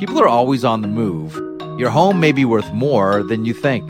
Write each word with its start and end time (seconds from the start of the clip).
People 0.00 0.18
are 0.18 0.28
always 0.28 0.64
on 0.64 0.80
the 0.80 0.88
move. 0.88 1.34
Your 1.78 1.90
home 1.90 2.20
may 2.20 2.32
be 2.32 2.46
worth 2.46 2.72
more 2.72 3.22
than 3.22 3.44
you 3.44 3.52
think. 3.52 3.86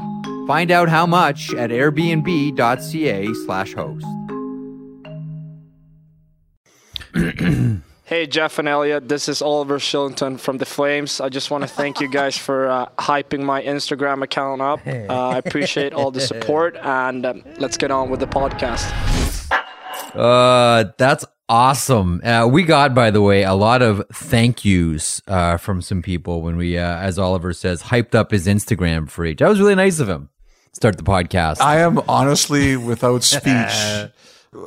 Find 0.49 0.73
out 0.73 0.89
how 0.89 1.07
much 1.07 1.55
at 1.55 1.71
airbnb.ca 1.71 3.33
slash 3.47 3.75
host. 3.75 4.07
Hey, 8.11 8.27
Jeff 8.27 8.59
and 8.59 8.67
Elliot, 8.67 9.09
this 9.09 9.29
is 9.29 9.41
Oliver 9.41 9.79
Kylington 9.79 10.41
from 10.41 10.59
The 10.59 10.67
Flames. 10.67 11.21
I 11.21 11.29
just 11.29 11.53
want 11.53 11.63
to 11.63 11.69
thank 11.69 12.01
you 12.01 12.09
guys 12.09 12.37
for 12.37 12.69
uh, 12.69 12.87
hyping 12.99 13.45
my 13.45 13.63
Instagram 13.63 14.25
account 14.25 14.61
up. 14.61 14.85
Uh, 14.85 15.29
I 15.29 15.39
appreciate 15.39 15.93
all 15.93 16.11
the 16.11 16.21
support, 16.21 16.77
and 16.83 17.25
um, 17.25 17.45
let's 17.59 17.77
get 17.77 17.93
on 17.93 18.11
with 18.11 18.19
the 18.19 18.27
podcast. 18.27 19.30
Uh, 20.15 20.85
that's 20.99 21.25
awesome. 21.49 22.21
Uh, 22.25 22.47
we 22.51 22.63
got, 22.63 22.95
by 22.95 23.11
the 23.11 23.21
way, 23.21 23.43
a 23.43 23.55
lot 23.55 23.83
of 23.83 24.03
thank 24.13 24.65
yous 24.65 25.21
uh, 25.27 25.57
from 25.57 25.83
some 25.83 26.03
people 26.03 26.43
when 26.43 26.57
we, 26.57 26.79
uh, 26.79 26.97
as 26.99 27.19
Oliver 27.19 27.53
says, 27.53 27.83
hyped 27.85 28.15
up 28.15 28.31
his 28.31 28.47
Instagram 28.47 29.11
for 29.11 29.25
each. 29.25 29.39
That 29.39 29.49
was 29.49 29.61
really 29.61 29.75
nice 29.75 29.99
of 29.99 30.09
him. 30.09 30.31
Start 30.73 30.97
the 30.97 31.03
podcast. 31.03 31.61
I 31.61 31.79
am 31.81 31.99
honestly 32.09 32.77
without 32.77 33.23
speech. 33.25 34.11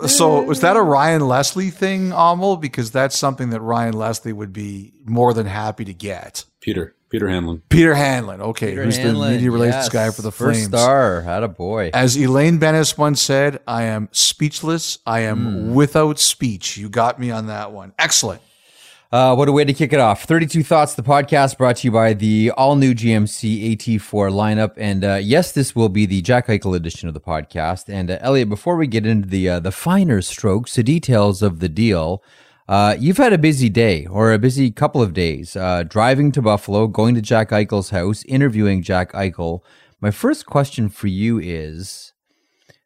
So 0.08 0.42
was 0.44 0.62
that 0.62 0.78
a 0.78 0.82
Ryan 0.82 1.28
Leslie 1.28 1.70
thing, 1.70 2.12
Amel? 2.14 2.58
Because 2.58 2.92
that's 2.92 3.18
something 3.18 3.50
that 3.50 3.62
Ryan 3.62 3.94
Leslie 3.94 4.32
would 4.34 4.54
be 4.54 4.94
more 5.06 5.34
than 5.34 5.46
happy 5.46 5.86
to 5.86 5.94
get. 5.94 6.46
Peter. 6.62 6.96
Peter 7.14 7.30
Hanlon. 7.30 7.62
Peter 7.70 7.94
Hanlon, 7.94 8.42
okay, 8.42 8.72
Peter 8.72 8.84
who's 8.86 8.98
Hanlon, 8.98 9.30
the 9.30 9.36
media 9.38 9.52
relations 9.52 9.84
yes. 9.86 9.90
guy 9.90 10.10
for 10.10 10.24
the 10.24 10.32
Flames? 10.32 10.58
First 10.58 10.70
Flames. 10.72 10.84
star. 10.84 11.22
Had 11.22 11.44
a 11.44 11.48
boy. 11.48 11.92
As 11.94 12.18
Elaine 12.18 12.58
Benes 12.58 12.98
once 12.98 13.22
said, 13.22 13.60
I 13.68 13.84
am 13.84 14.10
speechless. 14.12 14.98
I 15.06 15.20
am 15.20 15.38
Hmm. 15.68 15.74
without 15.76 16.18
speech. 16.20 16.76
You 16.76 16.90
got 16.90 17.20
me 17.20 17.30
on 17.30 17.46
that 17.48 17.72
one. 17.72 17.94
Excellent. 18.00 18.42
Uh, 19.12 19.36
what 19.36 19.48
a 19.48 19.52
way 19.52 19.64
to 19.64 19.74
kick 19.74 19.94
it 19.94 20.00
off. 20.00 20.24
32 20.24 20.64
Thoughts, 20.64 20.96
the 20.96 21.04
podcast 21.04 21.60
brought 21.60 21.76
to 21.76 21.88
you 21.88 21.92
by 21.92 22.14
the 22.14 22.50
all 22.58 22.76
new 22.76 22.96
GMC 22.96 23.76
AT4 23.78 24.32
lineup. 24.32 24.72
And 24.76 25.04
uh, 25.06 25.20
yes, 25.22 25.52
this 25.52 25.76
will 25.76 25.90
be 25.90 26.08
the 26.08 26.24
Jack 26.24 26.48
Eichel 26.48 26.76
edition 26.76 27.08
of 27.08 27.14
the 27.14 27.22
podcast. 27.22 27.94
And 27.94 28.10
uh, 28.10 28.18
Elliot, 28.22 28.50
before 28.50 28.76
we 28.76 28.88
get 28.88 29.06
into 29.06 29.30
the, 29.30 29.48
uh, 29.50 29.60
the 29.60 29.72
finer 29.72 30.20
strokes, 30.24 30.74
the 30.74 30.82
details 30.82 31.44
of 31.44 31.60
the 31.60 31.70
deal, 31.70 32.24
uh, 32.68 32.96
you've 32.98 33.18
had 33.18 33.34
a 33.34 33.38
busy 33.38 33.70
day 33.70 34.06
or 34.06 34.32
a 34.32 34.40
busy 34.40 34.72
couple 34.72 35.02
of 35.02 35.14
days 35.14 35.56
uh, 35.56 35.84
driving 35.84 36.32
to 36.32 36.42
Buffalo, 36.42 36.88
going 36.88 37.16
to 37.16 37.22
Jack 37.22 37.50
Eichel's 37.50 37.90
house, 37.90 38.24
interviewing 38.26 38.82
Jack 38.82 39.12
Eichel. 39.14 39.62
My 40.00 40.12
first 40.12 40.46
question 40.46 40.90
for 40.90 41.08
you 41.08 41.40
is 41.40 42.14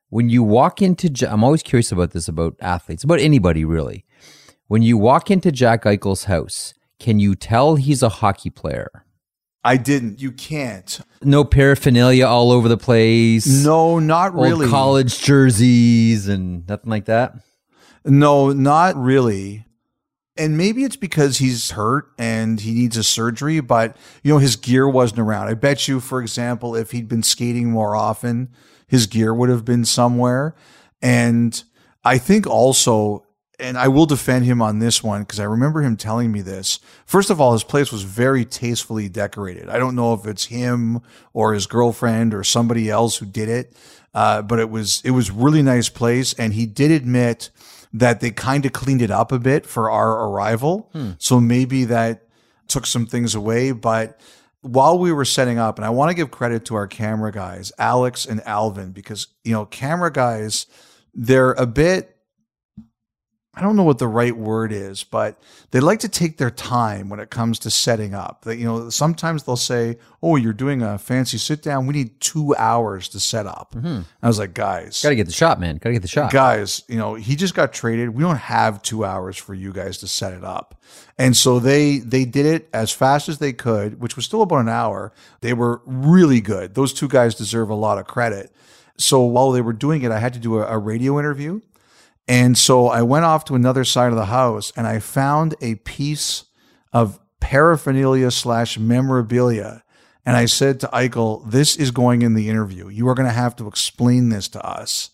when 0.09 0.29
you 0.29 0.41
walk 0.41 0.81
into, 0.81 1.09
I'm 1.31 1.43
always 1.43 1.63
curious 1.63 1.91
about 1.91 2.11
this 2.11 2.27
about 2.27 2.55
athletes, 2.59 3.03
about 3.03 3.19
anybody 3.19 3.65
really. 3.65 4.05
When 4.67 4.81
you 4.81 4.97
walk 4.97 5.31
into 5.31 5.51
Jack 5.51 5.83
Eichel's 5.83 6.25
house, 6.25 6.73
can 6.99 7.19
you 7.19 7.35
tell 7.35 7.75
he's 7.75 8.03
a 8.03 8.09
hockey 8.09 8.49
player? 8.49 9.05
I 9.63 9.77
didn't. 9.77 10.21
You 10.21 10.31
can't. 10.31 10.99
No 11.21 11.43
paraphernalia 11.43 12.25
all 12.25 12.51
over 12.51 12.69
the 12.69 12.77
place. 12.77 13.45
No, 13.45 13.99
not 13.99 14.33
old 14.33 14.45
really. 14.45 14.67
college 14.67 15.21
jerseys 15.21 16.27
and 16.27 16.67
nothing 16.67 16.89
like 16.89 17.05
that. 17.05 17.33
No, 18.05 18.53
not 18.53 18.95
really. 18.95 19.66
And 20.37 20.57
maybe 20.57 20.83
it's 20.83 20.95
because 20.95 21.37
he's 21.37 21.71
hurt 21.71 22.11
and 22.17 22.59
he 22.59 22.73
needs 22.73 22.97
a 22.97 23.03
surgery, 23.03 23.59
but 23.59 23.97
you 24.23 24.33
know, 24.33 24.39
his 24.39 24.55
gear 24.55 24.87
wasn't 24.87 25.19
around. 25.19 25.47
I 25.47 25.53
bet 25.53 25.87
you, 25.87 25.99
for 25.99 26.21
example, 26.21 26.75
if 26.75 26.91
he'd 26.91 27.07
been 27.07 27.23
skating 27.23 27.71
more 27.71 27.95
often, 27.95 28.49
his 28.87 29.07
gear 29.07 29.33
would 29.33 29.49
have 29.49 29.65
been 29.65 29.85
somewhere. 29.85 30.55
And 31.01 31.61
I 32.03 32.17
think 32.17 32.47
also, 32.47 33.25
and 33.59 33.77
I 33.77 33.87
will 33.87 34.05
defend 34.05 34.45
him 34.45 34.61
on 34.61 34.79
this 34.79 35.03
one 35.03 35.23
because 35.23 35.39
I 35.39 35.45
remember 35.45 35.81
him 35.81 35.97
telling 35.97 36.31
me 36.31 36.41
this. 36.41 36.79
First 37.05 37.29
of 37.29 37.41
all, 37.41 37.53
his 37.53 37.63
place 37.63 37.91
was 37.91 38.03
very 38.03 38.45
tastefully 38.45 39.09
decorated. 39.09 39.69
I 39.69 39.77
don't 39.79 39.95
know 39.95 40.13
if 40.13 40.25
it's 40.25 40.45
him 40.45 41.01
or 41.33 41.53
his 41.53 41.65
girlfriend 41.65 42.33
or 42.33 42.43
somebody 42.43 42.89
else 42.89 43.17
who 43.17 43.25
did 43.25 43.49
it, 43.49 43.75
uh, 44.13 44.41
but 44.41 44.59
it 44.59 44.69
was 44.69 45.01
it 45.03 45.11
was 45.11 45.31
really 45.31 45.63
nice 45.63 45.89
place. 45.89 46.33
And 46.33 46.53
he 46.53 46.65
did 46.65 46.91
admit 46.91 47.49
that 47.93 48.19
they 48.19 48.31
kind 48.31 48.65
of 48.65 48.73
cleaned 48.73 49.01
it 49.01 49.11
up 49.11 49.31
a 49.31 49.39
bit 49.39 49.65
for 49.65 49.89
our 49.89 50.27
arrival. 50.27 50.89
Hmm. 50.93 51.11
So 51.17 51.39
maybe 51.39 51.85
that 51.85 52.23
took 52.67 52.85
some 52.85 53.05
things 53.05 53.35
away. 53.35 53.71
But 53.71 54.19
while 54.61 54.99
we 54.99 55.11
were 55.11 55.25
setting 55.25 55.57
up, 55.57 55.77
and 55.77 55.85
I 55.85 55.89
want 55.89 56.09
to 56.09 56.15
give 56.15 56.31
credit 56.31 56.65
to 56.65 56.75
our 56.75 56.87
camera 56.87 57.31
guys, 57.31 57.71
Alex 57.77 58.25
and 58.25 58.41
Alvin, 58.45 58.91
because, 58.91 59.27
you 59.43 59.53
know, 59.53 59.65
camera 59.65 60.11
guys, 60.11 60.65
they're 61.13 61.53
a 61.53 61.65
bit, 61.65 62.16
I 63.57 63.61
don't 63.61 63.75
know 63.75 63.83
what 63.83 63.97
the 63.97 64.07
right 64.07 64.37
word 64.37 64.71
is, 64.71 65.03
but 65.03 65.41
they 65.71 65.79
like 65.79 65.99
to 66.01 66.09
take 66.09 66.37
their 66.37 66.51
time 66.51 67.09
when 67.09 67.19
it 67.19 67.31
comes 67.31 67.57
to 67.59 67.71
setting 67.71 68.13
up. 68.13 68.43
That, 68.43 68.57
you 68.57 68.65
know, 68.65 68.91
sometimes 68.91 69.43
they'll 69.43 69.55
say, 69.55 69.97
Oh, 70.21 70.35
you're 70.35 70.53
doing 70.53 70.83
a 70.83 70.99
fancy 70.99 71.39
sit 71.39 71.63
down. 71.63 71.87
We 71.87 71.95
need 71.95 72.19
two 72.21 72.55
hours 72.55 73.09
to 73.09 73.19
set 73.19 73.47
up. 73.47 73.73
Mm-hmm. 73.75 74.01
I 74.21 74.27
was 74.27 74.37
like, 74.37 74.53
guys, 74.53 75.01
Got 75.01 75.09
to 75.09 75.15
get 75.15 75.25
the 75.25 75.33
shot, 75.33 75.59
man. 75.59 75.77
Got 75.77 75.89
to 75.89 75.93
get 75.93 76.03
the 76.03 76.07
shot. 76.07 76.31
guys, 76.31 76.83
you 76.87 76.97
know, 76.97 77.15
he 77.15 77.35
just 77.35 77.55
got 77.55 77.73
traded. 77.73 78.11
We 78.11 78.21
don't 78.21 78.37
have 78.37 78.83
two 78.83 79.03
hours 79.03 79.37
for 79.37 79.55
you 79.55 79.73
guys 79.73 79.97
to 79.99 80.07
set 80.07 80.33
it 80.33 80.43
up. 80.43 80.79
And 81.17 81.35
so 81.35 81.59
they 81.59 81.97
they 81.97 82.25
did 82.25 82.45
it 82.45 82.69
as 82.73 82.91
fast 82.91 83.27
as 83.27 83.39
they 83.39 83.53
could, 83.53 83.99
which 83.99 84.15
was 84.15 84.25
still 84.25 84.43
about 84.43 84.59
an 84.59 84.69
hour. 84.69 85.13
They 85.41 85.53
were 85.53 85.81
really 85.85 86.41
good. 86.41 86.75
Those 86.75 86.93
two 86.93 87.07
guys 87.07 87.33
deserve 87.33 87.71
a 87.71 87.75
lot 87.75 87.97
of 87.97 88.05
credit. 88.05 88.53
So 88.97 89.21
while 89.21 89.51
they 89.51 89.61
were 89.61 89.73
doing 89.73 90.03
it, 90.03 90.11
I 90.11 90.19
had 90.19 90.33
to 90.33 90.39
do 90.39 90.59
a, 90.59 90.67
a 90.67 90.77
radio 90.77 91.17
interview. 91.17 91.61
And 92.27 92.57
so 92.57 92.87
I 92.87 93.01
went 93.03 93.25
off 93.25 93.45
to 93.45 93.55
another 93.55 93.83
side 93.85 94.09
of 94.11 94.17
the 94.17 94.25
house 94.25 94.73
and 94.75 94.85
I 94.85 94.99
found 94.99 95.55
a 95.61 95.75
piece 95.75 96.43
of 96.91 97.19
paraphernalia 97.39 98.31
slash 98.31 98.77
memorabilia. 98.77 99.83
And 100.25 100.35
I 100.35 100.45
said 100.45 100.81
to 100.81 100.87
Eichel, 100.87 101.49
this 101.49 101.77
is 101.77 101.91
going 101.91 102.21
in 102.21 102.33
the 102.33 102.49
interview. 102.49 102.89
You 102.89 103.07
are 103.07 103.13
going 103.15 103.29
to 103.29 103.33
have 103.33 103.55
to 103.57 103.67
explain 103.67 104.27
this 104.29 104.49
to 104.49 104.61
us. 104.65 105.11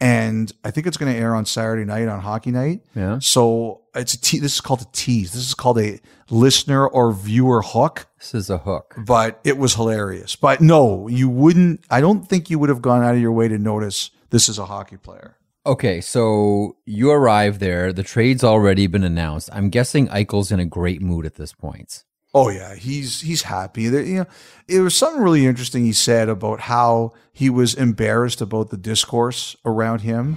And 0.00 0.52
I 0.64 0.70
think 0.72 0.86
it's 0.86 0.96
going 0.98 1.10
to 1.12 1.18
air 1.18 1.34
on 1.34 1.46
Saturday 1.46 1.84
night 1.84 2.08
on 2.08 2.20
hockey 2.20 2.50
night. 2.50 2.82
Yeah. 2.94 3.18
So 3.20 3.82
it's 3.94 4.12
a 4.14 4.20
te- 4.20 4.40
this 4.40 4.54
is 4.56 4.60
called 4.60 4.82
a 4.82 4.86
tease. 4.92 5.32
This 5.32 5.46
is 5.46 5.54
called 5.54 5.78
a 5.78 6.00
listener 6.28 6.86
or 6.86 7.12
viewer 7.12 7.62
hook, 7.62 8.06
This 8.18 8.34
is 8.34 8.50
a 8.50 8.58
hook. 8.58 8.94
but 9.06 9.40
it 9.44 9.56
was 9.56 9.74
hilarious. 9.74 10.36
But 10.36 10.60
no, 10.60 11.06
you 11.08 11.30
wouldn't, 11.30 11.80
I 11.88 12.00
don't 12.02 12.28
think 12.28 12.50
you 12.50 12.58
would 12.58 12.68
have 12.68 12.82
gone 12.82 13.02
out 13.04 13.14
of 13.14 13.20
your 13.20 13.32
way 13.32 13.48
to 13.48 13.56
notice 13.56 14.10
this 14.30 14.48
is 14.50 14.58
a 14.58 14.66
hockey 14.66 14.96
player. 14.98 15.38
Okay, 15.66 16.00
so 16.00 16.76
you 16.84 17.10
arrive 17.10 17.58
there. 17.58 17.92
The 17.92 18.04
trade's 18.04 18.44
already 18.44 18.86
been 18.86 19.02
announced. 19.02 19.50
I'm 19.52 19.68
guessing 19.68 20.06
Eichel's 20.06 20.52
in 20.52 20.60
a 20.60 20.64
great 20.64 21.02
mood 21.02 21.26
at 21.26 21.34
this 21.34 21.52
point. 21.52 22.04
Oh 22.32 22.50
yeah, 22.50 22.76
he's 22.76 23.22
he's 23.22 23.42
happy. 23.42 23.88
There, 23.88 24.02
you 24.02 24.18
know, 24.20 24.26
it 24.68 24.80
was 24.80 24.94
something 24.94 25.20
really 25.22 25.44
interesting 25.44 25.84
he 25.84 25.92
said 25.92 26.28
about 26.28 26.60
how 26.60 27.14
he 27.32 27.50
was 27.50 27.74
embarrassed 27.74 28.40
about 28.40 28.70
the 28.70 28.76
discourse 28.76 29.56
around 29.64 30.02
him. 30.02 30.36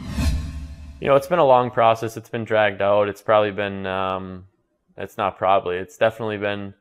You 1.00 1.10
know, 1.10 1.16
it's 1.16 1.28
been 1.28 1.40
a 1.40 1.46
long 1.46 1.70
process. 1.72 2.18
It's 2.18 2.30
been 2.30 2.44
dragged 2.44 2.82
out. 2.82 3.08
It's 3.08 3.22
probably 3.22 3.52
been, 3.52 3.86
um, 3.86 4.46
it's 4.98 5.18
not 5.18 5.38
probably, 5.38 5.78
it's 5.78 5.98
definitely 5.98 6.38
been 6.38 6.74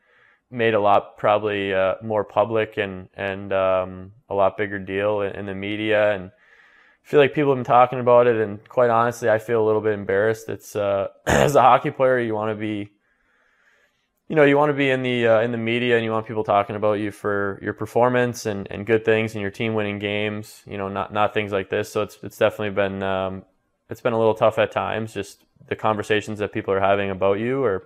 made 0.50 0.74
a 0.74 0.80
lot, 0.80 1.18
probably 1.18 1.74
uh, 1.74 1.96
more 2.02 2.24
public 2.24 2.78
and, 2.78 3.08
and 3.14 3.52
um, 3.52 4.12
a 4.28 4.34
lot 4.34 4.56
bigger 4.56 4.78
deal 4.78 5.20
in, 5.20 5.36
in 5.36 5.46
the 5.46 5.54
media. 5.54 6.14
And 6.14 6.24
I 6.26 6.30
feel 7.08 7.20
like 7.20 7.32
people 7.32 7.52
have 7.52 7.56
been 7.56 7.64
talking 7.64 8.00
about 8.00 8.26
it. 8.26 8.36
And 8.36 8.62
quite 8.68 8.90
honestly, 8.90 9.30
I 9.30 9.38
feel 9.38 9.64
a 9.64 9.66
little 9.66 9.80
bit 9.80 9.94
embarrassed. 9.94 10.50
It's, 10.50 10.76
uh, 10.76 11.08
as 11.26 11.54
a 11.54 11.62
hockey 11.62 11.90
player, 11.90 12.18
you 12.18 12.34
want 12.34 12.50
to 12.50 12.60
be 12.60 12.90
you 14.28 14.36
know, 14.36 14.44
you 14.44 14.58
want 14.58 14.68
to 14.68 14.74
be 14.74 14.90
in 14.90 15.02
the 15.02 15.26
uh, 15.26 15.40
in 15.40 15.52
the 15.52 15.56
media 15.58 15.96
and 15.96 16.04
you 16.04 16.10
want 16.10 16.26
people 16.26 16.44
talking 16.44 16.76
about 16.76 16.98
you 16.98 17.10
for 17.10 17.58
your 17.62 17.72
performance 17.72 18.44
and, 18.44 18.68
and 18.70 18.84
good 18.84 19.02
things 19.02 19.34
and 19.34 19.40
your 19.40 19.50
team 19.50 19.72
winning 19.72 19.98
games. 19.98 20.62
You 20.66 20.76
know, 20.76 20.88
not 20.88 21.14
not 21.14 21.32
things 21.32 21.50
like 21.50 21.70
this. 21.70 21.90
So 21.90 22.02
it's 22.02 22.18
it's 22.22 22.36
definitely 22.36 22.74
been 22.74 23.02
um, 23.02 23.46
it's 23.88 24.02
been 24.02 24.12
a 24.12 24.18
little 24.18 24.34
tough 24.34 24.58
at 24.58 24.70
times. 24.70 25.14
Just 25.14 25.44
the 25.68 25.76
conversations 25.76 26.40
that 26.40 26.52
people 26.52 26.74
are 26.74 26.80
having 26.80 27.08
about 27.08 27.38
you 27.38 27.64
or 27.64 27.84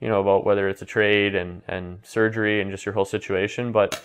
you 0.00 0.08
know 0.08 0.20
about 0.20 0.44
whether 0.44 0.68
it's 0.68 0.82
a 0.82 0.84
trade 0.84 1.34
and 1.34 1.62
and 1.66 2.00
surgery 2.02 2.60
and 2.60 2.70
just 2.70 2.84
your 2.84 2.92
whole 2.92 3.06
situation, 3.06 3.72
but 3.72 4.04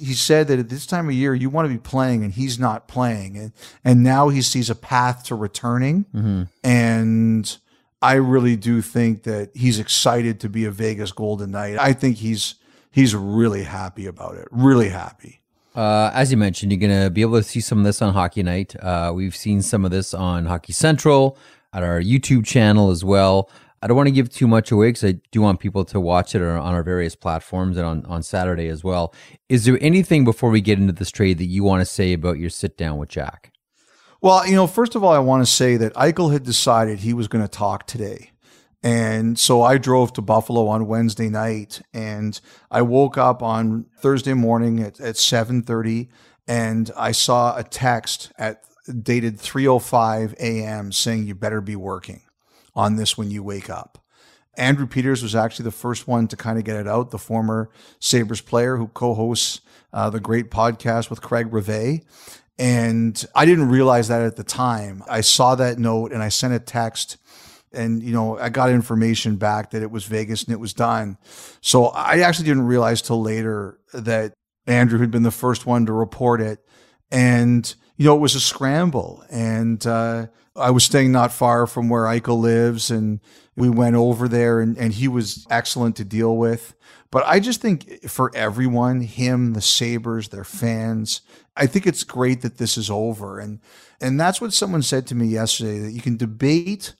he 0.00 0.14
said 0.14 0.48
that 0.48 0.58
at 0.58 0.68
this 0.68 0.86
time 0.86 1.08
of 1.08 1.14
year 1.14 1.34
you 1.34 1.50
want 1.50 1.66
to 1.66 1.72
be 1.72 1.78
playing 1.78 2.24
and 2.24 2.32
he's 2.32 2.58
not 2.58 2.88
playing 2.88 3.36
and 3.36 3.52
and 3.84 4.02
now 4.02 4.28
he 4.30 4.40
sees 4.42 4.70
a 4.70 4.74
path 4.74 5.24
to 5.24 5.34
returning 5.34 6.06
Mm-hmm. 6.14 6.42
and 6.64 7.58
I 8.02 8.14
really 8.14 8.56
do 8.56 8.80
think 8.80 9.24
that 9.24 9.50
he's 9.54 9.78
excited 9.78 10.40
to 10.40 10.48
be 10.48 10.64
a 10.64 10.70
Vegas 10.70 11.12
Golden 11.12 11.50
Knight. 11.50 11.78
I 11.78 11.92
think 11.92 12.16
he's 12.16 12.54
he's 12.90 13.14
really 13.14 13.64
happy 13.64 14.06
about 14.06 14.36
it. 14.36 14.48
Really 14.50 14.88
happy. 14.88 15.40
Uh, 15.76 16.10
as 16.14 16.30
you 16.30 16.36
mentioned, 16.38 16.72
you're 16.72 16.80
going 16.80 17.04
to 17.04 17.10
be 17.10 17.20
able 17.20 17.36
to 17.36 17.42
see 17.42 17.60
some 17.60 17.78
of 17.78 17.84
this 17.84 18.00
on 18.02 18.14
Hockey 18.14 18.42
Night. 18.42 18.74
Uh, 18.82 19.12
we've 19.14 19.36
seen 19.36 19.60
some 19.62 19.84
of 19.84 19.90
this 19.90 20.14
on 20.14 20.46
Hockey 20.46 20.72
Central, 20.72 21.36
at 21.72 21.82
our 21.84 22.00
YouTube 22.00 22.44
channel 22.44 22.90
as 22.90 23.04
well. 23.04 23.48
I 23.82 23.86
don't 23.86 23.96
want 23.96 24.08
to 24.08 24.12
give 24.12 24.28
too 24.28 24.46
much 24.46 24.70
away 24.70 24.88
because 24.88 25.04
I 25.04 25.20
do 25.30 25.40
want 25.40 25.58
people 25.58 25.84
to 25.86 26.00
watch 26.00 26.34
it 26.34 26.42
on 26.42 26.74
our 26.74 26.82
various 26.82 27.16
platforms 27.16 27.78
and 27.78 27.86
on, 27.86 28.04
on 28.06 28.22
Saturday 28.22 28.68
as 28.68 28.84
well. 28.84 29.14
Is 29.48 29.64
there 29.64 29.78
anything 29.80 30.24
before 30.24 30.50
we 30.50 30.60
get 30.60 30.78
into 30.78 30.92
this 30.92 31.10
trade 31.10 31.38
that 31.38 31.46
you 31.46 31.64
want 31.64 31.80
to 31.80 31.86
say 31.86 32.12
about 32.12 32.38
your 32.38 32.50
sit 32.50 32.76
down 32.76 32.98
with 32.98 33.08
Jack? 33.08 33.52
Well, 34.20 34.46
you 34.46 34.54
know, 34.54 34.66
first 34.66 34.94
of 34.94 35.02
all, 35.02 35.12
I 35.12 35.18
want 35.18 35.46
to 35.46 35.50
say 35.50 35.78
that 35.78 35.94
Eichel 35.94 36.30
had 36.30 36.42
decided 36.42 36.98
he 36.98 37.14
was 37.14 37.26
going 37.26 37.42
to 37.42 37.48
talk 37.48 37.86
today. 37.86 38.32
And 38.82 39.38
so 39.38 39.62
I 39.62 39.78
drove 39.78 40.12
to 40.14 40.22
Buffalo 40.22 40.66
on 40.68 40.86
Wednesday 40.86 41.30
night 41.30 41.80
and 41.94 42.38
I 42.70 42.82
woke 42.82 43.16
up 43.16 43.42
on 43.42 43.86
Thursday 43.98 44.34
morning 44.34 44.80
at, 44.80 45.00
at 45.00 45.16
7:30 45.16 46.08
and 46.48 46.90
I 46.96 47.12
saw 47.12 47.56
a 47.56 47.62
text 47.62 48.32
at 48.38 48.62
dated 49.02 49.38
3:05 49.38 50.34
a.m. 50.38 50.92
saying 50.92 51.26
you 51.26 51.34
better 51.34 51.60
be 51.60 51.76
working 51.76 52.22
on 52.80 52.96
this 52.96 53.18
when 53.18 53.30
you 53.30 53.42
wake 53.42 53.68
up. 53.68 53.98
Andrew 54.56 54.86
Peters 54.86 55.22
was 55.22 55.34
actually 55.34 55.64
the 55.64 55.70
first 55.70 56.08
one 56.08 56.26
to 56.28 56.36
kind 56.36 56.58
of 56.58 56.64
get 56.64 56.76
it 56.76 56.88
out, 56.88 57.10
the 57.10 57.18
former 57.18 57.70
Sabres 57.98 58.40
player 58.40 58.76
who 58.76 58.88
co-hosts 58.88 59.60
uh, 59.92 60.10
the 60.10 60.20
great 60.20 60.50
podcast 60.50 61.10
with 61.10 61.20
Craig 61.20 61.52
Rivet. 61.52 62.04
And 62.58 63.24
I 63.34 63.46
didn't 63.46 63.68
realize 63.68 64.08
that 64.08 64.22
at 64.22 64.36
the 64.36 64.44
time. 64.44 65.02
I 65.08 65.20
saw 65.20 65.54
that 65.54 65.78
note 65.78 66.12
and 66.12 66.22
I 66.22 66.28
sent 66.28 66.54
a 66.54 66.58
text 66.58 67.16
and 67.72 68.02
you 68.02 68.12
know 68.12 68.38
I 68.38 68.48
got 68.48 68.70
information 68.70 69.36
back 69.36 69.70
that 69.70 69.82
it 69.82 69.90
was 69.90 70.04
Vegas 70.04 70.42
and 70.42 70.52
it 70.52 70.60
was 70.60 70.74
done. 70.74 71.18
So 71.60 71.86
I 71.86 72.20
actually 72.20 72.46
didn't 72.46 72.66
realize 72.66 73.02
till 73.02 73.22
later 73.22 73.78
that 73.92 74.32
Andrew 74.66 74.98
had 74.98 75.10
been 75.10 75.22
the 75.22 75.30
first 75.30 75.66
one 75.66 75.86
to 75.86 75.92
report 75.92 76.40
it, 76.40 76.58
and 77.10 77.72
you 77.96 78.06
know 78.06 78.16
it 78.16 78.20
was 78.20 78.34
a 78.34 78.40
scramble. 78.40 79.24
And 79.30 79.86
uh, 79.86 80.26
I 80.60 80.70
was 80.70 80.84
staying 80.84 81.12
not 81.12 81.32
far 81.32 81.66
from 81.66 81.88
where 81.88 82.04
Eichel 82.04 82.38
lives, 82.38 82.90
and 82.90 83.20
we 83.56 83.68
went 83.68 83.96
over 83.96 84.28
there, 84.28 84.60
and, 84.60 84.76
and 84.78 84.92
he 84.92 85.08
was 85.08 85.46
excellent 85.50 85.96
to 85.96 86.04
deal 86.04 86.36
with. 86.36 86.74
But 87.10 87.24
I 87.26 87.40
just 87.40 87.60
think 87.60 88.08
for 88.08 88.30
everyone, 88.34 89.00
him, 89.00 89.54
the 89.54 89.60
Sabres, 89.60 90.28
their 90.28 90.44
fans, 90.44 91.22
I 91.56 91.66
think 91.66 91.86
it's 91.86 92.04
great 92.04 92.42
that 92.42 92.58
this 92.58 92.78
is 92.78 92.90
over. 92.90 93.40
And 93.40 93.60
and 94.00 94.18
that's 94.18 94.40
what 94.40 94.52
someone 94.52 94.82
said 94.82 95.06
to 95.08 95.14
me 95.14 95.26
yesterday 95.26 95.78
that 95.80 95.92
you 95.92 96.00
can 96.00 96.16
debate 96.16 96.94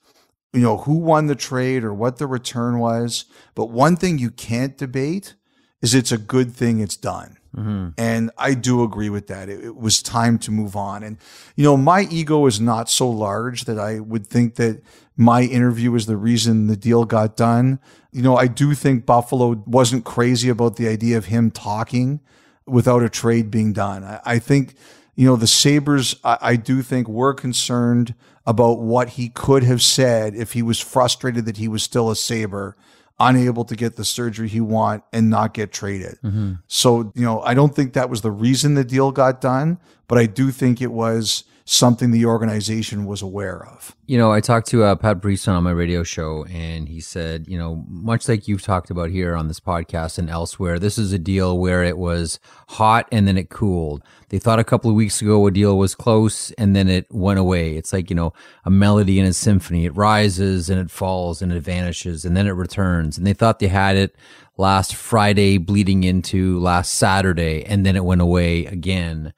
you 0.52 0.60
know, 0.60 0.78
who 0.78 0.94
won 0.94 1.26
the 1.26 1.34
trade 1.34 1.84
or 1.84 1.94
what 1.94 2.18
the 2.18 2.26
return 2.26 2.78
was. 2.78 3.24
But 3.54 3.70
one 3.70 3.96
thing 3.96 4.18
you 4.18 4.30
can't 4.30 4.76
debate 4.76 5.34
is 5.80 5.94
it's 5.94 6.12
a 6.12 6.18
good 6.18 6.52
thing 6.52 6.80
it's 6.80 6.96
done. 6.96 7.36
Mm-hmm. 7.56 7.88
And 7.98 8.30
I 8.38 8.54
do 8.54 8.82
agree 8.84 9.10
with 9.10 9.26
that. 9.26 9.48
It, 9.48 9.64
it 9.64 9.76
was 9.76 10.02
time 10.02 10.38
to 10.40 10.50
move 10.50 10.76
on. 10.76 11.02
And, 11.02 11.18
you 11.56 11.64
know, 11.64 11.76
my 11.76 12.02
ego 12.02 12.46
is 12.46 12.60
not 12.60 12.88
so 12.88 13.10
large 13.10 13.64
that 13.64 13.78
I 13.78 14.00
would 14.00 14.26
think 14.26 14.54
that 14.56 14.82
my 15.16 15.42
interview 15.42 15.94
is 15.94 16.06
the 16.06 16.16
reason 16.16 16.68
the 16.68 16.76
deal 16.76 17.04
got 17.04 17.36
done. 17.36 17.80
You 18.12 18.22
know, 18.22 18.36
I 18.36 18.46
do 18.46 18.74
think 18.74 19.04
Buffalo 19.04 19.62
wasn't 19.66 20.04
crazy 20.04 20.48
about 20.48 20.76
the 20.76 20.88
idea 20.88 21.18
of 21.18 21.26
him 21.26 21.50
talking 21.50 22.20
without 22.66 23.02
a 23.02 23.08
trade 23.08 23.50
being 23.50 23.72
done. 23.72 24.04
I, 24.04 24.20
I 24.24 24.38
think, 24.38 24.74
you 25.16 25.26
know, 25.26 25.36
the 25.36 25.46
Sabres, 25.46 26.16
I, 26.22 26.38
I 26.40 26.56
do 26.56 26.82
think 26.82 27.08
were 27.08 27.34
concerned 27.34 28.14
about 28.46 28.78
what 28.78 29.10
he 29.10 29.28
could 29.28 29.64
have 29.64 29.82
said 29.82 30.34
if 30.34 30.52
he 30.52 30.62
was 30.62 30.80
frustrated 30.80 31.44
that 31.46 31.58
he 31.58 31.68
was 31.68 31.82
still 31.82 32.10
a 32.10 32.16
Sabre, 32.16 32.76
unable 33.20 33.64
to 33.66 33.76
get 33.76 33.96
the 33.96 34.04
surgery 34.04 34.48
he 34.48 34.60
want 34.60 35.04
and 35.12 35.28
not 35.30 35.54
get 35.54 35.70
traded. 35.70 36.18
Mm-hmm. 36.24 36.54
So, 36.66 37.12
you 37.14 37.22
know, 37.22 37.42
I 37.42 37.54
don't 37.54 37.74
think 37.76 37.92
that 37.92 38.08
was 38.08 38.22
the 38.22 38.30
reason 38.30 38.74
the 38.74 38.84
deal 38.84 39.12
got 39.12 39.40
done, 39.40 39.78
but 40.08 40.18
I 40.18 40.26
do 40.26 40.50
think 40.50 40.80
it 40.80 40.90
was 40.90 41.44
something 41.70 42.10
the 42.10 42.24
organization 42.24 43.06
was 43.06 43.22
aware 43.22 43.64
of. 43.64 43.94
You 44.06 44.18
know, 44.18 44.32
I 44.32 44.40
talked 44.40 44.66
to 44.68 44.82
uh, 44.82 44.96
Pat 44.96 45.20
Brisson 45.20 45.54
on 45.54 45.62
my 45.62 45.70
radio 45.70 46.02
show, 46.02 46.44
and 46.50 46.88
he 46.88 47.00
said, 47.00 47.46
you 47.46 47.56
know, 47.56 47.84
much 47.86 48.28
like 48.28 48.48
you've 48.48 48.62
talked 48.62 48.90
about 48.90 49.10
here 49.10 49.36
on 49.36 49.46
this 49.46 49.60
podcast 49.60 50.18
and 50.18 50.28
elsewhere, 50.28 50.80
this 50.80 50.98
is 50.98 51.12
a 51.12 51.18
deal 51.18 51.56
where 51.56 51.84
it 51.84 51.96
was 51.96 52.40
hot 52.70 53.06
and 53.12 53.28
then 53.28 53.38
it 53.38 53.50
cooled. 53.50 54.02
They 54.30 54.40
thought 54.40 54.58
a 54.58 54.64
couple 54.64 54.90
of 54.90 54.96
weeks 54.96 55.22
ago 55.22 55.46
a 55.46 55.52
deal 55.52 55.78
was 55.78 55.94
close 55.94 56.50
and 56.52 56.74
then 56.74 56.88
it 56.88 57.06
went 57.08 57.38
away. 57.38 57.76
It's 57.76 57.92
like, 57.92 58.10
you 58.10 58.16
know, 58.16 58.32
a 58.64 58.70
melody 58.70 59.20
in 59.20 59.26
a 59.26 59.32
symphony. 59.32 59.84
It 59.84 59.96
rises 59.96 60.70
and 60.70 60.80
it 60.80 60.90
falls 60.90 61.40
and 61.40 61.52
it 61.52 61.60
vanishes 61.60 62.24
and 62.24 62.36
then 62.36 62.48
it 62.48 62.52
returns. 62.52 63.16
And 63.16 63.24
they 63.24 63.32
thought 63.32 63.60
they 63.60 63.68
had 63.68 63.96
it 63.96 64.16
last 64.56 64.96
Friday 64.96 65.56
bleeding 65.56 66.02
into 66.02 66.58
last 66.58 66.94
Saturday 66.94 67.64
and 67.64 67.86
then 67.86 67.94
it 67.94 68.04
went 68.04 68.20
away 68.22 68.66
again. 68.66 69.34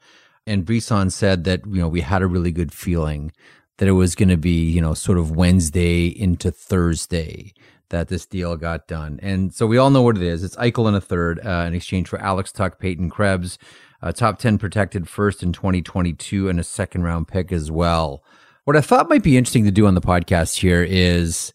And 0.47 0.65
Brisson 0.65 1.11
said 1.11 1.44
that, 1.44 1.67
you 1.67 1.81
know, 1.81 1.89
we 1.89 2.00
had 2.00 2.23
a 2.23 2.27
really 2.27 2.53
good 2.53 2.73
feeling 2.73 3.33
that 3.79 3.89
it 3.89 3.93
was 3.93 4.15
going 4.15 4.29
to 4.29 4.37
be, 4.37 4.71
you 4.71 4.81
know, 4.81 4.94
sort 4.94 5.19
of 5.19 5.31
Wednesday 5.31 6.06
into 6.06 6.50
Thursday 6.50 7.53
that 7.91 8.09
this 8.09 8.27
deal 8.27 8.56
got 8.56 8.89
done. 8.89 9.21
And 9.23 9.55
so 9.55 9.67
we 9.67 9.79
all 9.79 9.91
know 9.91 10.03
what 10.03 10.17
it 10.17 10.23
is. 10.23 10.43
It's 10.43 10.56
Eichel 10.56 10.89
in 10.89 10.94
a 10.94 11.00
third 11.00 11.39
uh, 11.44 11.65
in 11.67 11.75
exchange 11.75 12.09
for 12.09 12.19
Alex 12.21 12.50
Tuch, 12.50 12.79
Peyton 12.79 13.11
Krebs, 13.11 13.59
a 14.00 14.12
top 14.12 14.39
10 14.39 14.59
protected 14.59 15.09
first 15.09 15.43
in 15.43 15.53
2022 15.53 16.49
and 16.49 16.59
a 16.59 16.65
second 16.65 17.05
round 17.05 17.29
pick 17.29 17.53
as 17.53 17.71
well. 17.71 18.25
What 18.65 18.77
I 18.77 18.81
thought 18.81 19.09
might 19.09 19.23
be 19.23 19.37
interesting 19.37 19.65
to 19.65 19.71
do 19.71 19.87
on 19.87 19.95
the 19.95 20.00
podcast 20.00 20.59
here 20.59 20.83
is, 20.83 21.53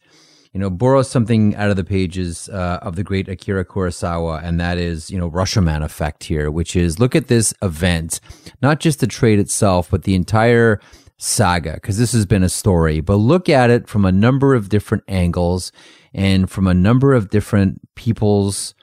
you 0.58 0.62
know, 0.62 0.72
borrow 0.72 1.04
something 1.04 1.54
out 1.56 1.70
of 1.70 1.76
the 1.76 1.84
pages 1.84 2.50
uh, 2.50 2.80
of 2.82 2.96
the 2.96 3.04
great 3.04 3.30
Akira 3.30 3.64
Kurosawa, 3.64 4.44
and 4.44 4.60
that 4.60 4.80
is, 4.80 5.12
you 5.12 5.20
know, 5.20 5.30
Rashomon 5.30 5.84
effect 5.84 6.24
here, 6.24 6.50
which 6.50 6.76
is 6.76 6.98
look 6.98 7.16
at 7.16 7.28
this 7.28 7.54
event, 7.62 8.20
not 8.60 8.80
just 8.80 9.00
the 9.00 9.06
trade 9.06 9.38
itself, 9.38 9.88
but 9.92 10.02
the 10.02 10.16
entire 10.16 10.80
saga, 11.20 11.74
because 11.74 12.00
this 12.00 12.12
has 12.12 12.26
been 12.26 12.42
a 12.42 12.50
story, 12.50 13.02
but 13.02 13.18
look 13.18 13.48
at 13.48 13.70
it 13.70 13.88
from 13.88 14.04
a 14.04 14.12
number 14.12 14.56
of 14.56 14.70
different 14.70 15.04
angles 15.08 15.72
and 16.12 16.50
from 16.50 16.66
a 16.66 16.74
number 16.74 17.14
of 17.14 17.30
different 17.30 17.80
people's 17.94 18.74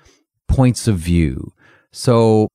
points 0.46 0.86
of 0.86 0.96
view. 0.96 1.52
So, 1.90 2.46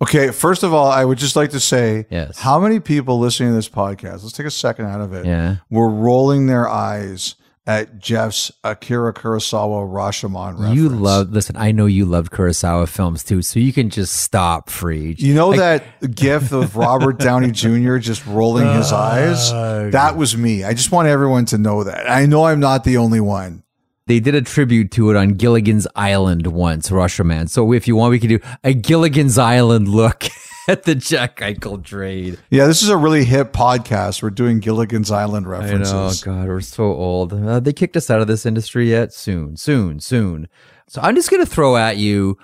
Okay, 0.00 0.30
first 0.30 0.62
of 0.62 0.72
all, 0.72 0.90
I 0.90 1.04
would 1.04 1.18
just 1.18 1.36
like 1.36 1.50
to 1.50 1.60
say, 1.60 2.06
Yes. 2.10 2.38
how 2.38 2.58
many 2.58 2.80
people 2.80 3.18
listening 3.18 3.50
to 3.50 3.54
this 3.54 3.68
podcast, 3.68 4.22
let's 4.22 4.32
take 4.32 4.46
a 4.46 4.50
second 4.50 4.86
out 4.86 5.02
of 5.02 5.12
it, 5.12 5.26
Yeah. 5.26 5.56
were 5.68 5.90
rolling 5.90 6.46
their 6.46 6.66
eyes 6.70 7.34
at 7.66 7.98
Jeff's 7.98 8.50
Akira 8.64 9.14
Kurosawa 9.14 9.88
Rashomon 9.88 10.52
reference. 10.52 10.74
you 10.76 10.88
love, 10.88 11.30
listen, 11.30 11.56
I 11.56 11.70
know 11.70 11.86
you 11.86 12.04
love 12.04 12.30
Kurosawa 12.30 12.88
films 12.88 13.22
too, 13.22 13.40
so 13.42 13.60
you 13.60 13.72
can 13.72 13.88
just 13.88 14.14
stop 14.16 14.68
free. 14.68 15.14
You 15.18 15.34
know 15.34 15.54
that 15.54 16.14
gif 16.14 16.52
of 16.52 16.76
Robert 16.76 17.18
Downey 17.18 17.52
Jr. 17.52 17.98
just 17.98 18.26
rolling 18.26 18.66
his 18.74 18.92
eyes? 18.92 19.52
That 19.92 20.16
was 20.16 20.36
me. 20.36 20.64
I 20.64 20.74
just 20.74 20.90
want 20.90 21.08
everyone 21.08 21.44
to 21.46 21.58
know 21.58 21.84
that. 21.84 22.10
I 22.10 22.26
know 22.26 22.44
I'm 22.44 22.60
not 22.60 22.84
the 22.84 22.96
only 22.96 23.20
one. 23.20 23.62
They 24.06 24.18
did 24.18 24.34
a 24.34 24.42
tribute 24.42 24.90
to 24.92 25.10
it 25.10 25.16
on 25.16 25.34
Gilligan's 25.34 25.86
Island 25.94 26.48
once, 26.48 26.90
Man. 26.90 27.46
So 27.46 27.72
if 27.72 27.86
you 27.86 27.94
want, 27.94 28.10
we 28.10 28.18
could 28.18 28.28
do 28.28 28.40
a 28.64 28.74
Gilligan's 28.74 29.38
Island 29.38 29.86
look 29.88 30.24
at 30.68 30.84
the 30.84 30.94
Jack 30.94 31.38
Eichel 31.38 31.82
trade. 31.82 32.38
Yeah, 32.50 32.66
this 32.66 32.82
is 32.82 32.88
a 32.88 32.96
really 32.96 33.24
hip 33.24 33.52
podcast. 33.52 34.22
We're 34.22 34.30
doing 34.30 34.60
Gilligan's 34.60 35.10
Island 35.10 35.46
references. 35.48 35.92
know, 35.92 36.32
God, 36.34 36.48
we're 36.48 36.60
so 36.60 36.84
old. 36.84 37.32
Uh, 37.32 37.60
they 37.60 37.72
kicked 37.72 37.96
us 37.96 38.10
out 38.10 38.20
of 38.20 38.26
this 38.26 38.46
industry 38.46 38.90
yet? 38.90 39.12
Soon, 39.12 39.56
soon, 39.56 40.00
soon. 40.00 40.48
So 40.88 41.00
I'm 41.02 41.14
just 41.14 41.30
gonna 41.30 41.46
throw 41.46 41.76
at 41.76 41.96
you 41.96 42.38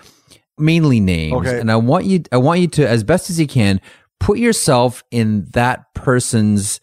mainly 0.59 1.01
names, 1.01 1.35
Okay. 1.35 1.61
and 1.61 1.71
I 1.71 1.77
want 1.77 2.07
you, 2.07 2.23
I 2.33 2.37
want 2.39 2.61
you 2.61 2.67
to, 2.69 2.89
as 2.89 3.05
best 3.05 3.31
as 3.31 3.39
you 3.39 3.47
can, 3.47 3.81
put 4.21 4.39
yourself 4.39 5.05
in 5.11 5.47
that 5.53 5.95
person's 5.95 6.81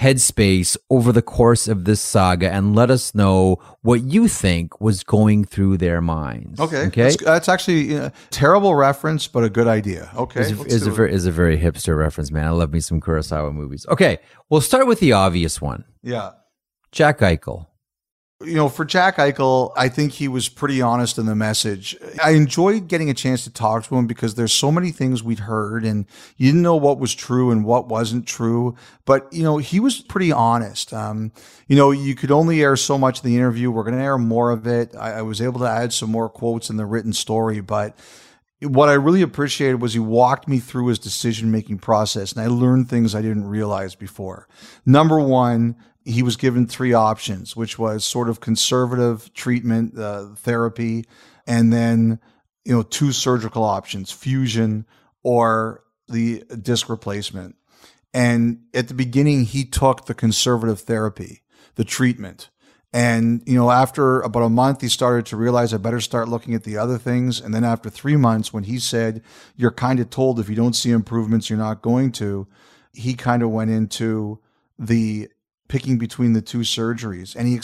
headspace 0.00 0.76
over 0.88 1.12
the 1.12 1.22
course 1.22 1.68
of 1.68 1.84
this 1.84 2.00
saga, 2.00 2.50
and 2.50 2.74
let 2.74 2.90
us 2.90 3.14
know 3.14 3.58
what 3.82 4.02
you 4.02 4.28
think 4.28 4.80
was 4.80 5.04
going 5.04 5.44
through 5.44 5.76
their 5.76 6.00
minds. 6.00 6.58
Okay. 6.58 6.86
okay. 6.86 7.02
That's, 7.02 7.16
that's 7.22 7.48
actually 7.48 7.94
a 7.94 8.12
terrible 8.30 8.74
reference, 8.74 9.26
but 9.26 9.44
a 9.44 9.50
good 9.50 9.68
idea. 9.68 10.10
Okay. 10.16 10.40
is, 10.40 10.86
a 10.86 10.90
very, 10.90 11.12
is 11.12 11.26
a 11.26 11.30
very 11.30 11.58
hipster 11.58 11.98
reference, 11.98 12.30
man. 12.30 12.46
I 12.46 12.50
love 12.50 12.72
me 12.72 12.80
some 12.80 13.00
Kurosawa 13.00 13.52
movies. 13.52 13.86
Okay, 13.88 14.18
we'll 14.48 14.60
start 14.60 14.86
with 14.86 15.00
the 15.00 15.12
obvious 15.12 15.60
one. 15.60 15.84
yeah. 16.02 16.32
Jack 16.92 17.20
Eichel. 17.20 17.66
You 18.42 18.54
know, 18.54 18.70
for 18.70 18.86
Jack 18.86 19.16
Eichel, 19.16 19.72
I 19.76 19.90
think 19.90 20.12
he 20.12 20.26
was 20.26 20.48
pretty 20.48 20.80
honest 20.80 21.18
in 21.18 21.26
the 21.26 21.34
message. 21.34 21.94
I 22.24 22.30
enjoyed 22.30 22.88
getting 22.88 23.10
a 23.10 23.14
chance 23.14 23.44
to 23.44 23.50
talk 23.50 23.84
to 23.84 23.96
him 23.96 24.06
because 24.06 24.34
there's 24.34 24.52
so 24.52 24.72
many 24.72 24.92
things 24.92 25.22
we'd 25.22 25.40
heard 25.40 25.84
and 25.84 26.06
you 26.38 26.48
didn't 26.48 26.62
know 26.62 26.76
what 26.76 26.98
was 26.98 27.14
true 27.14 27.50
and 27.50 27.66
what 27.66 27.88
wasn't 27.88 28.26
true. 28.26 28.76
But, 29.04 29.30
you 29.30 29.42
know, 29.42 29.58
he 29.58 29.78
was 29.78 30.00
pretty 30.00 30.32
honest. 30.32 30.94
Um, 30.94 31.32
you 31.68 31.76
know, 31.76 31.90
you 31.90 32.14
could 32.14 32.30
only 32.30 32.62
air 32.62 32.76
so 32.76 32.96
much 32.96 33.18
of 33.18 33.24
the 33.24 33.36
interview. 33.36 33.70
We're 33.70 33.84
going 33.84 33.98
to 33.98 34.02
air 34.02 34.16
more 34.16 34.50
of 34.52 34.66
it. 34.66 34.94
I, 34.96 35.18
I 35.18 35.22
was 35.22 35.42
able 35.42 35.60
to 35.60 35.68
add 35.68 35.92
some 35.92 36.10
more 36.10 36.30
quotes 36.30 36.70
in 36.70 36.78
the 36.78 36.86
written 36.86 37.12
story, 37.12 37.60
but 37.60 37.94
what 38.62 38.88
I 38.88 38.94
really 38.94 39.22
appreciated 39.22 39.82
was 39.82 39.92
he 39.94 40.00
walked 40.00 40.48
me 40.48 40.60
through 40.60 40.88
his 40.88 40.98
decision 40.98 41.50
making 41.50 41.78
process 41.78 42.32
and 42.32 42.42
I 42.42 42.46
learned 42.46 42.88
things 42.88 43.14
I 43.14 43.22
didn't 43.22 43.48
realize 43.48 43.94
before. 43.94 44.48
Number 44.84 45.18
one, 45.18 45.76
he 46.04 46.22
was 46.22 46.36
given 46.36 46.66
three 46.66 46.92
options, 46.92 47.54
which 47.54 47.78
was 47.78 48.04
sort 48.04 48.28
of 48.28 48.40
conservative 48.40 49.32
treatment, 49.34 49.98
uh, 49.98 50.28
therapy, 50.36 51.04
and 51.46 51.72
then, 51.72 52.20
you 52.64 52.72
know, 52.74 52.82
two 52.82 53.12
surgical 53.12 53.64
options, 53.64 54.10
fusion 54.10 54.86
or 55.22 55.84
the 56.08 56.44
disc 56.62 56.88
replacement. 56.88 57.56
And 58.12 58.62
at 58.74 58.88
the 58.88 58.94
beginning, 58.94 59.44
he 59.44 59.64
took 59.64 60.06
the 60.06 60.14
conservative 60.14 60.80
therapy, 60.80 61.42
the 61.76 61.84
treatment. 61.84 62.50
And, 62.92 63.42
you 63.46 63.54
know, 63.54 63.70
after 63.70 64.20
about 64.20 64.42
a 64.42 64.48
month, 64.48 64.80
he 64.80 64.88
started 64.88 65.26
to 65.26 65.36
realize 65.36 65.72
I 65.72 65.76
better 65.76 66.00
start 66.00 66.28
looking 66.28 66.54
at 66.54 66.64
the 66.64 66.76
other 66.76 66.98
things. 66.98 67.40
And 67.40 67.54
then 67.54 67.62
after 67.62 67.88
three 67.88 68.16
months, 68.16 68.52
when 68.52 68.64
he 68.64 68.80
said, 68.80 69.22
you're 69.54 69.70
kind 69.70 70.00
of 70.00 70.10
told 70.10 70.40
if 70.40 70.48
you 70.48 70.56
don't 70.56 70.74
see 70.74 70.90
improvements, 70.90 71.48
you're 71.48 71.58
not 71.58 71.82
going 71.82 72.10
to, 72.12 72.48
he 72.92 73.14
kind 73.14 73.44
of 73.44 73.50
went 73.50 73.70
into 73.70 74.40
the 74.76 75.30
picking 75.70 75.98
between 75.98 76.32
the 76.32 76.42
two 76.42 76.58
surgeries. 76.58 77.34
And 77.36 77.46
he, 77.46 77.60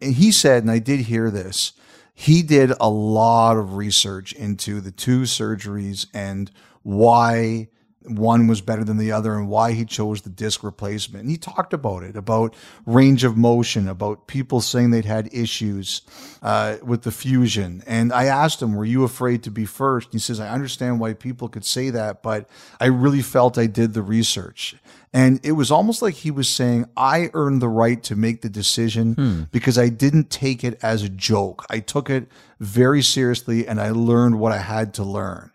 and 0.00 0.14
he 0.14 0.32
said, 0.32 0.62
and 0.62 0.70
I 0.70 0.78
did 0.78 1.00
hear 1.00 1.30
this, 1.30 1.72
he 2.14 2.42
did 2.42 2.72
a 2.80 2.88
lot 2.88 3.58
of 3.58 3.74
research 3.74 4.32
into 4.32 4.80
the 4.80 4.90
two 4.90 5.22
surgeries 5.22 6.06
and 6.14 6.50
why 6.82 7.68
one 8.04 8.46
was 8.46 8.62
better 8.62 8.82
than 8.82 8.96
the 8.96 9.12
other 9.12 9.34
and 9.34 9.48
why 9.48 9.72
he 9.72 9.84
chose 9.84 10.22
the 10.22 10.30
disc 10.30 10.64
replacement. 10.64 11.22
And 11.22 11.30
he 11.30 11.36
talked 11.36 11.74
about 11.74 12.02
it, 12.02 12.16
about 12.16 12.54
range 12.86 13.24
of 13.24 13.36
motion, 13.36 13.88
about 13.88 14.26
people 14.26 14.62
saying 14.62 14.90
they'd 14.90 15.04
had 15.04 15.28
issues 15.34 16.00
uh, 16.42 16.76
with 16.82 17.02
the 17.02 17.12
fusion. 17.12 17.82
And 17.86 18.12
I 18.12 18.24
asked 18.24 18.62
him, 18.62 18.74
Were 18.74 18.86
you 18.86 19.04
afraid 19.04 19.42
to 19.42 19.50
be 19.50 19.66
first? 19.66 20.12
He 20.12 20.18
says, 20.18 20.40
I 20.40 20.48
understand 20.48 20.98
why 20.98 21.12
people 21.12 21.48
could 21.48 21.64
say 21.64 21.90
that, 21.90 22.22
but 22.22 22.48
I 22.80 22.86
really 22.86 23.22
felt 23.22 23.58
I 23.58 23.66
did 23.66 23.92
the 23.92 24.02
research. 24.02 24.76
And 25.12 25.40
it 25.44 25.52
was 25.52 25.70
almost 25.70 26.02
like 26.02 26.14
he 26.14 26.30
was 26.30 26.48
saying, 26.48 26.86
I 26.96 27.30
earned 27.34 27.60
the 27.60 27.68
right 27.68 28.02
to 28.04 28.14
make 28.14 28.42
the 28.42 28.48
decision 28.48 29.14
hmm. 29.14 29.42
because 29.50 29.76
I 29.76 29.88
didn't 29.88 30.30
take 30.30 30.62
it 30.62 30.78
as 30.82 31.02
a 31.02 31.08
joke. 31.08 31.66
I 31.68 31.80
took 31.80 32.08
it 32.08 32.28
very 32.60 33.02
seriously 33.02 33.66
and 33.66 33.80
I 33.80 33.90
learned 33.90 34.38
what 34.38 34.52
I 34.52 34.58
had 34.58 34.94
to 34.94 35.04
learn. 35.04 35.50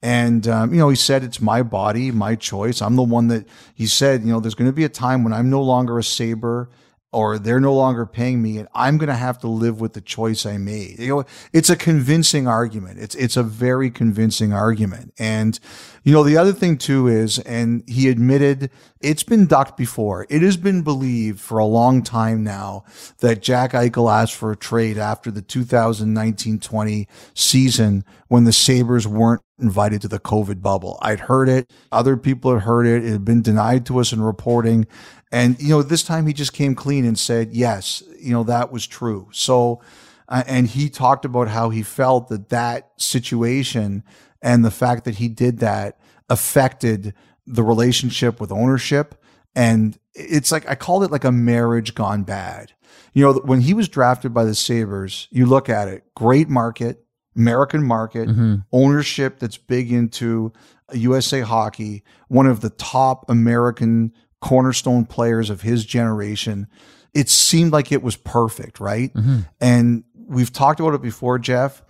And, 0.00 0.46
um, 0.46 0.72
you 0.72 0.78
know, 0.78 0.88
he 0.88 0.96
said, 0.96 1.24
it's 1.24 1.40
my 1.40 1.62
body, 1.62 2.10
my 2.10 2.36
choice. 2.36 2.80
I'm 2.80 2.96
the 2.96 3.02
one 3.02 3.28
that 3.28 3.46
he 3.74 3.86
said, 3.86 4.22
you 4.22 4.32
know, 4.32 4.40
there's 4.40 4.54
going 4.54 4.70
to 4.70 4.74
be 4.74 4.84
a 4.84 4.88
time 4.88 5.24
when 5.24 5.32
I'm 5.32 5.50
no 5.50 5.62
longer 5.62 5.98
a 5.98 6.04
Sabre 6.04 6.70
or 7.10 7.38
they're 7.38 7.60
no 7.60 7.74
longer 7.74 8.06
paying 8.06 8.40
me 8.40 8.58
and 8.58 8.68
I'm 8.74 8.98
going 8.98 9.08
to 9.08 9.14
have 9.14 9.38
to 9.40 9.48
live 9.48 9.80
with 9.80 9.94
the 9.94 10.00
choice 10.00 10.46
I 10.46 10.58
made. 10.58 11.00
You 11.00 11.08
know, 11.08 11.24
it's 11.52 11.70
a 11.70 11.76
convincing 11.76 12.46
argument. 12.46 13.00
It's, 13.00 13.14
it's 13.16 13.36
a 13.36 13.42
very 13.42 13.90
convincing 13.90 14.52
argument. 14.52 15.14
And, 15.18 15.58
you 16.04 16.12
know, 16.12 16.22
the 16.22 16.36
other 16.36 16.52
thing 16.52 16.78
too 16.78 17.08
is, 17.08 17.38
and 17.40 17.82
he 17.88 18.08
admitted 18.08 18.70
it's 19.00 19.22
been 19.22 19.46
ducked 19.46 19.76
before. 19.76 20.26
It 20.28 20.42
has 20.42 20.56
been 20.56 20.82
believed 20.82 21.40
for 21.40 21.58
a 21.58 21.64
long 21.64 22.02
time 22.02 22.42
now 22.42 22.84
that 23.18 23.42
Jack 23.42 23.72
Eichel 23.72 24.12
asked 24.12 24.34
for 24.34 24.50
a 24.50 24.56
trade 24.56 24.98
after 24.98 25.30
the 25.30 25.42
2019-20 25.42 27.06
season 27.34 28.04
when 28.28 28.44
the 28.44 28.52
Sabres 28.52 29.06
weren't 29.06 29.42
invited 29.58 30.02
to 30.02 30.08
the 30.08 30.20
COVID 30.20 30.62
bubble. 30.62 30.98
I'd 31.02 31.20
heard 31.20 31.48
it. 31.48 31.70
Other 31.90 32.16
people 32.16 32.54
had 32.54 32.62
heard 32.62 32.86
it. 32.86 33.04
It 33.04 33.12
had 33.12 33.24
been 33.24 33.42
denied 33.42 33.86
to 33.86 33.98
us 33.98 34.12
in 34.12 34.22
reporting. 34.22 34.86
And, 35.30 35.60
you 35.60 35.70
know, 35.70 35.82
this 35.82 36.02
time 36.02 36.26
he 36.26 36.32
just 36.32 36.52
came 36.52 36.74
clean 36.74 37.04
and 37.04 37.18
said, 37.18 37.52
yes, 37.52 38.02
you 38.18 38.32
know, 38.32 38.44
that 38.44 38.72
was 38.72 38.86
true. 38.86 39.28
So, 39.32 39.80
uh, 40.28 40.44
and 40.46 40.66
he 40.66 40.88
talked 40.88 41.24
about 41.24 41.48
how 41.48 41.70
he 41.70 41.82
felt 41.82 42.28
that 42.28 42.50
that 42.50 42.92
situation 42.96 44.04
and 44.42 44.64
the 44.64 44.70
fact 44.70 45.04
that 45.04 45.16
he 45.16 45.28
did 45.28 45.58
that 45.58 45.98
affected 46.28 47.14
the 47.46 47.62
relationship 47.62 48.40
with 48.40 48.52
ownership. 48.52 49.14
And 49.54 49.98
it's 50.14 50.52
like, 50.52 50.68
I 50.68 50.74
called 50.74 51.04
it 51.04 51.10
like 51.10 51.24
a 51.24 51.32
marriage 51.32 51.94
gone 51.94 52.22
bad. 52.22 52.72
You 53.14 53.24
know, 53.24 53.32
when 53.44 53.62
he 53.62 53.74
was 53.74 53.88
drafted 53.88 54.34
by 54.34 54.44
the 54.44 54.54
Sabres, 54.54 55.28
you 55.30 55.46
look 55.46 55.68
at 55.68 55.88
it, 55.88 56.04
great 56.14 56.48
market, 56.48 57.04
American 57.36 57.82
market, 57.82 58.28
mm-hmm. 58.28 58.56
ownership 58.72 59.38
that's 59.38 59.56
big 59.56 59.92
into 59.92 60.52
USA 60.92 61.40
hockey, 61.40 62.04
one 62.28 62.46
of 62.46 62.60
the 62.60 62.70
top 62.70 63.28
American 63.28 64.12
cornerstone 64.40 65.04
players 65.04 65.50
of 65.50 65.62
his 65.62 65.84
generation. 65.84 66.66
It 67.14 67.28
seemed 67.28 67.72
like 67.72 67.90
it 67.90 68.02
was 68.02 68.16
perfect, 68.16 68.80
right? 68.80 69.12
Mm-hmm. 69.14 69.38
And 69.60 70.04
we've 70.14 70.52
talked 70.52 70.78
about 70.78 70.94
it 70.94 71.02
before, 71.02 71.38
Jeff. 71.38 71.82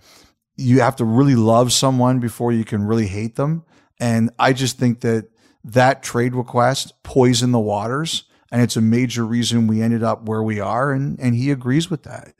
You 0.59 0.81
have 0.81 0.97
to 0.97 1.05
really 1.05 1.35
love 1.35 1.71
someone 1.71 2.19
before 2.19 2.51
you 2.51 2.65
can 2.65 2.83
really 2.83 3.07
hate 3.07 3.35
them. 3.35 3.63
And 3.99 4.29
I 4.37 4.53
just 4.53 4.77
think 4.77 5.01
that 5.01 5.29
that 5.63 6.03
trade 6.03 6.35
request 6.35 7.01
poisoned 7.03 7.53
the 7.53 7.59
waters. 7.59 8.23
And 8.51 8.61
it's 8.61 8.75
a 8.75 8.81
major 8.81 9.25
reason 9.25 9.67
we 9.67 9.81
ended 9.81 10.03
up 10.03 10.23
where 10.23 10.43
we 10.43 10.59
are. 10.59 10.91
And, 10.91 11.19
and 11.19 11.35
he 11.35 11.51
agrees 11.51 11.89
with 11.89 12.03
that. 12.03 12.33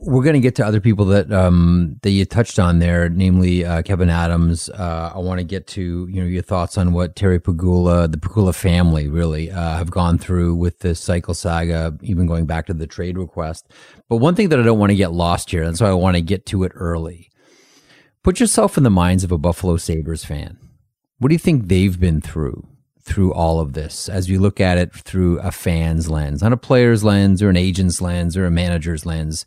We're 0.00 0.22
going 0.22 0.34
to 0.34 0.40
get 0.40 0.54
to 0.56 0.66
other 0.66 0.80
people 0.80 1.06
that 1.06 1.32
um, 1.32 1.98
that 2.02 2.10
you 2.10 2.24
touched 2.24 2.60
on 2.60 2.78
there, 2.78 3.08
namely 3.08 3.64
uh, 3.64 3.82
Kevyn 3.82 4.10
Adams. 4.10 4.70
Uh, 4.70 5.12
I 5.12 5.18
want 5.18 5.38
to 5.38 5.44
get 5.44 5.66
to 5.68 6.06
you 6.08 6.20
know 6.20 6.26
your 6.26 6.42
thoughts 6.42 6.78
on 6.78 6.92
what 6.92 7.16
Terry 7.16 7.40
Pegula, 7.40 8.10
the 8.10 8.16
Pegula 8.18 8.54
family, 8.54 9.08
really 9.08 9.50
uh, 9.50 9.76
have 9.76 9.90
gone 9.90 10.16
through 10.16 10.54
with 10.54 10.78
this 10.80 11.04
Eichel 11.08 11.34
saga, 11.34 11.98
even 12.02 12.26
going 12.26 12.46
back 12.46 12.66
to 12.66 12.74
the 12.74 12.86
trade 12.86 13.18
request. 13.18 13.66
But 14.08 14.18
one 14.18 14.36
thing 14.36 14.50
that 14.50 14.60
I 14.60 14.62
don't 14.62 14.78
want 14.78 14.90
to 14.90 14.96
get 14.96 15.12
lost 15.12 15.50
here, 15.50 15.64
and 15.64 15.76
so 15.76 15.84
I 15.84 15.92
want 15.94 16.16
to 16.16 16.22
get 16.22 16.46
to 16.46 16.62
it 16.62 16.72
early. 16.76 17.30
Put 18.22 18.38
yourself 18.38 18.76
in 18.76 18.84
the 18.84 18.90
minds 18.90 19.24
of 19.24 19.32
a 19.32 19.38
Buffalo 19.38 19.78
Sabres 19.78 20.24
fan. 20.24 20.58
What 21.18 21.28
do 21.28 21.34
you 21.34 21.40
think 21.40 21.66
they've 21.66 21.98
been 21.98 22.20
through? 22.20 22.66
through 23.00 23.32
all 23.32 23.58
of 23.58 23.72
this 23.72 24.06
as 24.10 24.28
you 24.28 24.38
look 24.38 24.60
at 24.60 24.76
it 24.76 24.94
through 24.94 25.38
a 25.38 25.50
fan's 25.50 26.10
lens, 26.10 26.42
not 26.42 26.52
a 26.52 26.58
player's 26.58 27.02
lens 27.02 27.42
or 27.42 27.48
an 27.48 27.56
agent's 27.56 28.02
lens 28.02 28.36
or 28.36 28.44
a 28.44 28.50
manager's 28.50 29.06
lens 29.06 29.46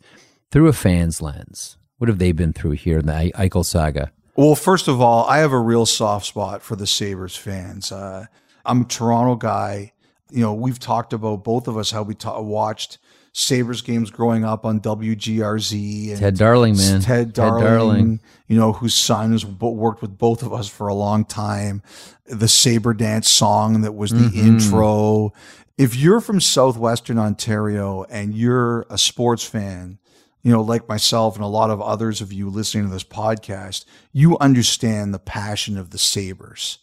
through 0.52 0.68
a 0.68 0.72
fan's 0.72 1.20
lens, 1.20 1.78
what 1.96 2.08
have 2.08 2.18
they 2.18 2.30
been 2.30 2.52
through 2.52 2.72
here 2.72 2.98
in 2.98 3.06
the 3.06 3.32
Eichel 3.34 3.64
saga? 3.64 4.12
Well, 4.36 4.54
first 4.54 4.86
of 4.86 5.00
all, 5.00 5.24
I 5.26 5.38
have 5.38 5.52
a 5.52 5.58
real 5.58 5.86
soft 5.86 6.26
spot 6.26 6.62
for 6.62 6.76
the 6.76 6.86
Sabres 6.86 7.36
fans. 7.36 7.90
Uh, 7.90 8.26
I'm 8.64 8.82
a 8.82 8.84
Toronto 8.84 9.34
guy. 9.34 9.92
You 10.30 10.42
know, 10.42 10.54
we've 10.54 10.78
talked 10.78 11.12
about 11.12 11.42
both 11.42 11.68
of 11.68 11.76
us 11.76 11.90
how 11.90 12.02
we 12.02 12.14
ta- 12.14 12.40
watched 12.40 12.98
Sabres 13.32 13.82
games 13.82 14.10
growing 14.10 14.44
up 14.44 14.64
on 14.64 14.80
WGRZ. 14.80 16.10
And 16.10 16.18
Ted 16.18 16.36
Darling, 16.36 16.76
man. 16.76 17.00
Ted 17.00 17.32
Darling, 17.32 17.62
Ted 17.62 17.70
Darling, 17.70 18.20
you 18.46 18.58
know, 18.58 18.72
whose 18.72 18.94
son 18.94 19.32
has 19.32 19.44
worked 19.44 20.02
with 20.02 20.16
both 20.16 20.42
of 20.42 20.52
us 20.52 20.68
for 20.68 20.86
a 20.88 20.94
long 20.94 21.24
time. 21.24 21.82
The 22.26 22.48
Sabre 22.48 22.94
Dance 22.94 23.30
song 23.30 23.82
that 23.82 23.92
was 23.92 24.10
the 24.10 24.28
mm-hmm. 24.28 24.48
intro. 24.48 25.32
If 25.78 25.96
you're 25.96 26.20
from 26.20 26.40
Southwestern 26.40 27.18
Ontario 27.18 28.04
and 28.04 28.34
you're 28.34 28.86
a 28.90 28.98
sports 28.98 29.44
fan, 29.44 29.98
you 30.42 30.52
know, 30.52 30.62
like 30.62 30.88
myself 30.88 31.36
and 31.36 31.44
a 31.44 31.48
lot 31.48 31.70
of 31.70 31.80
others 31.80 32.20
of 32.20 32.32
you 32.32 32.48
listening 32.48 32.84
to 32.84 32.92
this 32.92 33.04
podcast, 33.04 33.84
you 34.12 34.36
understand 34.38 35.14
the 35.14 35.18
passion 35.18 35.78
of 35.78 35.90
the 35.90 35.98
Sabres. 35.98 36.78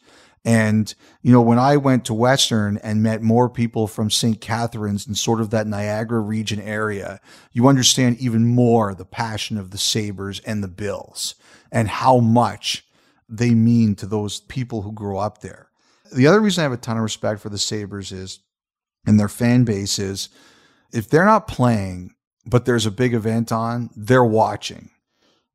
And, 0.45 0.93
you 1.21 1.33
know, 1.33 1.41
when 1.41 1.59
I 1.59 1.75
went 1.75 2.05
to 2.05 2.13
Western 2.13 2.77
and 2.77 3.03
met 3.03 3.21
more 3.21 3.49
people 3.49 3.87
from 3.87 4.09
St. 4.09 4.39
Catharines 4.39 5.05
and 5.05 5.17
sort 5.17 5.41
of 5.41 5.49
that 5.49 5.67
Niagara 5.67 6.21
region 6.21 6.61
area, 6.61 7.19
you 7.51 7.67
understand 7.67 8.17
even 8.19 8.45
more 8.45 8.93
the 8.93 9.03
passion 9.03 9.57
of 9.57 9.71
the 9.71 9.77
Sabres 9.77 10.39
and 10.45 10.63
the 10.63 10.69
Bills 10.69 11.35
and 11.71 11.89
how 11.89 12.19
much 12.19 12.85
they 13.27 13.53
mean 13.53 13.95
to 13.95 14.05
those 14.05 14.39
people 14.39 14.81
who 14.81 14.93
grew 14.93 15.17
up 15.17 15.41
there. 15.41 15.69
The 16.15 16.25
other 16.25 16.39
reason 16.39 16.61
I 16.61 16.63
have 16.63 16.71
a 16.71 16.77
ton 16.77 16.97
of 16.97 17.03
respect 17.03 17.41
for 17.41 17.49
the 17.49 17.57
Sabres 17.57 18.11
is, 18.13 18.39
and 19.05 19.19
their 19.19 19.27
fan 19.27 19.65
base 19.65 19.99
is, 19.99 20.29
if 20.91 21.09
they're 21.09 21.25
not 21.25 21.47
playing, 21.47 22.15
but 22.49 22.65
there's 22.65 22.85
a 22.85 22.91
big 22.91 23.13
event 23.13 23.51
on, 23.51 23.89
they're 23.95 24.23
watching. 24.23 24.89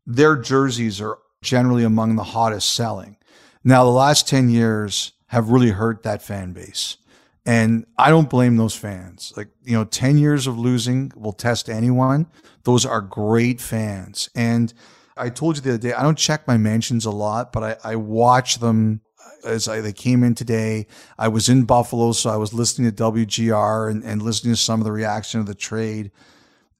Their 0.06 0.36
jerseys 0.36 1.00
are 1.00 1.18
generally 1.42 1.84
among 1.84 2.16
the 2.16 2.24
hottest 2.24 2.72
selling. 2.72 3.16
Now, 3.62 3.84
the 3.84 3.90
last 3.90 4.28
10 4.28 4.50
years 4.50 5.12
have 5.28 5.50
really 5.50 5.70
hurt 5.70 6.02
that 6.02 6.22
fan 6.22 6.52
base. 6.52 6.98
And 7.46 7.86
I 7.98 8.10
don't 8.10 8.30
blame 8.30 8.56
those 8.56 8.74
fans. 8.74 9.32
Like, 9.36 9.48
you 9.64 9.74
know, 9.74 9.84
10 9.84 10.18
years 10.18 10.46
of 10.46 10.58
losing 10.58 11.12
will 11.14 11.32
test 11.32 11.68
anyone. 11.68 12.26
Those 12.64 12.86
are 12.86 13.00
great 13.00 13.60
fans. 13.60 14.30
And 14.34 14.72
I 15.16 15.28
told 15.28 15.56
you 15.56 15.62
the 15.62 15.70
other 15.70 15.78
day, 15.78 15.92
I 15.92 16.02
don't 16.02 16.18
check 16.18 16.46
my 16.46 16.56
mentions 16.56 17.04
a 17.04 17.10
lot, 17.10 17.52
but 17.52 17.62
I, 17.84 17.92
I 17.92 17.96
watch 17.96 18.58
them 18.58 19.02
as 19.44 19.68
I, 19.68 19.80
they 19.80 19.92
came 19.92 20.24
in 20.24 20.34
today. 20.34 20.86
I 21.18 21.28
was 21.28 21.48
in 21.48 21.64
Buffalo, 21.64 22.12
so 22.12 22.30
I 22.30 22.36
was 22.36 22.54
listening 22.54 22.90
to 22.90 23.10
WGR 23.10 23.90
and, 23.90 24.02
and 24.02 24.22
listening 24.22 24.54
to 24.54 24.60
some 24.60 24.80
of 24.80 24.84
the 24.84 24.92
reaction 24.92 25.40
of 25.40 25.46
the 25.46 25.54
trade. 25.54 26.10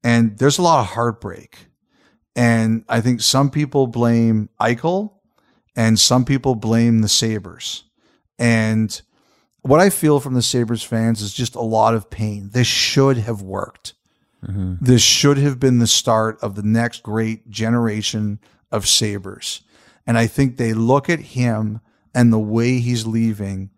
And 0.05 0.39
there's 0.39 0.59
a 0.59 0.63
lot 0.63 0.81
of 0.81 0.87
heartbreak. 0.87 1.67
And 2.37 2.85
I 2.89 3.01
think 3.01 3.23
some 3.23 3.51
people 3.51 3.87
blame 3.87 4.51
Eichel 4.61 5.15
and 5.75 5.99
some 5.99 6.25
people 6.25 6.55
blame 6.55 7.01
the 7.01 7.09
Sabres. 7.09 7.85
And 8.39 9.01
what 9.63 9.81
I 9.81 9.89
feel 9.89 10.21
from 10.21 10.35
the 10.35 10.43
Sabres 10.43 10.83
fans 10.83 11.23
is 11.23 11.33
just 11.33 11.55
a 11.55 11.63
lot 11.63 11.95
of 11.95 12.11
pain. 12.11 12.51
This 12.53 12.67
should 12.67 13.17
have 13.19 13.41
worked. 13.41 13.95
Mm-hmm. 14.45 14.75
This 14.81 15.01
should 15.01 15.39
have 15.39 15.59
been 15.59 15.79
the 15.79 15.87
start 15.87 16.39
of 16.43 16.55
the 16.55 16.63
next 16.63 17.03
great 17.03 17.49
generation 17.49 18.41
of 18.71 18.87
Sabres. 18.87 19.63
And 20.07 20.19
I 20.19 20.27
think 20.27 20.57
they 20.57 20.75
look 20.75 21.09
at 21.09 21.21
him 21.21 21.81
and 22.15 22.33
the 22.33 22.39
way 22.39 22.79
he's 22.79 23.07
leaving, 23.07 23.71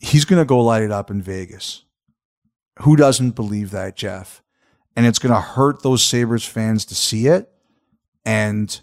he's 0.00 0.24
going 0.24 0.40
to 0.42 0.46
go 0.46 0.60
light 0.60 0.82
it 0.82 0.90
up 0.90 1.10
in 1.10 1.22
Vegas. 1.22 1.84
Who 2.80 2.96
doesn't 2.96 3.32
believe 3.32 3.70
that, 3.70 3.96
Jeff? 3.96 4.42
And 4.96 5.06
it's 5.06 5.18
going 5.18 5.34
to 5.34 5.40
hurt 5.40 5.82
those 5.82 6.02
Sabres 6.02 6.44
fans 6.44 6.84
to 6.86 6.94
see 6.94 7.26
it. 7.26 7.50
And 8.24 8.78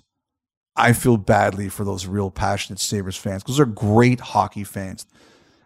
I 0.76 0.94
feel 0.94 1.18
badly 1.18 1.70
for 1.70 1.84
those 1.84 2.06
real 2.06 2.32
passionate 2.32 2.80
Sabres 2.80 3.18
fans 3.18 3.44
because 3.44 3.58
they're 3.58 3.66
great 3.66 4.20
hockey 4.20 4.64
fans. 4.64 5.06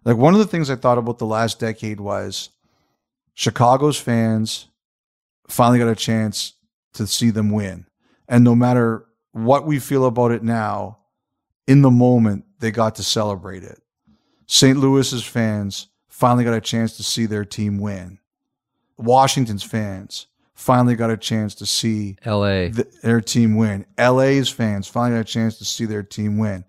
Like 0.03 0.17
one 0.17 0.33
of 0.33 0.39
the 0.39 0.47
things 0.47 0.69
I 0.69 0.75
thought 0.75 0.97
about 0.97 1.19
the 1.19 1.25
last 1.25 1.59
decade 1.59 1.99
was 1.99 2.49
Chicago's 3.33 3.99
fans 3.99 4.67
finally 5.47 5.79
got 5.79 5.89
a 5.89 5.95
chance 5.95 6.53
to 6.93 7.05
see 7.05 7.29
them 7.29 7.51
win. 7.51 7.85
And 8.27 8.43
no 8.43 8.55
matter 8.55 9.05
what 9.33 9.65
we 9.65 9.79
feel 9.79 10.05
about 10.05 10.31
it 10.31 10.43
now, 10.43 10.99
in 11.67 11.81
the 11.81 11.91
moment, 11.91 12.45
they 12.59 12.71
got 12.71 12.95
to 12.95 13.03
celebrate 13.03 13.63
it. 13.63 13.81
St. 14.47 14.77
Louis's 14.77 15.23
fans 15.23 15.87
finally 16.09 16.43
got 16.43 16.53
a 16.53 16.61
chance 16.61 16.97
to 16.97 17.03
see 17.03 17.25
their 17.25 17.45
team 17.45 17.79
win. 17.79 18.19
Washington's 18.97 19.63
fans 19.63 20.27
finally 20.61 20.95
got 20.95 21.09
a 21.09 21.17
chance 21.17 21.55
to 21.55 21.65
see 21.65 22.15
LA 22.25 22.69
the, 22.69 22.87
their 23.01 23.19
team 23.19 23.55
win. 23.55 23.85
LA's 23.97 24.49
fans 24.49 24.87
finally 24.87 25.19
got 25.19 25.29
a 25.29 25.33
chance 25.33 25.57
to 25.57 25.65
see 25.65 25.85
their 25.85 26.03
team 26.03 26.37
win. 26.37 26.63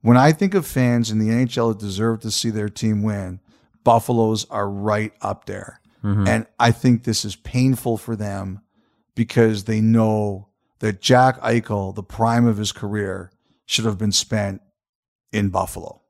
When 0.00 0.16
I 0.16 0.32
think 0.32 0.54
of 0.54 0.66
fans 0.66 1.10
in 1.10 1.18
the 1.18 1.28
NHL 1.28 1.72
that 1.72 1.78
deserve 1.78 2.20
to 2.20 2.30
see 2.30 2.50
their 2.50 2.68
team 2.68 3.02
win, 3.02 3.40
Buffaloes 3.84 4.46
are 4.48 4.68
right 4.68 5.12
up 5.20 5.44
there. 5.44 5.80
Mm-hmm. 6.02 6.26
And 6.26 6.46
I 6.58 6.70
think 6.70 7.04
this 7.04 7.24
is 7.24 7.36
painful 7.36 7.98
for 7.98 8.16
them 8.16 8.60
because 9.14 9.64
they 9.64 9.80
know 9.80 10.48
that 10.78 11.02
Jack 11.02 11.40
Eichel, 11.40 11.94
the 11.94 12.02
prime 12.02 12.46
of 12.46 12.56
his 12.56 12.72
career, 12.72 13.30
should 13.66 13.84
have 13.84 13.98
been 13.98 14.12
spent 14.12 14.62
in 15.32 15.50
Buffalo. 15.50 16.00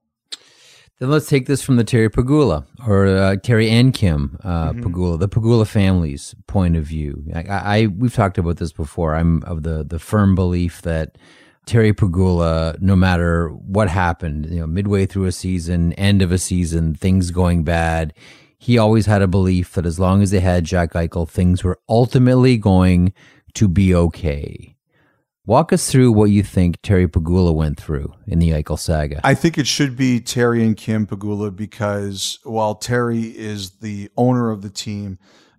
Then 1.00 1.10
let's 1.10 1.28
take 1.28 1.46
this 1.46 1.60
from 1.60 1.76
the 1.76 1.84
Terry 1.84 2.08
Pegula 2.08 2.66
or 2.86 3.06
uh, 3.06 3.36
Terry 3.36 3.68
and 3.68 3.92
Kim 3.92 4.38
uh, 4.44 4.70
mm-hmm. 4.70 4.82
Pegula, 4.82 5.18
the 5.18 5.28
Pegula 5.28 5.66
family's 5.66 6.34
point 6.46 6.76
of 6.76 6.84
view. 6.84 7.24
I, 7.34 7.42
I, 7.48 7.86
we've 7.86 8.14
talked 8.14 8.38
about 8.38 8.58
this 8.58 8.72
before. 8.72 9.16
I'm 9.16 9.42
of 9.42 9.64
the 9.64 9.84
the 9.84 9.98
firm 9.98 10.34
belief 10.36 10.82
that 10.82 11.18
Terry 11.66 11.92
Pegula, 11.92 12.80
no 12.80 12.94
matter 12.94 13.48
what 13.48 13.88
happened, 13.88 14.46
you 14.46 14.60
know, 14.60 14.66
midway 14.66 15.06
through 15.06 15.24
a 15.24 15.32
season, 15.32 15.92
end 15.94 16.22
of 16.22 16.30
a 16.30 16.38
season, 16.38 16.94
things 16.94 17.30
going 17.30 17.64
bad, 17.64 18.12
he 18.58 18.78
always 18.78 19.06
had 19.06 19.22
a 19.22 19.26
belief 19.26 19.72
that 19.72 19.86
as 19.86 19.98
long 19.98 20.22
as 20.22 20.30
they 20.30 20.40
had 20.40 20.64
Jack 20.64 20.92
Eichel, 20.92 21.28
things 21.28 21.64
were 21.64 21.78
ultimately 21.88 22.56
going 22.56 23.12
to 23.54 23.68
be 23.68 23.94
okay. 23.94 24.73
Walk 25.46 25.74
us 25.74 25.90
through 25.90 26.12
what 26.12 26.30
you 26.30 26.42
think 26.42 26.80
Terry 26.80 27.06
Pegula 27.06 27.54
went 27.54 27.78
through 27.78 28.14
in 28.26 28.38
the 28.38 28.50
Eichel 28.50 28.78
saga. 28.78 29.20
I 29.22 29.34
think 29.34 29.58
it 29.58 29.66
should 29.66 29.94
be 29.94 30.18
Terry 30.18 30.64
and 30.64 30.74
Kim 30.74 31.06
Pegula 31.06 31.54
because 31.54 32.38
while 32.44 32.74
Terry 32.74 33.24
is 33.24 33.72
the 33.80 34.10
owner 34.16 34.50
of 34.50 34.62
the 34.62 34.70
team, 34.70 35.18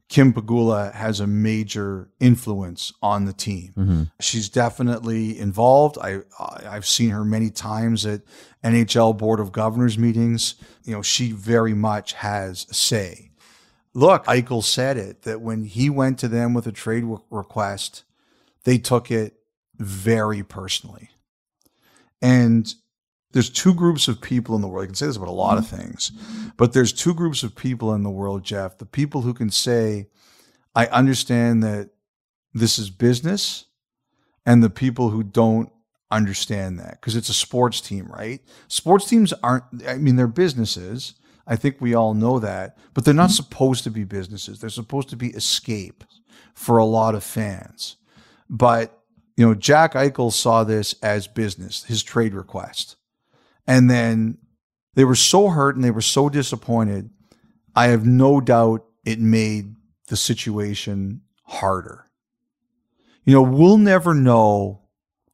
Kim 0.09 0.33
Pegula 0.33 0.91
has 0.93 1.19
a 1.19 1.27
major 1.27 2.09
influence 2.19 2.93
on 3.03 3.25
the 3.25 3.33
team. 3.33 3.73
Mm-hmm. 3.77 4.03
She's 4.19 4.49
definitely 4.49 5.37
involved. 5.37 5.99
I 6.01 6.21
I've 6.39 6.87
seen 6.87 7.11
her 7.11 7.23
many 7.23 7.51
times 7.51 8.07
at 8.07 8.21
NHL 8.63 9.15
Board 9.15 9.39
of 9.39 9.51
Governors 9.51 9.99
meetings. 9.99 10.55
You 10.83 10.93
know, 10.93 11.03
she 11.03 11.31
very 11.31 11.75
much 11.75 12.13
has 12.13 12.65
a 12.71 12.73
say. 12.73 13.29
Look, 13.93 14.25
Eichel 14.25 14.63
said 14.63 14.97
it 14.97 15.21
that 15.23 15.41
when 15.41 15.63
he 15.65 15.91
went 15.91 16.17
to 16.19 16.27
them 16.27 16.55
with 16.55 16.65
a 16.65 16.71
trade 16.71 17.05
request, 17.29 18.03
they 18.63 18.79
took 18.79 19.11
it 19.11 19.35
very 19.77 20.43
personally. 20.43 21.09
And 22.21 22.73
there's 23.31 23.49
two 23.49 23.73
groups 23.73 24.07
of 24.07 24.21
people 24.21 24.55
in 24.55 24.61
the 24.61 24.67
world. 24.67 24.83
I 24.83 24.87
can 24.87 24.95
say 24.95 25.07
this 25.07 25.17
about 25.17 25.27
a 25.27 25.31
lot 25.31 25.57
of 25.57 25.65
mm-hmm. 25.65 25.75
things, 25.75 26.11
but 26.57 26.73
there's 26.73 26.93
two 26.93 27.13
groups 27.13 27.43
of 27.43 27.55
people 27.55 27.93
in 27.93 28.03
the 28.03 28.09
world, 28.09 28.43
Jeff. 28.43 28.77
The 28.77 28.85
people 28.85 29.21
who 29.21 29.33
can 29.33 29.49
say, 29.49 30.07
I 30.73 30.87
understand 30.87 31.61
that 31.63 31.89
this 32.53 32.79
is 32.79 32.89
business, 32.89 33.65
and 34.45 34.63
the 34.63 34.69
people 34.69 35.09
who 35.09 35.23
don't 35.23 35.69
understand 36.11 36.79
that 36.79 36.91
because 37.01 37.15
it's 37.15 37.29
a 37.29 37.33
sports 37.33 37.81
team, 37.81 38.07
right? 38.07 38.41
Sports 38.67 39.09
teams 39.09 39.33
aren't, 39.43 39.65
I 39.87 39.97
mean, 39.97 40.15
they're 40.15 40.27
businesses. 40.27 41.15
I 41.47 41.55
think 41.55 41.77
we 41.79 41.93
all 41.93 42.13
know 42.13 42.39
that, 42.39 42.77
but 42.93 43.05
they're 43.05 43.13
not 43.13 43.29
mm-hmm. 43.29 43.43
supposed 43.43 43.83
to 43.83 43.91
be 43.91 44.03
businesses. 44.03 44.59
They're 44.59 44.69
supposed 44.69 45.09
to 45.09 45.15
be 45.15 45.29
escape 45.29 46.03
for 46.53 46.77
a 46.77 46.85
lot 46.85 47.15
of 47.15 47.23
fans. 47.23 47.97
But 48.49 49.03
you 49.35 49.45
know, 49.45 49.53
Jack 49.53 49.93
Eichel 49.93 50.31
saw 50.31 50.63
this 50.63 50.95
as 51.01 51.27
business, 51.27 51.83
his 51.83 52.03
trade 52.03 52.33
request. 52.33 52.95
And 53.67 53.89
then 53.89 54.37
they 54.93 55.03
were 55.03 55.15
so 55.15 55.49
hurt 55.49 55.75
and 55.75 55.83
they 55.83 55.91
were 55.91 56.01
so 56.01 56.29
disappointed. 56.29 57.09
I 57.75 57.87
have 57.87 58.05
no 58.05 58.39
doubt 58.39 58.85
it 59.03 59.19
made 59.19 59.75
the 60.07 60.15
situation 60.15 61.21
harder. 61.43 62.05
You 63.25 63.33
know, 63.33 63.41
we'll 63.41 63.77
never 63.77 64.13
know 64.13 64.81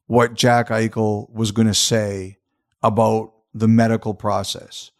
what 0.06 0.34
Jack 0.34 0.68
Eichel 0.68 1.30
was 1.30 1.52
going 1.52 1.68
to 1.68 1.74
say 1.74 2.38
about 2.82 3.32
the 3.54 3.68
medical 3.68 4.14
process. 4.14 4.90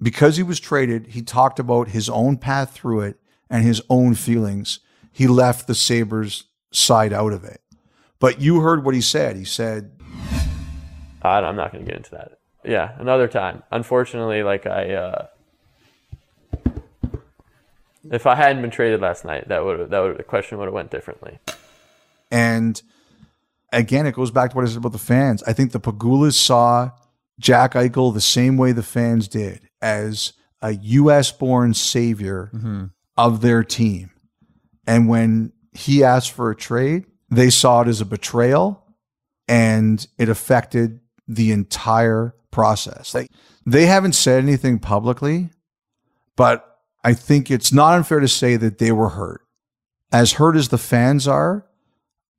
Because 0.00 0.36
he 0.36 0.42
was 0.42 0.60
traded, 0.60 1.08
he 1.08 1.22
talked 1.22 1.58
about 1.58 1.88
his 1.88 2.08
own 2.08 2.36
path 2.36 2.72
through 2.72 3.00
it 3.00 3.20
and 3.50 3.64
his 3.64 3.82
own 3.90 4.14
feelings. 4.14 4.80
He 5.10 5.26
left 5.26 5.66
the 5.66 5.74
Sabres 5.74 6.44
side 6.72 7.12
out 7.12 7.32
of 7.32 7.44
it. 7.44 7.60
But 8.20 8.40
you 8.40 8.60
heard 8.60 8.84
what 8.84 8.94
he 8.94 9.00
said. 9.00 9.36
He 9.36 9.44
said, 9.44 9.92
I'm 11.44 11.56
not 11.56 11.72
going 11.72 11.84
to 11.84 11.90
get 11.90 11.96
into 11.96 12.10
that. 12.12 12.38
Yeah, 12.64 12.92
another 12.98 13.28
time. 13.28 13.62
Unfortunately, 13.70 14.42
like 14.42 14.66
I, 14.66 14.94
uh, 14.94 15.26
if 18.10 18.26
I 18.26 18.34
hadn't 18.34 18.62
been 18.62 18.70
traded 18.70 19.00
last 19.00 19.24
night, 19.24 19.48
that 19.48 19.64
would 19.64 19.90
that 19.90 20.00
would 20.00 20.18
the 20.18 20.22
question 20.22 20.58
would 20.58 20.64
have 20.64 20.74
went 20.74 20.90
differently. 20.90 21.38
And 22.30 22.80
again, 23.72 24.06
it 24.06 24.14
goes 24.14 24.30
back 24.30 24.50
to 24.50 24.56
what 24.56 24.64
I 24.64 24.68
said 24.68 24.78
about 24.78 24.92
the 24.92 24.98
fans. 24.98 25.42
I 25.44 25.52
think 25.52 25.72
the 25.72 25.80
Pegulas 25.80 26.34
saw 26.34 26.90
Jack 27.38 27.74
Eichel 27.74 28.12
the 28.12 28.20
same 28.20 28.56
way 28.56 28.72
the 28.72 28.82
fans 28.82 29.28
did, 29.28 29.68
as 29.80 30.32
a 30.60 30.72
U.S. 30.72 31.30
born 31.30 31.74
savior 31.74 32.50
mm-hmm. 32.52 32.86
of 33.16 33.40
their 33.40 33.62
team. 33.62 34.10
And 34.86 35.08
when 35.08 35.52
he 35.72 36.02
asked 36.02 36.32
for 36.32 36.50
a 36.50 36.56
trade, 36.56 37.04
they 37.30 37.50
saw 37.50 37.82
it 37.82 37.88
as 37.88 38.00
a 38.00 38.06
betrayal 38.06 38.84
and 39.46 40.06
it 40.18 40.28
affected 40.28 41.00
the 41.26 41.52
entire 41.52 42.34
process. 42.50 43.14
They, 43.66 43.86
haven't 43.86 44.14
said 44.14 44.42
anything 44.42 44.78
publicly, 44.78 45.50
but 46.36 46.78
I 47.04 47.14
think 47.14 47.50
it's 47.50 47.72
not 47.72 47.94
unfair 47.94 48.20
to 48.20 48.28
say 48.28 48.56
that 48.56 48.78
they 48.78 48.92
were 48.92 49.10
hurt. 49.10 49.42
As 50.10 50.32
hurt 50.32 50.56
as 50.56 50.68
the 50.68 50.78
fans 50.78 51.28
are, 51.28 51.66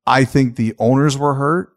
I 0.06 0.24
think 0.24 0.56
the 0.56 0.74
owners 0.78 1.16
were 1.16 1.34
hurt, 1.34 1.72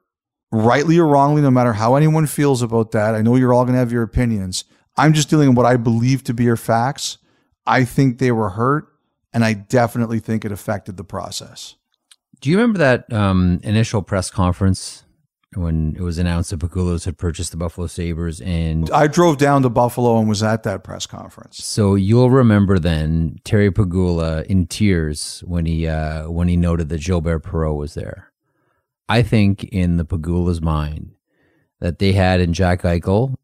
rightly 0.52 0.98
or 0.98 1.08
wrongly, 1.08 1.42
no 1.42 1.52
matter 1.52 1.74
how 1.74 1.96
anyone 1.96 2.26
feels 2.26 2.62
about 2.62 2.92
that. 2.92 3.14
I 3.14 3.22
know 3.22 3.36
you're 3.36 3.54
all 3.54 3.64
going 3.64 3.74
to 3.74 3.80
have 3.80 3.92
your 3.92 4.04
opinions. 4.04 4.64
I'm 4.98 5.14
just 5.14 5.30
dealing 5.30 5.50
with 5.50 5.58
what 5.58 5.66
I 5.66 5.78
believe 5.78 6.24
to 6.24 6.34
be 6.34 6.44
your 6.46 6.58
facts. 6.58 7.18
I 7.66 7.86
think 7.86 8.18
they 8.18 8.32
were 8.32 8.50
hurt, 8.50 8.88
and 9.32 9.44
I 9.46 9.54
definitely 9.54 10.20
think 10.20 10.46
it 10.46 10.52
affected 10.52 10.98
the 10.98 11.04
process. 11.04 11.76
Do 12.44 12.50
you 12.50 12.58
remember 12.58 12.80
that 12.80 13.12
um, 13.14 13.62
initial 13.64 14.02
press 14.02 14.30
conference 14.30 15.06
when 15.56 15.96
it 15.96 16.02
was 16.02 16.18
announced 16.18 16.50
that 16.50 16.60
Pegulas 16.60 17.06
had 17.06 17.18
purchased 17.18 17.52
the 17.52 17.58
Buffalo 17.58 17.88
Sabres? 17.88 18.42
And 18.42 18.92
I 18.92 19.08
drove 19.08 19.38
down 19.38 19.62
to 19.62 19.70
Buffalo 19.70 20.20
and 20.20 20.28
was 20.28 20.44
at 20.44 20.64
that 20.64 20.84
press 20.84 21.06
conference. 21.06 21.64
So 21.64 21.96
you'll 21.96 22.30
remember 22.30 22.80
then 22.80 23.38
Terry 23.46 23.72
Pegula 23.72 24.46
in 24.48 24.68
tears 24.68 25.42
when 25.48 25.66
he 25.66 25.88
uh, 25.88 26.30
when 26.30 26.50
he 26.50 26.58
noted 26.58 26.90
that 26.90 27.02
Gilbert 27.02 27.46
Perreault 27.46 27.78
was 27.78 27.94
there. 27.94 28.34
I 29.08 29.22
think 29.22 29.64
in 29.64 29.96
the 29.96 30.04
Pegula's 30.04 30.62
mind 30.62 31.12
that 31.80 32.00
they 32.00 32.12
had 32.12 32.42
in 32.42 32.52
Jack 32.52 32.82
Eichel 32.82 33.36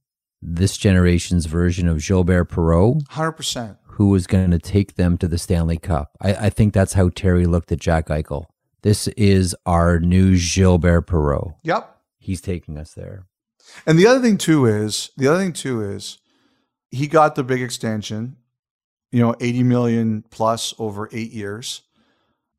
this 0.41 0.75
generation's 0.75 1.45
version 1.45 1.87
of 1.87 2.05
Gilbert 2.05 2.49
Perreault. 2.49 3.03
100%. 3.11 3.77
Who 3.91 4.09
was 4.09 4.27
going 4.27 4.51
to 4.51 4.59
take 4.59 4.95
them 4.95 5.17
to 5.19 5.27
the 5.29 5.37
Stanley 5.37 5.77
Cup. 5.77 6.17
I, 6.19 6.33
I 6.33 6.49
think 6.49 6.73
that's 6.73 6.93
how 6.93 7.07
Terry 7.07 7.45
looked 7.45 7.71
at 7.71 7.79
Jack 7.79 8.07
Eichel. 8.07 8.47
This 8.81 9.07
is 9.09 9.55
our 9.65 9.99
new 9.99 10.37
Gilbert 10.37 11.07
Perreault. 11.07 11.55
Yep. 11.63 11.97
He's 12.17 12.41
taking 12.41 12.77
us 12.77 12.93
there. 12.93 13.25
And 13.85 13.99
the 13.99 14.07
other 14.07 14.21
thing 14.21 14.37
too 14.37 14.65
is 14.65 15.11
the 15.17 15.27
other 15.27 15.39
thing 15.39 15.53
too 15.53 15.81
is 15.81 16.19
he 16.91 17.07
got 17.07 17.35
the 17.35 17.43
big 17.43 17.61
extension, 17.61 18.37
you 19.11 19.21
know, 19.21 19.35
80 19.39 19.63
million 19.63 20.23
plus 20.29 20.73
over 20.79 21.09
eight 21.11 21.31
years. 21.31 21.81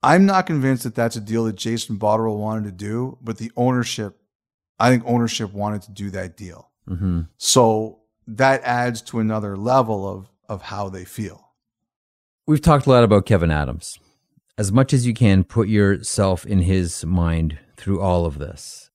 I'm 0.03 0.25
not 0.25 0.47
convinced 0.47 0.85
that 0.85 0.95
that's 0.95 1.17
a 1.17 1.21
deal 1.21 1.45
that 1.45 1.57
Jason 1.57 1.99
Botterill 1.99 2.39
wanted 2.39 2.65
to 2.65 2.73
do, 2.73 3.19
but 3.21 3.39
the 3.39 3.53
ownership, 3.57 4.19
I 4.79 4.91
think 4.91 5.03
ownership 5.07 5.53
wanted 5.53 5.83
to 5.83 5.93
do 5.93 6.11
that 6.11 6.37
deal. 6.37 6.71
Mm-hmm. 6.89 7.23
So 7.37 8.01
that 8.27 8.63
adds 8.63 9.03
to 9.03 9.19
another 9.19 9.57
level 9.57 10.09
of 10.09 10.29
of 10.49 10.63
how 10.63 10.89
they 10.89 11.05
feel. 11.05 11.53
We've 12.47 12.61
talked 12.61 12.87
a 12.87 12.91
lot 12.91 13.05
about 13.05 13.25
Kevyn 13.25 13.53
Adams. 13.53 13.99
As 14.59 14.71
much 14.71 14.93
as 14.93 15.07
you 15.07 15.15
can, 15.15 15.45
put 15.45 15.69
yourself 15.69 16.45
in 16.45 16.61
his 16.61 17.05
mind 17.05 17.59
through 17.77 18.01
all 18.01 18.27
of 18.27 18.39
this. 18.39 18.91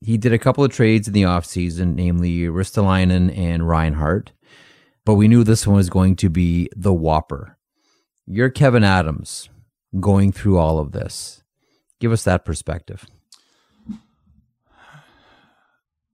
He 0.00 0.16
did 0.16 0.32
a 0.32 0.38
couple 0.38 0.62
of 0.62 0.72
trades 0.72 1.08
in 1.08 1.14
the 1.14 1.22
offseason, 1.22 1.94
namely 1.94 2.42
Ristolainen 2.42 3.36
and 3.36 3.68
Reinhart, 3.68 4.32
but 5.04 5.14
we 5.14 5.26
knew 5.26 5.42
this 5.42 5.66
one 5.66 5.76
was 5.76 5.90
going 5.90 6.14
to 6.16 6.30
be 6.30 6.68
the 6.76 6.94
whopper. 6.94 7.58
You're 8.26 8.50
Kevyn 8.50 8.84
Adams 8.84 9.48
going 9.98 10.30
through 10.32 10.58
all 10.58 10.78
of 10.78 10.92
this. 10.92 11.42
Give 11.98 12.12
us 12.12 12.22
that 12.24 12.44
perspective. 12.44 13.06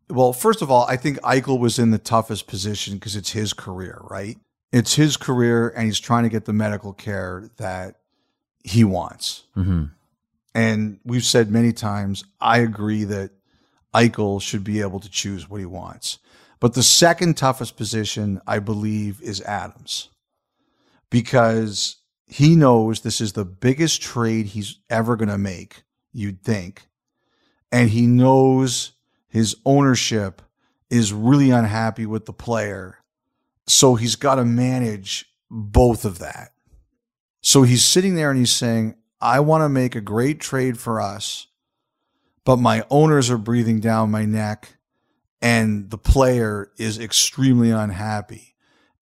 Well, 0.09 0.33
first 0.33 0.63
of 0.63 0.71
all, 0.71 0.87
I 0.89 0.97
think 0.97 1.19
Eichel 1.21 1.59
was 1.59 1.79
in 1.79 1.91
the 1.91 1.99
toughest 1.99 2.47
position 2.47 2.95
because 2.95 3.17
it's 3.17 3.33
his 3.33 3.53
career, 3.53 4.01
right? 4.03 4.39
It's 4.73 4.95
his 4.95 5.17
career, 5.17 5.69
and 5.69 5.87
he's 5.87 6.01
trying 6.01 6.25
to 6.25 6.29
get 6.29 6.45
the 6.45 6.53
medical 6.53 6.93
care 6.93 7.51
that 7.57 7.97
he 8.65 8.83
wants. 8.83 9.45
Mm-hmm. 9.57 9.85
And 10.55 10.99
we've 11.05 11.25
said 11.25 11.51
many 11.51 11.73
times, 11.73 12.25
I 12.41 12.59
agree 12.59 13.05
that 13.05 13.31
Eichel 13.95 14.41
should 14.41 14.65
be 14.65 14.81
able 14.81 15.01
to 15.01 15.11
choose 15.11 15.49
what 15.49 15.61
he 15.61 15.67
wants. 15.67 16.19
But 16.59 16.75
the 16.75 16.83
second 16.83 17.37
toughest 17.37 17.77
position, 17.77 18.41
I 18.47 18.59
believe, 18.59 19.21
is 19.21 19.43
Adams 19.43 20.09
because 21.11 21.97
he 22.27 22.57
knows 22.57 23.01
this 23.01 23.21
is 23.21 23.35
the 23.35 23.45
biggest 23.45 24.01
trade 24.01 24.47
he's 24.47 24.79
ever 24.89 25.15
going 25.17 25.29
to 25.29 25.39
make, 25.39 25.83
you'd 26.13 26.43
think. 26.43 26.89
And 27.71 27.91
he 27.91 28.07
knows 28.07 28.93
his 29.29 29.57
ownership 29.67 30.41
is 30.89 31.13
really 31.13 31.51
unhappy 31.51 32.07
with 32.07 32.25
the 32.25 32.33
player. 32.33 32.99
So 33.67 33.95
he's 33.95 34.17
got 34.17 34.37
to 34.37 34.45
manage 34.45 35.27
both 35.51 36.05
of 36.05 36.21
that. 36.21 36.54
So 37.47 37.63
he's 37.63 37.85
sitting 37.85 38.15
there 38.15 38.31
and 38.31 38.39
he's 38.39 38.53
saying, 38.53 38.95
I 39.21 39.41
want 39.41 39.61
to 39.65 39.69
make 39.69 39.95
a 39.95 40.01
great 40.01 40.41
trade 40.41 40.79
for 40.79 40.99
us, 40.99 41.47
but 42.47 42.57
my 42.57 42.85
owners 42.89 43.29
are 43.29 43.37
breathing 43.37 43.81
down 43.81 44.11
my 44.11 44.25
neck 44.25 44.79
and 45.43 45.91
the 45.91 45.99
player 45.99 46.71
is 46.79 46.99
extremely 46.99 47.71
unhappy. 47.71 48.55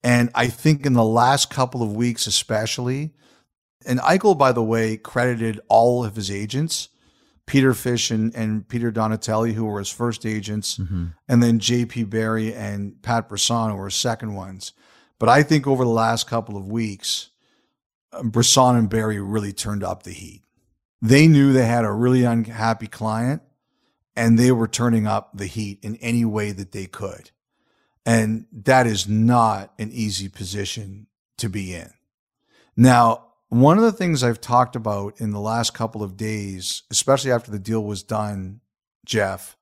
And 0.03 0.29
I 0.35 0.49
think 0.49 0.85
in 0.85 0.95
the 0.95 1.05
last 1.05 1.51
couple 1.51 1.85
of 1.85 1.95
weeks, 1.95 2.27
especially, 2.27 3.13
and 3.87 4.01
Eichel, 4.01 4.37
by 4.37 4.51
the 4.51 4.63
way, 4.63 4.97
credited 4.97 5.61
all 5.69 6.05
of 6.05 6.17
his 6.17 6.29
agents, 6.29 6.89
Peter 7.47 7.75
Fish 7.75 8.11
and, 8.11 8.35
and 8.35 8.67
Peter 8.67 8.91
Donatelli, 8.91 9.53
who 9.53 9.67
were 9.67 9.79
his 9.79 9.89
first 9.91 10.27
agents, 10.27 10.79
Mm-hmm. 10.79 11.07
and 11.29 11.43
then 11.43 11.61
JP 11.61 12.11
Barry 12.11 12.53
and 12.53 13.01
Pat 13.03 13.29
Brisson, 13.29 13.71
who 13.71 13.77
were 13.77 13.85
his 13.85 13.95
second 13.95 14.35
ones. 14.35 14.73
But 15.21 15.29
I 15.29 15.45
think 15.45 15.69
over 15.69 15.85
the 15.85 15.91
last 15.91 16.27
couple 16.27 16.57
of 16.57 16.67
weeks, 16.67 17.31
Brisson 18.23 18.77
and 18.77 18.91
Barry 18.91 19.21
really 19.21 19.53
turned 19.53 19.83
up 19.83 20.03
the 20.03 20.13
heat. 20.13 20.43
They 21.01 21.27
knew 21.27 21.53
they 21.53 21.67
had 21.67 21.85
a 21.85 21.93
really 21.93 22.25
unhappy 22.25 22.87
client 22.87 23.43
and 24.15 24.39
they 24.39 24.53
were 24.53 24.69
turning 24.69 25.07
up 25.07 25.31
the 25.35 25.47
heat 25.47 25.79
in 25.83 25.97
any 25.97 26.25
way 26.25 26.53
that 26.53 26.73
they 26.73 26.87
could. 26.87 27.31
And 28.05 28.47
that 28.53 28.87
is 28.87 29.09
not 29.09 29.73
an 29.79 29.91
easy 29.93 30.29
position 30.29 31.07
to 31.39 31.49
be 31.49 31.75
in. 31.75 31.93
Now, 32.77 33.27
one 33.49 33.79
of 33.79 33.85
the 33.85 33.93
things 33.93 34.23
I've 34.23 34.41
talked 34.41 34.77
about 34.77 35.21
in 35.21 35.31
the 35.31 35.41
last 35.41 35.75
couple 35.75 36.03
of 36.03 36.17
days, 36.17 36.83
especially 36.91 37.33
after 37.33 37.51
the 37.51 37.59
deal 37.59 37.85
was 37.85 38.03
done, 38.03 38.61
Jeff, 39.05 39.57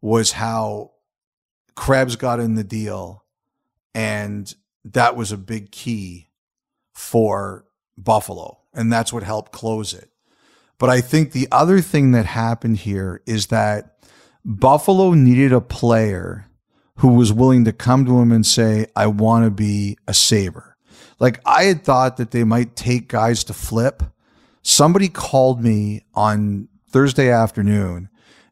was 0.00 0.32
how 0.32 0.92
Krebs 1.74 2.16
got 2.16 2.40
in 2.40 2.54
the 2.54 2.64
deal. 2.64 3.24
And 3.94 4.54
that 4.84 5.16
was 5.16 5.32
a 5.32 5.38
big 5.38 5.70
key 5.70 6.28
for 6.92 7.64
Buffalo. 7.96 8.58
And 8.74 8.92
that's 8.92 9.12
what 9.12 9.22
helped 9.22 9.52
close 9.52 9.92
it. 9.94 10.10
But 10.78 10.90
I 10.90 11.00
think 11.00 11.32
the 11.32 11.48
other 11.52 11.80
thing 11.80 12.12
that 12.12 12.26
happened 12.26 12.78
here 12.78 13.22
is 13.26 13.46
that 13.48 13.98
Buffalo 14.44 15.12
needed 15.12 15.52
a 15.52 15.60
player 15.60 16.46
who 16.96 17.08
was 17.08 17.32
willing 17.32 17.64
to 17.64 17.72
come 17.72 18.04
to 18.04 18.18
him 18.18 18.32
and 18.32 18.44
say, 18.44 18.86
I 18.96 19.06
want 19.06 19.44
to 19.44 19.50
be 19.50 19.96
a 20.06 20.14
Sabre. 20.14 20.76
Like 21.18 21.40
I 21.46 21.64
had 21.64 21.84
thought 21.84 22.16
that 22.16 22.32
they 22.32 22.44
might 22.44 22.74
take 22.74 23.08
guys 23.08 23.44
to 23.44 23.54
flip. 23.54 24.02
Somebody 24.62 25.08
called 25.08 25.62
me 25.62 26.04
on 26.14 26.68
Thursday 26.88 27.30
afternoon 27.30 28.08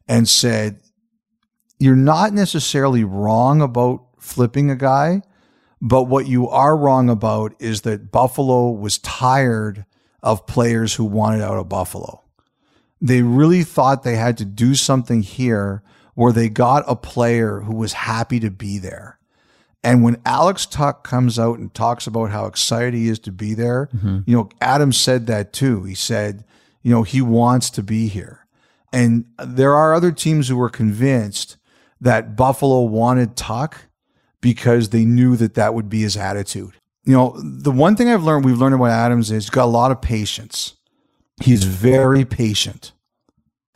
and 0.07 0.27
said, 0.27 0.79
You're 1.79 1.95
not 1.95 2.33
necessarily 2.33 3.03
wrong 3.03 3.61
about 3.61 4.05
flipping 4.19 4.71
a 4.71 4.75
guy, 4.75 5.21
but 5.81 6.03
what 6.03 6.27
you 6.27 6.47
are 6.47 6.77
wrong 6.77 7.09
about 7.09 7.55
is 7.59 7.81
that 7.81 8.11
Buffalo 8.11 8.69
was 8.69 8.99
tired 8.99 9.85
of 10.21 10.45
players 10.45 10.93
who 10.93 11.05
wanted 11.05 11.41
out 11.41 11.57
of 11.57 11.69
Buffalo. 11.69 12.23
They 13.01 13.23
really 13.23 13.63
thought 13.63 14.03
they 14.03 14.15
had 14.15 14.37
to 14.37 14.45
do 14.45 14.75
something 14.75 15.23
here 15.23 15.81
where 16.13 16.31
they 16.31 16.49
got 16.49 16.83
a 16.87 16.95
player 16.95 17.61
who 17.61 17.75
was 17.75 17.93
happy 17.93 18.39
to 18.41 18.51
be 18.51 18.77
there. 18.77 19.17
And 19.83 20.03
when 20.03 20.21
Alex 20.23 20.67
Tuch 20.67 21.01
comes 21.03 21.39
out 21.39 21.57
and 21.57 21.73
talks 21.73 22.05
about 22.05 22.29
how 22.29 22.45
excited 22.45 22.93
he 22.93 23.07
is 23.07 23.17
to 23.19 23.31
be 23.31 23.55
there, 23.55 23.89
mm-hmm. 23.95 24.19
you 24.27 24.37
know, 24.37 24.49
Adam 24.61 24.93
said 24.93 25.25
that 25.25 25.51
too. 25.51 25.83
He 25.85 25.95
said, 25.95 26.45
you 26.83 26.91
know, 26.91 27.01
he 27.01 27.23
wants 27.23 27.71
to 27.71 27.81
be 27.81 28.07
here. 28.07 28.45
And 28.93 29.25
there 29.43 29.73
are 29.73 29.95
other 29.95 30.11
teams 30.11 30.47
who 30.47 30.57
were 30.57 30.69
convinced 30.69 31.57
that 31.99 32.35
Buffalo 32.35 32.81
wanted 32.81 33.35
Tuch 33.35 33.75
because 34.41 34.89
they 34.89 35.05
knew 35.05 35.35
that 35.37 35.53
that 35.53 35.73
would 35.73 35.89
be 35.89 36.01
his 36.01 36.17
attitude. 36.17 36.73
You 37.03 37.13
know, 37.13 37.35
the 37.41 37.71
one 37.71 37.95
thing 37.95 38.09
I've 38.09 38.23
learned, 38.23 38.45
we've 38.45 38.57
learned 38.57 38.75
about 38.75 38.89
Adams 38.89 39.31
is 39.31 39.45
he's 39.45 39.49
got 39.49 39.65
a 39.65 39.65
lot 39.65 39.91
of 39.91 40.01
patience. 40.01 40.75
He's 41.41 41.63
mm-hmm. 41.63 41.73
very 41.73 42.25
patient. 42.25 42.91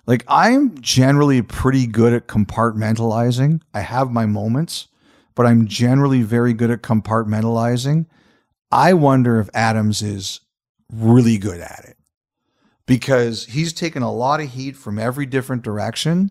Like 0.05 0.23
I'm 0.27 0.79
generally 0.81 1.41
pretty 1.41 1.87
good 1.87 2.13
at 2.13 2.27
compartmentalizing. 2.27 3.61
I 3.73 3.79
have 3.79 4.11
my 4.11 4.25
moments, 4.25 4.87
but 5.33 5.45
I'm 5.45 5.67
generally 5.67 6.21
very 6.21 6.53
good 6.53 6.69
at 6.69 6.83
compartmentalizing. 6.83 8.05
I 8.71 8.93
wonder 8.93 9.39
if 9.39 9.49
Adams 9.53 10.01
is 10.01 10.41
really 10.91 11.37
good 11.37 11.59
at 11.59 11.85
it 11.87 11.97
because 12.85 13.45
he's 13.45 13.73
taken 13.73 14.03
a 14.03 14.13
lot 14.13 14.41
of 14.41 14.51
heat 14.51 14.75
from 14.75 14.99
every 14.99 15.25
different 15.25 15.63
direction 15.63 16.29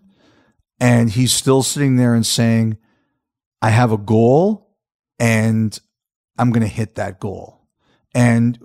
and 0.79 1.09
he's 1.09 1.33
still 1.33 1.63
sitting 1.63 1.97
there 1.97 2.13
and 2.13 2.25
saying, 2.25 2.77
I 3.65 3.69
have 3.69 3.91
a 3.91 3.97
goal 3.97 4.69
and 5.17 5.75
I'm 6.37 6.51
going 6.51 6.61
to 6.61 6.67
hit 6.67 6.95
that 6.95 7.19
goal. 7.19 7.67
And, 8.13 8.59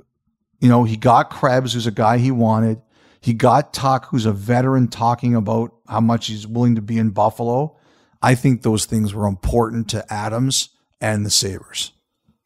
you 0.61 0.69
know, 0.69 0.85
he 0.85 0.99
got 0.99 1.31
Krebs, 1.31 1.73
who's 1.73 1.87
a 1.87 1.91
guy 1.91 2.19
he 2.19 2.31
wanted. 2.31 2.83
He 3.23 3.33
got 3.33 3.73
Tuch, 3.73 4.05
who's 4.11 4.27
a 4.27 4.33
veteran, 4.33 4.89
talking 4.89 5.35
about 5.35 5.75
how 5.89 6.03
much 6.03 6.27
he's 6.27 6.47
willing 6.47 6.75
to 6.75 6.83
be 6.83 6.99
in 6.99 7.13
Buffalo. 7.13 7.79
I 8.21 8.35
think 8.35 8.61
those 8.61 8.85
things 8.85 9.15
were 9.15 9.27
important 9.27 9.89
to 9.89 10.13
Adams 10.13 10.69
and 11.01 11.25
the 11.25 11.31
Sabres. 11.31 11.93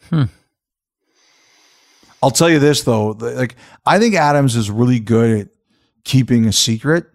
Hmm. 0.09 0.27
I'll 2.23 2.31
tell 2.31 2.49
you 2.49 2.61
this 2.61 2.85
though, 2.85 3.17
like 3.19 3.57
I 3.85 3.99
think 3.99 4.15
Adams 4.15 4.55
is 4.55 4.71
really 4.71 5.01
good 5.01 5.41
at 5.41 5.49
keeping 6.05 6.47
a 6.47 6.53
secret 6.53 7.07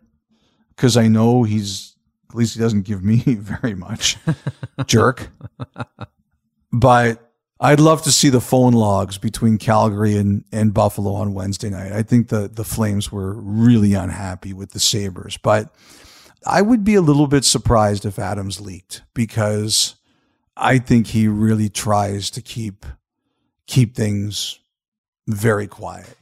because 0.75 0.97
I 0.97 1.08
know 1.08 1.43
he's 1.43 1.88
at 2.29 2.35
least 2.35 2.53
he 2.53 2.59
doesn't 2.59 2.83
give 2.83 3.03
me 3.03 3.19
very 3.25 3.75
much 3.75 4.17
jerk. 4.85 5.29
But 6.71 7.29
I'd 7.59 7.79
love 7.79 8.03
to 8.03 8.11
see 8.11 8.29
the 8.29 8.41
phone 8.41 8.73
logs 8.73 9.17
between 9.17 9.57
Calgary 9.57 10.15
and, 10.15 10.45
and 10.51 10.73
Buffalo 10.73 11.13
on 11.13 11.33
Wednesday 11.33 11.69
night. 11.69 11.91
I 11.91 12.03
think 12.03 12.29
the 12.29 12.47
the 12.47 12.63
Flames 12.63 13.11
were 13.11 13.33
really 13.33 13.93
unhappy 13.93 14.53
with 14.53 14.71
the 14.71 14.79
Sabres, 14.79 15.37
but 15.37 15.73
I 16.45 16.61
would 16.61 16.83
be 16.83 16.95
a 16.95 17.01
little 17.01 17.27
bit 17.27 17.43
surprised 17.43 18.05
if 18.05 18.17
Adams 18.17 18.61
leaked 18.61 19.01
because 19.13 19.95
I 20.55 20.77
think 20.77 21.07
he 21.07 21.27
really 21.27 21.69
tries 21.69 22.29
to 22.31 22.41
keep 22.41 22.85
keep 23.67 23.95
things 23.95 24.59
very 25.27 25.67
quiet. 25.67 26.15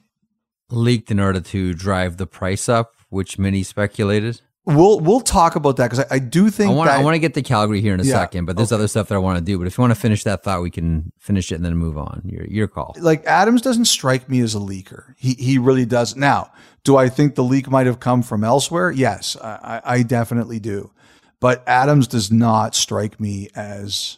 Leaked 0.69 1.11
in 1.11 1.19
order 1.19 1.39
to 1.39 1.73
drive 1.73 2.17
the 2.17 2.27
price 2.27 2.67
up, 2.67 2.95
which 3.09 3.39
many 3.39 3.63
speculated. 3.63 4.41
We'll 4.69 4.99
we'll 4.99 5.21
talk 5.21 5.56
about 5.56 5.77
that 5.77 5.89
because 5.89 6.06
I, 6.12 6.15
I 6.15 6.19
do 6.19 6.49
think 6.49 6.69
I 6.71 6.73
want 6.73 6.89
I 6.89 7.01
want 7.01 7.15
to 7.15 7.19
get 7.19 7.34
to 7.36 7.41
Calgary 7.41 7.80
here 7.80 7.93
in 7.93 8.01
a 8.01 8.03
Yeah, 8.03 8.15
second, 8.15 8.43
but 8.45 8.58
there's 8.58 8.73
okay. 8.73 8.80
other 8.80 8.89
stuff 8.89 9.08
that 9.08 9.15
I 9.15 9.19
want 9.19 9.39
to 9.39 9.43
do. 9.43 9.58
But 9.58 9.65
if 9.65 9.77
you 9.77 9.82
want 9.82 9.91
to 9.91 9.99
finish 9.99 10.23
that 10.25 10.43
thought, 10.43 10.62
we 10.62 10.69
can 10.69 11.13
finish 11.17 11.53
it 11.53 11.56
and 11.56 11.63
then 11.63 11.77
move 11.77 11.97
on. 11.97 12.21
Your 12.25 12.45
your 12.47 12.67
call. 12.67 12.93
like 12.99 13.25
Adams 13.25 13.62
doesn't 13.62 13.86
strike 13.86 14.30
me 14.30 14.41
as 14.41 14.53
a 14.56 14.60
leaker. 14.60 15.13
He 15.17 15.36
he 15.36 15.58
really 15.58 15.86
does. 15.86 16.17
Now, 16.17 16.51
do 16.84 16.97
I 16.97 17.08
think 17.08 17.36
the 17.36 17.45
leak 17.45 17.69
might 17.69 17.86
have 17.86 18.01
come 18.01 18.21
from 18.21 18.43
elsewhere? 18.43 18.91
Yes, 18.91 19.38
I, 19.41 19.82
I 19.86 19.93
I 19.95 20.03
definitely 20.03 20.60
do. 20.60 20.91
But 21.39 21.63
Adams 21.65 22.08
does 22.08 22.30
not 22.30 22.75
strike 22.75 23.21
me 23.21 23.47
as 23.56 24.17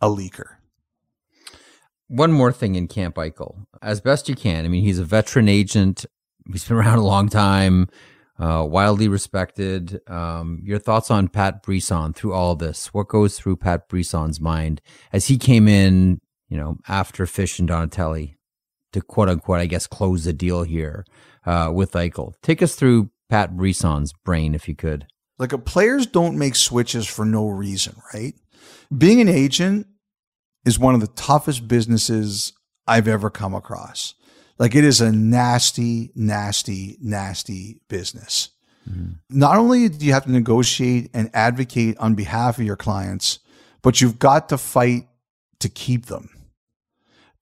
a 0.00 0.08
leaker. 0.08 0.56
One 2.08 2.32
more 2.32 2.52
thing 2.52 2.74
in 2.74 2.88
Camp 2.88 3.14
Eichel, 3.14 3.66
as 3.80 4.00
best 4.00 4.28
you 4.28 4.34
can. 4.34 4.64
I 4.64 4.68
mean, 4.68 4.82
he's 4.82 4.98
a 4.98 5.04
veteran 5.04 5.48
agent. 5.48 6.04
He's 6.52 6.66
been 6.66 6.76
around 6.76 6.98
a 6.98 7.04
long 7.04 7.28
time, 7.28 7.88
uh, 8.38 8.64
wildly 8.68 9.08
respected. 9.08 10.00
Um, 10.08 10.60
your 10.64 10.78
thoughts 10.78 11.10
on 11.10 11.28
Pat 11.28 11.62
Brisson 11.62 12.12
through 12.12 12.32
all 12.32 12.54
this? 12.54 12.92
What 12.92 13.08
goes 13.08 13.38
through 13.38 13.56
Pat 13.56 13.88
Brisson's 13.88 14.40
mind 14.40 14.80
as 15.12 15.26
he 15.26 15.38
came 15.38 15.68
in, 15.68 16.20
you 16.48 16.56
know, 16.56 16.76
after 16.88 17.26
Fish 17.26 17.58
and 17.58 17.68
Donatelli 17.68 18.36
to 18.92 19.00
quote 19.00 19.28
unquote, 19.28 19.60
I 19.60 19.66
guess, 19.66 19.86
close 19.86 20.24
the 20.24 20.32
deal 20.32 20.62
here 20.62 21.04
uh, 21.46 21.70
with 21.72 21.92
Eichel? 21.92 22.34
Take 22.42 22.62
us 22.62 22.74
through 22.74 23.10
Pat 23.28 23.56
Brisson's 23.56 24.12
brain, 24.24 24.54
if 24.54 24.68
you 24.68 24.74
could. 24.74 25.06
Like, 25.38 25.52
a, 25.52 25.58
players 25.58 26.06
don't 26.06 26.38
make 26.38 26.54
switches 26.54 27.06
for 27.06 27.24
no 27.24 27.48
reason, 27.48 27.96
right? 28.12 28.34
Being 28.96 29.20
an 29.20 29.28
agent 29.28 29.86
is 30.64 30.78
one 30.78 30.94
of 30.94 31.00
the 31.00 31.08
toughest 31.08 31.66
businesses 31.66 32.52
I've 32.86 33.08
ever 33.08 33.30
come 33.30 33.54
across. 33.54 34.14
Like 34.58 34.74
it 34.74 34.84
is 34.84 35.00
a 35.00 35.10
nasty, 35.10 36.10
nasty, 36.14 36.96
nasty 37.00 37.80
business. 37.88 38.50
Mm-hmm. 38.88 39.12
Not 39.30 39.56
only 39.56 39.88
do 39.88 40.04
you 40.04 40.12
have 40.12 40.24
to 40.24 40.30
negotiate 40.30 41.10
and 41.14 41.30
advocate 41.34 41.96
on 41.98 42.14
behalf 42.14 42.58
of 42.58 42.64
your 42.64 42.76
clients, 42.76 43.40
but 43.82 44.00
you've 44.00 44.18
got 44.18 44.48
to 44.50 44.58
fight 44.58 45.08
to 45.60 45.68
keep 45.68 46.06
them. 46.06 46.30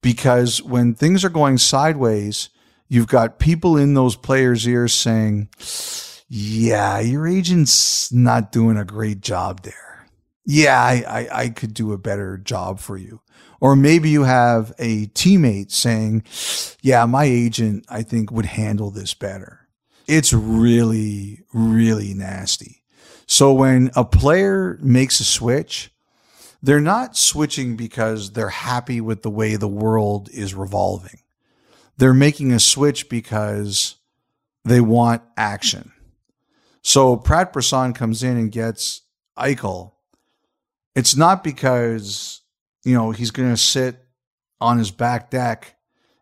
Because 0.01 0.61
when 0.61 0.93
things 0.93 1.23
are 1.23 1.29
going 1.29 1.57
sideways, 1.57 2.49
you've 2.89 3.07
got 3.07 3.39
people 3.39 3.77
in 3.77 3.93
those 3.93 4.15
players' 4.15 4.67
ears 4.67 4.93
saying, 4.93 5.49
Yeah, 6.27 6.99
your 6.99 7.27
agent's 7.27 8.11
not 8.11 8.51
doing 8.51 8.77
a 8.77 8.85
great 8.85 9.21
job 9.21 9.63
there. 9.63 10.07
Yeah, 10.45 10.81
I, 10.81 11.03
I, 11.07 11.39
I 11.43 11.49
could 11.49 11.73
do 11.73 11.93
a 11.93 11.97
better 11.97 12.37
job 12.37 12.79
for 12.79 12.97
you. 12.97 13.21
Or 13.63 13.77
maybe 13.77 14.09
you 14.09 14.23
have 14.23 14.73
a 14.77 15.07
teammate 15.07 15.71
saying, 15.71 16.23
yeah, 16.81 17.05
my 17.05 17.23
agent, 17.23 17.85
I 17.87 18.03
think 18.03 18.29
would 18.29 18.45
handle 18.45 18.91
this 18.91 19.13
better. 19.13 19.69
It's 20.05 20.33
really, 20.33 21.45
really 21.53 22.13
nasty. 22.13 22.83
So 23.25 23.53
when 23.53 23.89
a 23.95 24.03
player 24.03 24.77
makes 24.81 25.21
a 25.21 25.23
switch, 25.23 25.93
they're 26.61 26.81
not 26.81 27.15
switching 27.15 27.77
because 27.77 28.33
they're 28.33 28.49
happy 28.49 28.99
with 28.99 29.21
the 29.21 29.29
way 29.29 29.55
the 29.55 29.69
world 29.69 30.27
is 30.33 30.53
revolving. 30.53 31.21
They're 31.95 32.13
making 32.13 32.51
a 32.51 32.59
switch 32.59 33.07
because 33.07 33.95
they 34.65 34.81
want 34.81 35.21
action. 35.37 35.93
So 36.81 37.15
Pat 37.15 37.53
Brisson 37.53 37.93
comes 37.93 38.23
in 38.23 38.35
and 38.35 38.51
gets 38.51 39.03
Eichel. 39.37 39.93
It's 40.95 41.15
not 41.15 41.45
because 41.45 42.41
you 42.83 42.93
know, 42.93 43.11
he's 43.11 43.31
going 43.31 43.49
to 43.49 43.57
sit 43.57 44.03
on 44.59 44.77
his 44.77 44.91
back 44.91 45.29
deck 45.29 45.75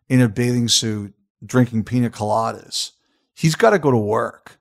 in 0.08 0.20
a 0.20 0.28
bathing 0.28 0.68
suit 0.68 1.14
drinking 1.44 1.84
pina 1.84 2.10
coladas. 2.10 2.92
He's 3.34 3.54
got 3.54 3.70
to 3.70 3.78
go 3.78 3.90
to 3.90 3.96
work. 3.96 4.58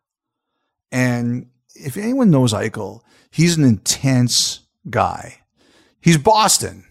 And 0.91 1.47
if 1.75 1.97
anyone 1.97 2.31
knows 2.31 2.53
Eichel, 2.53 3.01
he's 3.29 3.57
an 3.57 3.63
intense 3.63 4.61
guy. 4.89 5.41
He's 6.01 6.17
Boston. 6.17 6.85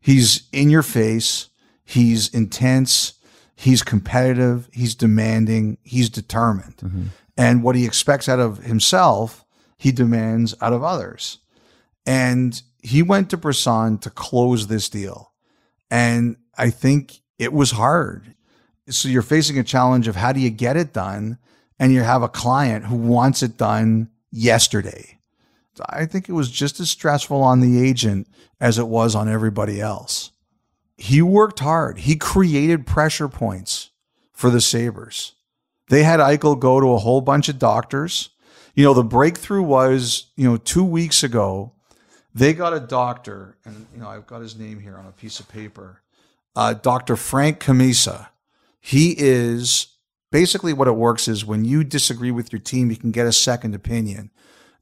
He's 0.00 0.48
in 0.52 0.70
your 0.70 0.82
face. 0.82 1.48
He's 1.84 2.28
intense. 2.28 3.14
He's 3.54 3.82
competitive. 3.82 4.68
He's 4.72 4.94
demanding. 4.94 5.78
He's 5.82 6.10
determined. 6.10 6.76
Mm-hmm. 6.78 7.04
And 7.36 7.62
what 7.62 7.76
he 7.76 7.84
expects 7.84 8.28
out 8.28 8.40
of 8.40 8.58
himself, 8.58 9.44
he 9.78 9.92
demands 9.92 10.54
out 10.60 10.72
of 10.72 10.82
others. 10.82 11.38
And 12.04 12.60
he 12.86 13.02
went 13.02 13.30
to 13.30 13.36
Brisson 13.36 13.98
to 13.98 14.10
close 14.10 14.68
this 14.68 14.88
deal. 14.88 15.32
And 15.90 16.36
I 16.56 16.70
think 16.70 17.20
it 17.36 17.52
was 17.52 17.72
hard. 17.72 18.34
So 18.88 19.08
you're 19.08 19.22
facing 19.22 19.58
a 19.58 19.64
challenge 19.64 20.06
of 20.06 20.14
how 20.14 20.32
do 20.32 20.38
you 20.38 20.50
get 20.50 20.76
it 20.76 20.92
done? 20.92 21.38
And 21.80 21.92
you 21.92 22.02
have 22.02 22.22
a 22.22 22.28
client 22.28 22.86
who 22.86 22.94
wants 22.94 23.42
it 23.42 23.56
done 23.56 24.10
yesterday. 24.30 25.18
I 25.90 26.06
think 26.06 26.28
it 26.28 26.32
was 26.32 26.48
just 26.48 26.78
as 26.78 26.88
stressful 26.88 27.42
on 27.42 27.60
the 27.60 27.84
agent 27.84 28.28
as 28.60 28.78
it 28.78 28.86
was 28.86 29.16
on 29.16 29.28
everybody 29.28 29.80
else. 29.80 30.30
He 30.96 31.20
worked 31.20 31.58
hard. 31.58 31.98
He 31.98 32.14
created 32.14 32.86
pressure 32.86 33.28
points 33.28 33.90
for 34.32 34.48
the 34.48 34.60
Sabres. 34.60 35.32
They 35.90 36.04
had 36.04 36.20
Eichel 36.20 36.58
go 36.58 36.80
to 36.80 36.92
a 36.92 36.98
whole 36.98 37.20
bunch 37.20 37.48
of 37.48 37.58
doctors. 37.58 38.30
You 38.74 38.84
know, 38.84 38.94
the 38.94 39.02
breakthrough 39.02 39.62
was, 39.62 40.26
you 40.36 40.48
know, 40.48 40.56
two 40.56 40.84
weeks 40.84 41.24
ago, 41.24 41.72
they 42.36 42.52
got 42.52 42.74
a 42.74 42.80
doctor, 42.80 43.56
and 43.64 43.86
you 43.94 44.00
know 44.00 44.08
I've 44.08 44.26
got 44.26 44.42
his 44.42 44.58
name 44.58 44.78
here 44.78 44.96
on 44.96 45.06
a 45.06 45.12
piece 45.12 45.40
of 45.40 45.48
paper. 45.48 46.02
Uh, 46.54 46.74
Dr. 46.74 47.16
Frank 47.16 47.60
Cammisa. 47.60 48.28
He 48.78 49.14
is 49.18 49.88
basically 50.30 50.74
what 50.74 50.86
it 50.86 50.92
works 50.92 51.28
is 51.28 51.46
when 51.46 51.64
you 51.64 51.82
disagree 51.82 52.30
with 52.30 52.52
your 52.52 52.60
team, 52.60 52.90
you 52.90 52.96
can 52.96 53.10
get 53.10 53.26
a 53.26 53.32
second 53.32 53.74
opinion. 53.74 54.30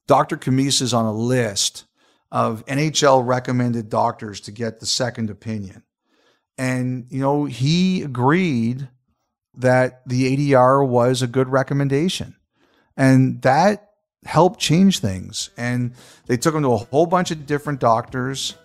Dr. 0.06 0.36
Camisa 0.36 0.82
is 0.82 0.92
on 0.92 1.06
a 1.06 1.12
list 1.12 1.84
of 2.32 2.66
NHL 2.66 3.24
recommended 3.24 3.88
doctors 3.88 4.40
to 4.40 4.50
get 4.50 4.80
the 4.80 4.86
second 4.86 5.30
opinion. 5.30 5.84
And, 6.58 7.06
you 7.08 7.20
know, 7.20 7.44
he 7.44 8.02
agreed 8.02 8.88
that 9.56 10.02
the 10.06 10.36
ADR 10.36 10.86
was 10.86 11.22
a 11.22 11.28
good 11.28 11.48
recommendation. 11.48 12.36
And 12.96 13.40
that 13.42 13.93
help 14.24 14.58
change 14.58 14.98
things. 14.98 15.50
And 15.56 15.92
they 16.26 16.36
took 16.36 16.54
him 16.54 16.62
to 16.62 16.72
a 16.72 16.76
whole 16.76 17.06
bunch 17.06 17.30
of 17.30 17.46
different 17.46 17.80
doctors. 17.80 18.56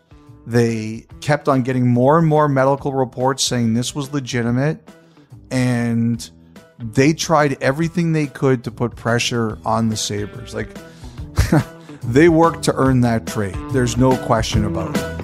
They 0.46 1.06
kept 1.22 1.48
on 1.48 1.64
getting 1.64 1.88
more 1.88 2.18
and 2.18 2.28
more 2.28 2.48
medical 2.48 2.94
reports 2.94 3.44
saying 3.44 3.74
this 3.74 3.94
was 3.94 4.14
legitimate. 4.14 4.88
And 5.52 6.30
they 6.80 7.14
tried 7.14 7.62
everything 7.62 8.14
they 8.14 8.28
could 8.28 8.64
to 8.64 8.72
put 8.72 8.96
pressure 8.96 9.58
on 9.66 9.90
the 9.90 9.98
Sabres. 9.98 10.54
Like, 10.54 10.70
they 12.04 12.30
worked 12.30 12.64
to 12.64 12.76
earn 12.76 13.02
that 13.02 13.28
trade. 13.28 13.58
There's 13.72 13.98
no 13.98 14.16
question 14.26 14.66
about 14.66 14.96
it. 14.96 15.19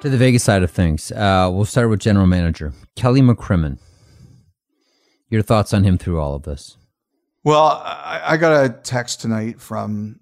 To 0.00 0.08
the 0.08 0.16
Vegas 0.16 0.44
side 0.44 0.62
of 0.62 0.70
things, 0.70 1.10
uh, 1.10 1.50
we'll 1.52 1.64
start 1.64 1.90
with 1.90 1.98
general 1.98 2.26
manager 2.26 2.72
Kelly 2.94 3.20
McCrimmon. 3.20 3.78
Your 5.28 5.42
thoughts 5.42 5.74
on 5.74 5.82
him 5.82 5.98
through 5.98 6.20
all 6.20 6.36
of 6.36 6.44
this? 6.44 6.76
Well, 7.42 7.64
I, 7.64 8.22
I 8.24 8.36
got 8.36 8.64
a 8.64 8.68
text 8.68 9.20
tonight 9.20 9.60
from 9.60 10.20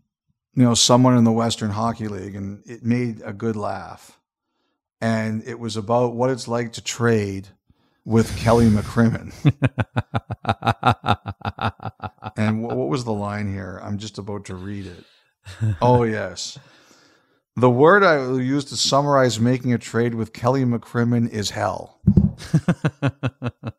you 0.54 0.62
know 0.62 0.72
someone 0.72 1.18
in 1.18 1.24
the 1.24 1.32
Western 1.32 1.70
Hockey 1.70 2.08
League, 2.08 2.34
and 2.34 2.62
it 2.64 2.84
made 2.84 3.20
a 3.22 3.34
good 3.34 3.54
laugh. 3.54 4.18
And 5.02 5.46
it 5.46 5.58
was 5.58 5.76
about 5.76 6.14
what 6.14 6.30
it's 6.30 6.48
like 6.48 6.72
to 6.72 6.82
trade 6.82 7.48
with 8.06 8.34
Kelly 8.38 8.70
McCrimmon. 8.70 9.34
and 12.38 12.62
what, 12.62 12.78
what 12.78 12.88
was 12.88 13.04
the 13.04 13.12
line 13.12 13.52
here? 13.52 13.78
I'm 13.82 13.98
just 13.98 14.16
about 14.16 14.46
to 14.46 14.54
read 14.54 14.86
it. 14.86 15.04
Oh 15.82 16.04
yes. 16.04 16.58
The 17.58 17.70
word 17.70 18.02
I 18.02 18.18
will 18.18 18.40
use 18.40 18.66
to 18.66 18.76
summarize 18.76 19.40
making 19.40 19.72
a 19.72 19.78
trade 19.78 20.14
with 20.14 20.34
Kelly 20.34 20.64
McCrimmon 20.64 21.30
is 21.30 21.50
hell. 21.50 22.00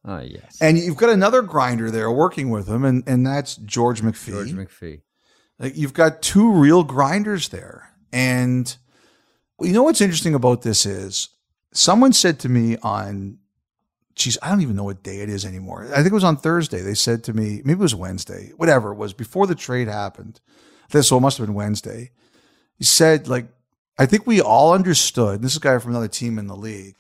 uh, 0.04 0.24
yes. 0.26 0.58
And 0.60 0.80
you've 0.80 0.98
got 0.98 1.12
another 1.12 1.44
grinder 1.44 1.92
there 1.92 2.12
working 2.12 2.50
with 2.50 2.68
him, 2.68 2.84
and, 2.84 3.04
and 3.06 3.26
that's 3.26 3.56
George 3.56 4.02
McPhee. 4.02 4.32
George 4.32 4.54
McPhee. 4.54 5.02
Like 5.60 5.78
you've 5.78 5.94
got 5.94 6.24
two 6.24 6.52
real 6.52 6.84
grinders 6.84 7.50
there. 7.50 7.90
And 8.12 8.76
you 9.62 9.74
know 9.74 9.84
what's 9.84 10.02
interesting 10.02 10.34
about 10.34 10.64
this 10.64 10.86
is 10.86 11.30
someone 11.72 12.14
said 12.14 12.40
to 12.40 12.50
me 12.50 12.78
on 12.82 13.38
geez, 14.16 14.38
I 14.42 14.50
don't 14.50 14.62
even 14.62 14.76
know 14.76 14.84
what 14.84 15.04
day 15.04 15.20
it 15.20 15.30
is 15.30 15.46
anymore. 15.46 15.88
I 15.94 15.98
think 15.98 16.08
it 16.08 16.14
was 16.14 16.24
on 16.24 16.38
Thursday. 16.38 16.82
They 16.82 16.96
said 16.96 17.24
to 17.26 17.34
me, 17.34 17.62
maybe 17.64 17.74
it 17.74 17.80
was 17.80 17.94
Wednesday, 17.94 18.52
whatever 18.58 18.92
it 18.92 18.96
was, 18.96 19.14
before 19.14 19.46
the 19.46 19.54
trade 19.56 19.88
happened. 19.88 20.42
This 20.90 21.10
so 21.10 21.18
it 21.18 21.22
must 21.22 21.38
have 21.38 21.46
been 21.46 21.54
Wednesday. 21.54 22.12
He 22.78 22.84
said, 22.84 23.28
like, 23.28 23.48
I 24.00 24.06
think 24.06 24.28
we 24.28 24.42
all 24.42 24.74
understood. 24.74 25.42
This 25.42 25.52
is 25.52 25.58
a 25.58 25.62
guy 25.62 25.80
from 25.80 25.92
another 25.92 26.08
team 26.08 26.38
in 26.38 26.48
the 26.48 26.56
league. 26.56 26.96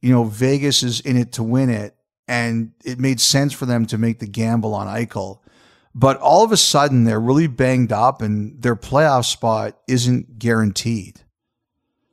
You 0.00 0.12
know, 0.12 0.24
Vegas 0.24 0.82
is 0.82 1.00
in 1.00 1.16
it 1.16 1.32
to 1.32 1.42
win 1.42 1.68
it, 1.68 1.94
and 2.26 2.72
it 2.84 2.98
made 2.98 3.20
sense 3.20 3.52
for 3.52 3.66
them 3.66 3.86
to 3.86 3.98
make 3.98 4.18
the 4.18 4.26
gamble 4.26 4.74
on 4.74 4.86
Eichel. 4.86 5.40
But 5.94 6.18
all 6.18 6.44
of 6.44 6.52
a 6.52 6.56
sudden, 6.56 7.04
they're 7.04 7.20
really 7.20 7.46
banged 7.46 7.92
up, 7.92 8.22
and 8.22 8.60
their 8.62 8.76
playoff 8.76 9.24
spot 9.24 9.78
isn't 9.88 10.38
guaranteed. 10.38 11.20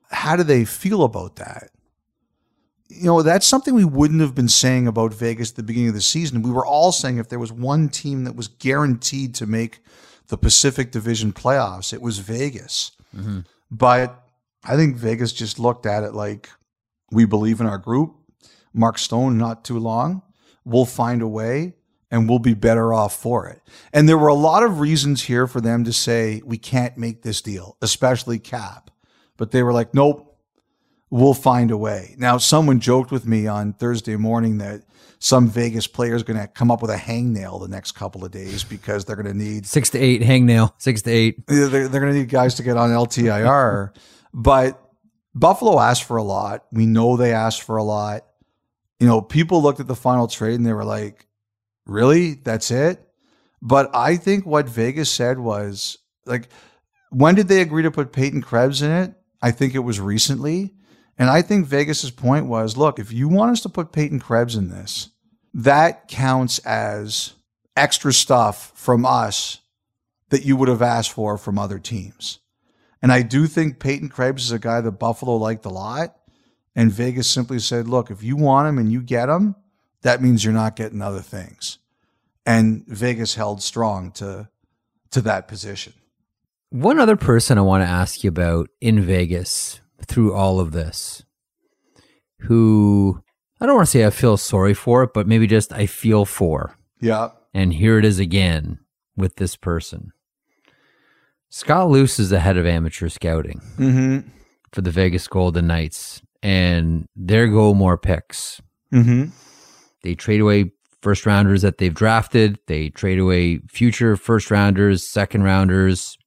How 0.10 0.36
do 0.36 0.44
they 0.44 0.66
feel 0.66 1.04
about 1.04 1.38
that? 1.38 1.70
You 2.90 3.06
know, 3.06 3.22
that's 3.24 3.48
something 3.48 3.74
we 3.74 3.86
wouldn't 3.86 4.22
have 4.22 4.36
been 4.36 4.50
saying 4.50 4.88
about 4.88 5.14
Vegas 5.14 5.52
at 5.52 5.56
the 5.56 5.64
beginning 5.64 5.90
of 5.90 5.96
the 5.96 6.02
season. 6.02 6.44
We 6.44 6.52
were 6.52 6.66
all 6.66 6.92
saying 6.92 7.18
if 7.18 7.30
there 7.30 7.40
was 7.40 7.52
one 7.52 7.90
team 7.90 8.24
that 8.26 8.36
was 8.36 8.48
guaranteed 8.48 9.34
to 9.36 9.46
make 9.46 9.80
the 10.28 10.38
Pacific 10.38 10.92
Division 10.92 11.34
playoffs, 11.34 11.94
it 11.94 12.02
was 12.02 12.20
Vegas. 12.20 12.92
Mm-hmm. 13.16 13.40
But 13.76 14.24
I 14.64 14.76
think 14.76 14.98
Vegas 14.98 15.34
just 15.34 15.58
looked 15.58 15.88
at 15.88 16.04
it 16.04 16.14
like 16.14 16.48
we 17.12 17.26
believe 17.26 17.60
in 17.60 17.66
our 17.66 17.80
group. 17.80 18.14
Mark 18.72 19.00
Stone, 19.00 19.40
not 19.40 19.66
too 19.66 19.80
long. 19.80 20.22
We'll 20.64 20.86
find 20.86 21.24
a 21.24 21.28
way. 21.28 21.74
and 22.14 22.30
we'll 22.30 22.38
be 22.38 22.54
better 22.54 22.94
off 22.94 23.16
for 23.16 23.48
it. 23.48 23.60
And 23.92 24.08
there 24.08 24.20
were 24.20 24.28
a 24.28 24.36
lot 24.36 24.62
of 24.62 24.80
reasons 24.80 25.24
here 25.24 25.48
for 25.48 25.60
them 25.60 25.84
to 25.84 25.92
say, 25.92 26.44
we 26.46 26.60
can't 26.60 26.96
make 26.96 27.24
this 27.24 27.42
deal, 27.42 27.76
especially 27.82 28.38
Cap. 28.38 28.92
But 29.36 29.50
they 29.50 29.64
were 29.64 29.74
like, 29.74 29.96
nope, 29.96 30.38
we'll 31.10 31.34
find 31.34 31.72
a 31.72 31.78
way. 31.78 32.14
Now, 32.20 32.38
someone 32.38 32.80
joked 32.80 33.12
with 33.12 33.26
me 33.26 33.48
on 33.48 33.74
Thursday 33.74 34.16
morning 34.16 34.60
that 34.60 34.84
some 35.24 35.48
Vegas 35.48 35.88
player 35.88 36.16
is 36.16 36.24
going 36.24 36.38
to 36.38 36.48
come 36.48 36.70
up 36.70 36.82
with 36.82 36.92
a 36.92 36.98
hangnail 36.98 37.62
the 37.62 37.70
next 37.70 37.94
couple 37.94 38.26
of 38.26 38.32
days 38.32 38.66
because 38.66 39.06
they're 39.06 39.16
going 39.16 39.26
to 39.26 39.34
need 39.34 39.66
six 39.66 39.90
to 39.92 39.98
eight 39.98 40.22
hangnail, 40.22 40.74
six 40.80 41.02
to 41.04 41.12
eight. 41.12 41.48
They're, 41.48 41.70
they're 41.70 42.02
going 42.02 42.12
to 42.12 42.20
need 42.20 42.28
guys 42.28 42.56
to 42.56 42.64
get 42.64 42.76
on 42.76 42.90
LTIR. 42.90 43.96
but 44.34 44.84
Buffalo 45.34 45.80
asked 45.80 46.04
for 46.04 46.18
a 46.18 46.24
lot. 46.24 46.66
We 46.74 46.86
know 46.86 47.16
they 47.16 47.32
asked 47.32 47.62
for 47.62 47.78
a 47.78 47.84
lot. 47.84 48.26
You 49.00 49.08
know, 49.08 49.22
people 49.22 49.62
looked 49.62 49.80
at 49.80 49.88
the 49.88 49.96
final 49.96 50.28
trade 50.28 50.56
and 50.56 50.66
they 50.66 50.74
were 50.74 50.84
like, 50.84 51.26
really? 51.86 52.34
That's 52.34 52.70
it? 52.70 53.02
But 53.62 53.96
I 53.96 54.18
think 54.18 54.46
what 54.46 54.68
Vegas 54.68 55.10
said 55.10 55.40
was 55.40 56.00
like, 56.26 56.50
when 57.12 57.36
did 57.36 57.48
they 57.48 57.62
agree 57.62 57.84
to 57.84 57.92
put 57.92 58.12
Peyton 58.12 58.42
Krebs 58.42 58.82
in 58.82 58.92
it? 58.92 59.14
I 59.42 59.52
think 59.52 59.74
it 59.74 59.80
was 59.80 60.02
recently. 60.02 60.74
And 61.18 61.30
I 61.30 61.42
think 61.42 61.66
Vegas's 61.66 62.12
point 62.12 62.48
was 62.48 62.76
look, 62.76 63.00
if 63.00 63.14
you 63.14 63.30
want 63.30 63.54
us 63.54 63.62
to 63.62 63.70
put 63.70 63.94
Peyton 63.94 64.20
Krebs 64.20 64.58
in 64.58 64.70
this, 64.70 65.12
that 65.54 66.08
counts 66.08 66.60
as 66.60 67.34
extra 67.76 68.14
stuff 68.14 68.72
from 68.76 69.06
us 69.06 69.60
that 70.30 70.46
you 70.46 70.56
would 70.56 70.68
have 70.68 70.82
asked 70.82 71.12
for 71.12 71.38
from 71.38 71.60
other 71.60 71.80
teams. 71.80 72.40
And 73.02 73.12
I 73.12 73.22
do 73.22 73.48
think 73.48 73.80
Peyton 73.80 74.10
Krebs 74.10 74.46
is 74.46 74.52
a 74.52 74.60
guy 74.60 74.82
that 74.82 74.92
Buffalo 74.94 75.36
liked 75.36 75.66
a 75.66 75.70
lot. 75.70 76.16
And 76.76 76.92
Vegas 76.92 77.30
simply 77.30 77.60
said, 77.60 77.88
look, 77.88 78.10
if 78.10 78.24
you 78.24 78.36
want 78.36 78.68
him 78.68 78.80
and 78.80 78.92
you 78.92 79.02
get 79.02 79.30
him, 79.30 79.56
that 80.02 80.22
means 80.22 80.44
you're 80.44 80.54
not 80.54 80.76
getting 80.76 81.02
other 81.02 81.22
things. 81.22 81.78
And 82.46 82.86
Vegas 82.88 83.36
held 83.36 83.62
strong 83.62 84.12
to 84.14 84.50
to 85.12 85.22
that 85.22 85.48
position. 85.48 85.94
One 86.72 87.00
other 87.00 87.16
person 87.16 87.58
I 87.58 87.62
want 87.62 87.84
to 87.84 87.90
ask 87.90 88.24
you 88.24 88.30
about 88.30 88.70
in 88.82 89.02
Vegas 89.02 89.80
through 90.08 90.34
all 90.34 90.60
of 90.60 90.72
this, 90.72 91.24
who 92.40 93.23
I 93.64 93.66
don't 93.66 93.78
want 93.78 93.88
to 93.88 93.92
say 93.92 94.06
I 94.06 94.10
feel 94.10 94.36
sorry 94.36 94.74
for, 94.74 95.04
it, 95.04 95.14
but 95.14 95.26
maybe 95.26 95.48
just 95.48 95.72
I 95.72 95.86
feel 95.86 96.26
for. 96.26 96.78
Yeah. 97.00 97.30
And 97.54 97.72
here 97.74 97.98
it 97.98 98.04
is 98.04 98.20
again 98.20 98.80
with 99.16 99.38
this 99.38 99.56
person. 99.56 100.12
Scott 101.50 101.90
Luce 101.90 102.20
is 102.20 102.30
the 102.30 102.42
head 102.42 102.58
of 102.58 102.66
amateur 102.66 103.08
scouting 103.08 103.62
mm-hmm. 103.78 104.28
for 104.74 104.82
the 104.82 104.92
Vegas 104.92 105.30
Golden 105.30 105.68
Knights, 105.68 106.22
and 106.42 107.08
there 107.16 107.48
go 107.48 107.74
more 107.74 107.98
picks. 107.98 108.62
Mm-hmm. 108.92 109.30
They 110.02 110.16
trade 110.16 110.42
away 110.42 110.74
first 111.02 111.26
rounders 111.26 111.62
that 111.62 111.78
they've 111.78 111.94
drafted. 111.94 112.60
They 112.68 112.90
trade 112.90 113.20
away 113.20 113.60
future 113.70 114.18
first 114.18 114.52
rounders, 114.52 115.08
second 115.08 115.44
rounders. 115.44 116.18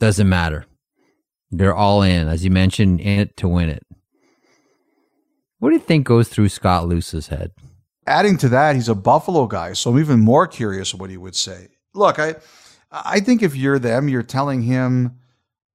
Doesn't 0.00 0.28
matter. 0.28 0.66
They're 1.50 1.74
all 1.74 2.02
in, 2.02 2.28
as 2.28 2.44
you 2.44 2.50
mentioned, 2.50 3.00
in 3.00 3.20
it 3.20 3.38
to 3.38 3.48
win 3.48 3.70
it. 3.70 3.86
What 5.64 5.70
do 5.70 5.76
you 5.76 5.82
think 5.82 6.06
goes 6.06 6.28
through 6.28 6.50
Scott 6.50 6.86
Luce's 6.86 7.28
head? 7.28 7.52
Adding 8.06 8.36
to 8.36 8.50
that, 8.50 8.74
he's 8.74 8.90
a 8.90 8.94
Buffalo 8.94 9.46
guy, 9.46 9.72
so 9.72 9.90
I'm 9.90 9.98
even 9.98 10.20
more 10.20 10.46
curious 10.46 10.94
what 10.94 11.08
he 11.08 11.16
would 11.16 11.34
say. 11.34 11.68
Look, 11.94 12.18
I 12.18 12.34
I 12.92 13.20
think 13.20 13.42
if 13.42 13.56
you're 13.56 13.78
them, 13.78 14.06
you're 14.06 14.22
telling 14.22 14.60
him 14.60 15.20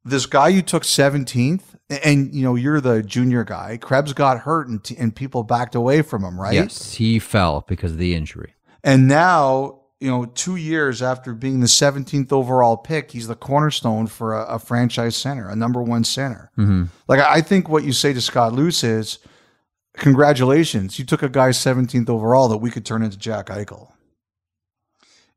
this 0.06 0.28
guy 0.28 0.50
you 0.50 0.62
took 0.62 0.84
17th 0.84 1.64
and 2.04 2.32
you 2.36 2.44
know 2.44 2.54
you're 2.54 2.80
the 2.80 3.02
junior 3.02 3.44
guy 3.44 3.78
krebs 3.78 4.14
got 4.14 4.42
hurt 4.42 4.68
and, 4.68 4.84
t- 4.84 4.96
and 4.98 5.16
people 5.16 5.44
backed 5.44 5.74
away 5.74 6.02
from 6.04 6.24
him 6.24 6.40
right 6.40 6.54
yes 6.54 6.94
he 6.94 7.20
fell 7.20 7.66
because 7.68 7.92
of 7.92 7.98
the 7.98 8.16
injury 8.16 8.54
and 8.84 9.08
now 9.08 9.82
you 10.00 10.10
know 10.10 10.26
two 10.26 10.56
years 10.56 11.02
after 11.02 11.34
being 11.34 11.60
the 11.60 11.68
17th 11.68 12.32
overall 12.32 12.78
pick 12.78 13.12
he's 13.12 13.28
the 13.28 13.36
cornerstone 13.36 14.08
for 14.08 14.34
a, 14.34 14.56
a 14.56 14.60
franchise 14.60 15.18
center 15.18 15.50
a 15.50 15.56
number 15.56 15.84
one 15.84 16.04
center 16.04 16.50
mm-hmm. 16.58 16.86
like 17.08 17.20
i 17.20 17.42
think 17.42 17.68
what 17.68 17.84
you 17.84 17.92
say 17.92 18.14
to 18.14 18.22
scott 18.22 18.54
luce 18.54 18.84
is 18.84 19.20
congratulations 20.00 20.98
you 20.98 21.06
took 21.06 21.24
a 21.24 21.30
guy 21.30 21.50
17th 21.50 22.10
overall 22.10 22.48
that 22.48 22.58
we 22.58 22.72
could 22.72 22.86
turn 22.86 23.04
into 23.04 23.18
jack 23.18 23.48
eichel 23.48 23.92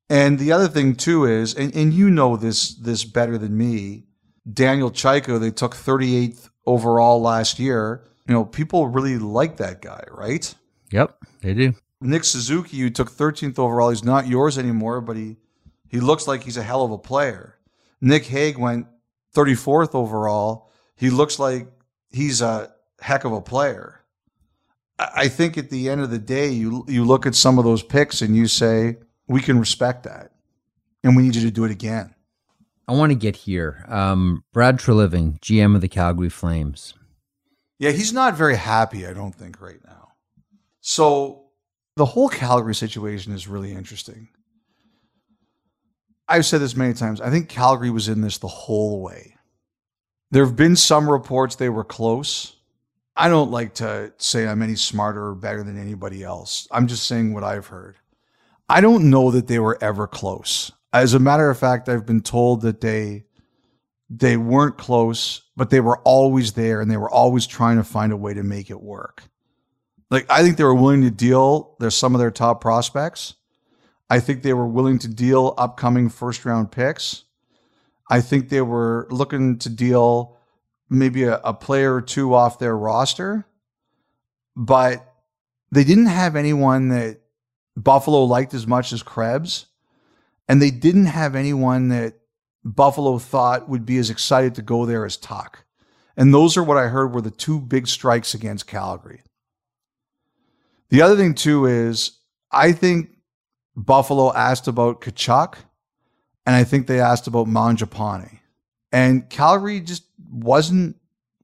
and 0.08 0.38
the 0.38 0.52
other 0.52 0.68
thing 0.68 0.94
too 0.94 1.24
is 1.24 1.54
and, 1.54 1.74
and 1.74 1.92
you 1.92 2.10
know 2.10 2.36
this 2.36 2.74
this 2.74 3.04
better 3.04 3.36
than 3.38 3.56
me 3.56 4.04
Daniil 4.50 4.90
Chayka, 4.90 5.38
they 5.38 5.50
took 5.50 5.74
38th 5.74 6.50
overall 6.66 7.20
last 7.20 7.58
year. 7.58 8.04
You 8.26 8.34
know, 8.34 8.44
people 8.44 8.88
really 8.88 9.18
like 9.18 9.56
that 9.58 9.82
guy, 9.82 10.04
right? 10.10 10.54
Yep, 10.90 11.16
they 11.40 11.54
do. 11.54 11.74
Nick 12.00 12.24
Suzuki, 12.24 12.76
you 12.76 12.90
took 12.90 13.10
13th 13.10 13.58
overall. 13.58 13.90
He's 13.90 14.04
not 14.04 14.26
yours 14.26 14.58
anymore, 14.58 15.00
but 15.00 15.16
he 15.16 15.36
he 15.88 16.00
looks 16.00 16.26
like 16.26 16.42
he's 16.42 16.56
a 16.56 16.62
hell 16.62 16.84
of 16.84 16.90
a 16.90 16.98
player. 16.98 17.58
Nick 18.00 18.24
Hague 18.24 18.58
went 18.58 18.86
34th 19.34 19.94
overall. 19.94 20.70
He 20.96 21.10
looks 21.10 21.38
like 21.38 21.68
he's 22.10 22.40
a 22.40 22.72
heck 23.00 23.24
of 23.24 23.32
a 23.32 23.40
player. 23.40 24.00
I 25.14 25.28
think 25.28 25.56
at 25.56 25.70
the 25.70 25.88
end 25.88 26.00
of 26.00 26.10
the 26.10 26.18
day, 26.18 26.50
you 26.50 26.84
you 26.88 27.04
look 27.04 27.26
at 27.26 27.34
some 27.34 27.58
of 27.58 27.64
those 27.64 27.82
picks 27.82 28.22
and 28.22 28.36
you 28.36 28.46
say 28.46 28.96
we 29.26 29.40
can 29.40 29.58
respect 29.58 30.04
that, 30.04 30.32
and 31.02 31.16
we 31.16 31.22
need 31.22 31.34
you 31.34 31.42
to 31.42 31.50
do 31.50 31.64
it 31.64 31.70
again. 31.70 32.14
I 32.88 32.92
want 32.92 33.10
to 33.10 33.16
get 33.16 33.36
here. 33.36 33.84
Um, 33.88 34.44
Brad 34.52 34.78
Treliving, 34.78 35.38
GM 35.40 35.74
of 35.74 35.80
the 35.80 35.88
Calgary 35.88 36.28
Flames. 36.28 36.94
Yeah, 37.78 37.90
he's 37.90 38.12
not 38.12 38.36
very 38.36 38.56
happy, 38.56 39.06
I 39.06 39.12
don't 39.12 39.34
think, 39.34 39.60
right 39.60 39.80
now. 39.84 40.12
So 40.80 41.46
the 41.96 42.04
whole 42.04 42.28
Calgary 42.28 42.74
situation 42.74 43.32
is 43.32 43.48
really 43.48 43.72
interesting. 43.72 44.28
I've 46.28 46.46
said 46.46 46.60
this 46.60 46.76
many 46.76 46.94
times. 46.94 47.20
I 47.20 47.30
think 47.30 47.48
Calgary 47.48 47.90
was 47.90 48.08
in 48.08 48.20
this 48.20 48.38
the 48.38 48.48
whole 48.48 49.02
way. 49.02 49.36
There 50.30 50.44
have 50.44 50.56
been 50.56 50.76
some 50.76 51.10
reports 51.10 51.56
they 51.56 51.68
were 51.68 51.84
close. 51.84 52.56
I 53.16 53.28
don't 53.28 53.50
like 53.50 53.74
to 53.74 54.12
say 54.16 54.46
I'm 54.46 54.62
any 54.62 54.76
smarter 54.76 55.26
or 55.28 55.34
better 55.34 55.62
than 55.62 55.78
anybody 55.78 56.22
else. 56.22 56.66
I'm 56.70 56.86
just 56.86 57.06
saying 57.06 57.34
what 57.34 57.44
I've 57.44 57.66
heard. 57.66 57.96
I 58.68 58.80
don't 58.80 59.10
know 59.10 59.30
that 59.30 59.48
they 59.48 59.58
were 59.58 59.78
ever 59.82 60.06
close. 60.06 60.72
As 60.92 61.14
a 61.14 61.18
matter 61.18 61.50
of 61.50 61.58
fact, 61.58 61.88
I've 61.88 62.06
been 62.06 62.22
told 62.22 62.62
that 62.62 62.80
they 62.80 63.24
they 64.08 64.36
weren't 64.36 64.76
close, 64.76 65.42
but 65.56 65.70
they 65.70 65.80
were 65.80 65.98
always 66.00 66.52
there 66.52 66.80
and 66.80 66.90
they 66.90 66.98
were 66.98 67.10
always 67.10 67.46
trying 67.46 67.78
to 67.78 67.84
find 67.84 68.12
a 68.12 68.16
way 68.16 68.34
to 68.34 68.42
make 68.42 68.70
it 68.70 68.80
work. 68.80 69.22
Like 70.10 70.26
I 70.30 70.42
think 70.42 70.56
they 70.56 70.64
were 70.64 70.74
willing 70.74 71.02
to 71.02 71.10
deal 71.10 71.76
there's 71.80 71.96
some 71.96 72.14
of 72.14 72.18
their 72.18 72.30
top 72.30 72.60
prospects. 72.60 73.34
I 74.10 74.20
think 74.20 74.42
they 74.42 74.52
were 74.52 74.66
willing 74.66 74.98
to 75.00 75.08
deal 75.08 75.54
upcoming 75.56 76.10
first 76.10 76.44
round 76.44 76.70
picks. 76.70 77.24
I 78.10 78.20
think 78.20 78.48
they 78.48 78.60
were 78.60 79.06
looking 79.10 79.58
to 79.60 79.70
deal 79.70 80.36
maybe 80.92 81.24
a, 81.24 81.38
a 81.38 81.54
player 81.54 81.94
or 81.94 82.02
two 82.02 82.34
off 82.34 82.58
their 82.58 82.76
roster, 82.76 83.46
but 84.56 85.14
they 85.70 85.84
didn't 85.84 86.06
have 86.06 86.36
anyone 86.36 86.88
that 86.88 87.20
Buffalo 87.76 88.24
liked 88.24 88.54
as 88.54 88.66
much 88.66 88.92
as 88.92 89.02
Krebs 89.02 89.66
and 90.48 90.60
they 90.60 90.70
didn't 90.70 91.06
have 91.06 91.34
anyone 91.34 91.88
that 91.88 92.14
Buffalo 92.64 93.18
thought 93.18 93.68
would 93.68 93.86
be 93.86 93.98
as 93.98 94.10
excited 94.10 94.54
to 94.56 94.62
go 94.62 94.86
there 94.86 95.04
as 95.04 95.16
Tuch. 95.16 95.56
And 96.16 96.32
those 96.32 96.56
are 96.56 96.62
what 96.62 96.76
I 96.76 96.88
heard 96.88 97.14
were 97.14 97.22
the 97.22 97.30
two 97.30 97.58
big 97.60 97.86
strikes 97.86 98.34
against 98.34 98.66
Calgary. 98.66 99.22
The 100.90 101.00
other 101.00 101.16
thing, 101.16 101.34
too, 101.34 101.64
is 101.64 102.18
I 102.50 102.72
think 102.72 103.10
Buffalo 103.74 104.32
asked 104.34 104.68
about 104.68 105.00
Tkachuk, 105.00 105.54
and 106.44 106.54
I 106.54 106.64
think 106.64 106.86
they 106.86 107.00
asked 107.00 107.26
about 107.26 107.46
Mangiapane. 107.46 108.40
And 108.92 109.30
Calgary 109.30 109.80
just 109.80 110.04
wasn't 110.32 110.96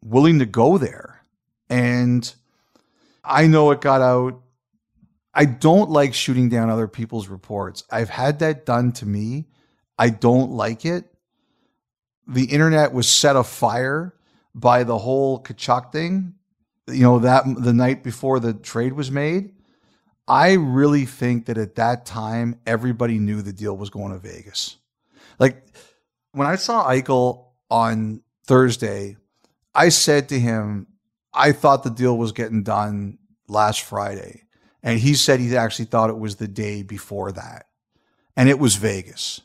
willing 0.03 0.39
to 0.39 0.47
go 0.47 0.79
there. 0.79 1.23
And 1.71 2.33
I 3.23 3.47
know 3.47 3.71
it 3.71 3.81
got 3.81 4.01
out 4.01 4.43
I 5.39 5.45
don't 5.45 5.89
like 5.89 6.15
shooting 6.15 6.49
down 6.49 6.69
other 6.69 6.89
people's 6.89 7.29
reports. 7.29 7.85
I've 7.93 8.09
had 8.09 8.41
that 8.41 8.67
done 8.67 8.91
to 8.95 9.07
me. 9.07 9.47
I 9.97 10.11
don't 10.11 10.51
like 10.51 10.85
it. 10.85 11.05
The 12.27 12.47
internet 12.47 12.93
was 12.93 13.09
set 13.09 13.37
afire 13.37 14.15
by 14.53 14.83
the 14.83 14.99
whole 14.99 15.41
Tkachuk 15.41 15.93
thing. 15.93 16.35
You 16.89 17.03
know 17.03 17.19
that 17.21 17.45
the 17.47 17.73
night 17.73 18.03
before 18.03 18.41
the 18.41 18.53
trade 18.53 18.95
was 18.95 19.13
made. 19.13 19.53
I 20.27 20.55
really 20.55 21.07
think 21.07 21.47
that 21.47 21.57
at 21.57 21.77
that 21.77 22.05
time 22.05 22.59
everybody 22.67 23.21
knew 23.21 23.41
the 23.41 23.53
deal 23.53 23.77
was 23.77 23.91
going 23.91 24.13
to 24.13 24.19
Vegas. 24.19 24.77
Like 25.39 25.63
when 26.33 26.49
I 26.49 26.57
saw 26.57 26.89
Eichel 26.89 27.45
on 27.71 28.23
Thursday, 28.49 29.17
I 29.75 29.91
said 29.91 30.29
to 30.31 30.41
him, 30.41 30.87
I 31.35 31.53
thought 31.53 31.85
the 31.85 31.91
deal 31.91 32.17
was 32.17 32.33
getting 32.33 32.63
done 32.63 33.19
last 33.47 33.83
Friday. 33.83 34.43
And 34.83 34.99
he 34.99 35.15
said 35.15 35.39
he 35.39 35.57
actually 35.57 35.85
thought 35.85 36.11
it 36.11 36.19
was 36.19 36.37
the 36.37 36.49
day 36.49 36.83
before 36.83 37.31
that. 37.33 37.67
And 38.37 38.49
it 38.49 38.59
was 38.59 38.77
Vegas. 38.77 39.43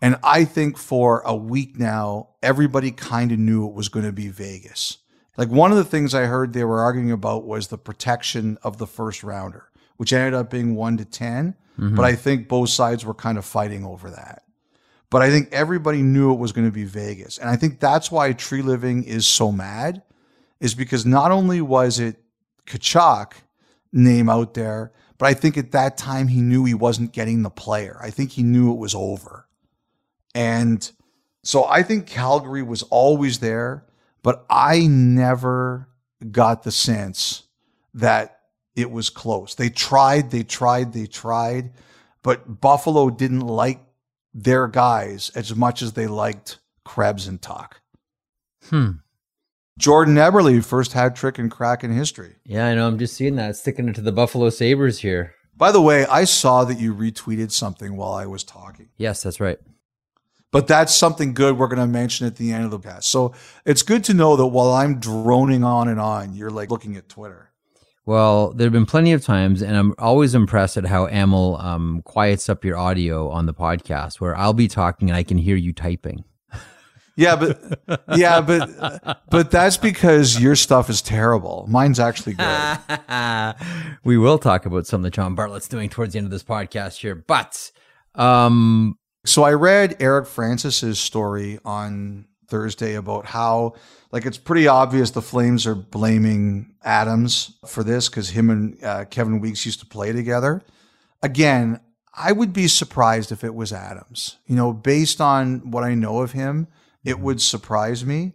And 0.00 0.16
I 0.24 0.44
think 0.44 0.76
for 0.76 1.22
a 1.24 1.36
week 1.36 1.78
now, 1.78 2.30
everybody 2.42 2.90
kind 2.90 3.30
of 3.30 3.38
knew 3.38 3.68
it 3.68 3.74
was 3.74 3.88
going 3.88 4.06
to 4.06 4.12
be 4.12 4.28
Vegas. 4.28 4.98
Like 5.36 5.48
one 5.48 5.70
of 5.70 5.76
the 5.76 5.84
things 5.84 6.12
I 6.12 6.24
heard 6.24 6.52
they 6.52 6.64
were 6.64 6.80
arguing 6.80 7.12
about 7.12 7.46
was 7.46 7.68
the 7.68 7.78
protection 7.78 8.58
of 8.62 8.78
the 8.78 8.86
first 8.86 9.22
rounder, 9.22 9.68
which 9.96 10.12
ended 10.12 10.34
up 10.34 10.50
being 10.50 10.74
one 10.74 10.96
to 10.96 11.04
10. 11.04 11.54
Mhm. 11.78 11.94
But 11.94 12.04
I 12.04 12.16
think 12.16 12.48
both 12.48 12.70
sides 12.70 13.04
were 13.04 13.14
kind 13.14 13.38
of 13.38 13.44
fighting 13.44 13.84
over 13.84 14.10
that. 14.10 14.42
But 15.12 15.20
I 15.20 15.28
think 15.28 15.50
everybody 15.52 16.00
knew 16.00 16.32
it 16.32 16.38
was 16.38 16.52
going 16.52 16.66
to 16.66 16.72
be 16.72 16.84
Vegas. 16.84 17.36
And 17.36 17.50
I 17.50 17.56
think 17.56 17.80
that's 17.80 18.10
why 18.10 18.32
Treliving 18.32 19.04
is 19.04 19.26
so 19.26 19.52
mad, 19.52 20.02
is 20.58 20.74
because 20.74 21.04
not 21.04 21.30
only 21.30 21.60
was 21.60 21.98
it 21.98 22.16
Tkachuk 22.66 23.34
name 23.92 24.30
out 24.30 24.54
there, 24.54 24.90
but 25.18 25.26
I 25.26 25.34
think 25.34 25.58
at 25.58 25.72
that 25.72 25.98
time 25.98 26.28
he 26.28 26.40
knew 26.40 26.64
he 26.64 26.72
wasn't 26.72 27.12
getting 27.12 27.42
the 27.42 27.50
player. 27.50 27.98
I 28.00 28.08
think 28.08 28.30
he 28.30 28.42
knew 28.42 28.72
it 28.72 28.78
was 28.78 28.94
over. 28.94 29.46
And 30.34 30.90
so 31.42 31.66
I 31.66 31.82
think 31.82 32.06
Calgary 32.06 32.62
was 32.62 32.82
always 32.84 33.40
there, 33.40 33.84
but 34.22 34.46
I 34.48 34.86
never 34.86 35.90
got 36.30 36.62
the 36.62 36.72
sense 36.72 37.42
that 37.92 38.40
it 38.74 38.90
was 38.90 39.10
close. 39.10 39.56
They 39.56 39.68
tried, 39.68 40.30
they 40.30 40.42
tried, 40.42 40.94
they 40.94 41.04
tried, 41.04 41.74
but 42.22 42.62
Buffalo 42.62 43.10
didn't 43.10 43.40
like 43.40 43.80
their 44.34 44.66
guys 44.66 45.30
as 45.34 45.54
much 45.54 45.82
as 45.82 45.92
they 45.92 46.06
liked 46.06 46.58
Krebs 46.84 47.26
and 47.26 47.40
Tuch. 47.40 47.74
Hmm. 48.68 48.90
Jordan 49.78 50.16
Eberle, 50.16 50.64
first 50.64 50.92
hat 50.92 51.16
trick 51.16 51.38
and 51.38 51.50
Kraken 51.50 51.94
history. 51.94 52.36
Yeah, 52.44 52.66
I 52.66 52.74
know. 52.74 52.86
I'm 52.86 52.98
just 52.98 53.14
seeing 53.14 53.36
that. 53.36 53.56
Sticking 53.56 53.88
it 53.88 53.94
to 53.94 54.00
the 54.00 54.12
Buffalo 54.12 54.50
Sabres 54.50 55.00
here. 55.00 55.34
By 55.56 55.72
the 55.72 55.80
way, 55.80 56.06
I 56.06 56.24
saw 56.24 56.64
that 56.64 56.78
you 56.78 56.94
retweeted 56.94 57.50
something 57.52 57.96
while 57.96 58.12
I 58.12 58.26
was 58.26 58.44
talking. 58.44 58.88
Yes, 58.96 59.22
that's 59.22 59.40
right. 59.40 59.58
But 60.50 60.66
that's 60.66 60.94
something 60.94 61.32
good 61.32 61.56
we're 61.56 61.68
going 61.68 61.78
to 61.78 61.86
mention 61.86 62.26
at 62.26 62.36
the 62.36 62.52
end 62.52 62.64
of 62.64 62.70
the 62.70 62.78
cast. 62.78 63.10
So 63.10 63.32
it's 63.64 63.82
good 63.82 64.04
to 64.04 64.14
know 64.14 64.36
that 64.36 64.46
while 64.46 64.72
I'm 64.72 65.00
droning 65.00 65.64
on 65.64 65.88
and 65.88 65.98
on, 65.98 66.34
you're 66.34 66.50
like 66.50 66.70
looking 66.70 66.96
at 66.96 67.08
Twitter. 67.08 67.51
Well, 68.04 68.52
there 68.52 68.64
have 68.66 68.72
been 68.72 68.86
plenty 68.86 69.12
of 69.12 69.24
times, 69.24 69.62
and 69.62 69.76
I'm 69.76 69.94
always 69.98 70.34
impressed 70.34 70.76
at 70.76 70.86
how 70.86 71.06
Amel 71.06 71.56
um, 71.60 72.02
quiets 72.04 72.48
up 72.48 72.64
your 72.64 72.76
audio 72.76 73.30
on 73.30 73.46
the 73.46 73.54
podcast, 73.54 74.20
where 74.20 74.36
I'll 74.36 74.52
be 74.52 74.66
talking 74.66 75.08
and 75.08 75.16
I 75.16 75.22
can 75.22 75.38
hear 75.38 75.54
you 75.56 75.72
typing. 75.72 76.24
Yeah, 77.14 77.36
but 77.36 78.02
yeah, 78.16 78.40
but 78.40 79.20
but 79.30 79.50
that's 79.50 79.76
because 79.76 80.40
your 80.40 80.56
stuff 80.56 80.88
is 80.88 81.02
terrible. 81.02 81.66
Mine's 81.68 82.00
actually 82.00 82.32
good. 82.32 83.54
we 84.04 84.16
will 84.16 84.38
talk 84.38 84.64
about 84.64 84.86
some 84.86 85.02
that 85.02 85.12
John 85.12 85.34
Bartlett's 85.34 85.68
doing 85.68 85.90
towards 85.90 86.14
the 86.14 86.18
end 86.18 86.24
of 86.26 86.30
this 86.30 86.42
podcast 86.42 86.96
here, 86.96 87.14
but 87.14 87.70
um, 88.14 88.98
So 89.26 89.42
I 89.42 89.52
read 89.52 89.96
Eric 90.00 90.26
Francis's 90.26 90.98
story 90.98 91.58
on 91.64 92.26
Thursday 92.52 92.94
about 92.96 93.24
how 93.24 93.72
like 94.12 94.26
it's 94.26 94.36
pretty 94.36 94.68
obvious 94.68 95.10
the 95.10 95.22
Flames 95.22 95.66
are 95.66 95.74
blaming 95.74 96.74
Adams 96.84 97.56
for 97.66 97.82
this 97.82 98.10
because 98.10 98.28
him 98.28 98.50
and 98.50 98.84
uh, 98.84 99.06
Kevin 99.06 99.40
Weekes 99.40 99.64
used 99.64 99.80
to 99.80 99.86
play 99.86 100.12
together. 100.12 100.62
Again, 101.22 101.80
I 102.14 102.32
would 102.32 102.52
be 102.52 102.68
surprised 102.68 103.32
if 103.32 103.42
it 103.42 103.54
was 103.54 103.72
Adams. 103.72 104.36
You 104.46 104.54
know, 104.54 104.74
based 104.74 105.18
on 105.18 105.70
what 105.70 105.82
I 105.82 105.94
know 105.94 106.20
of 106.20 106.32
him, 106.32 106.68
it 107.02 107.18
would 107.18 107.40
surprise 107.40 108.04
me. 108.04 108.34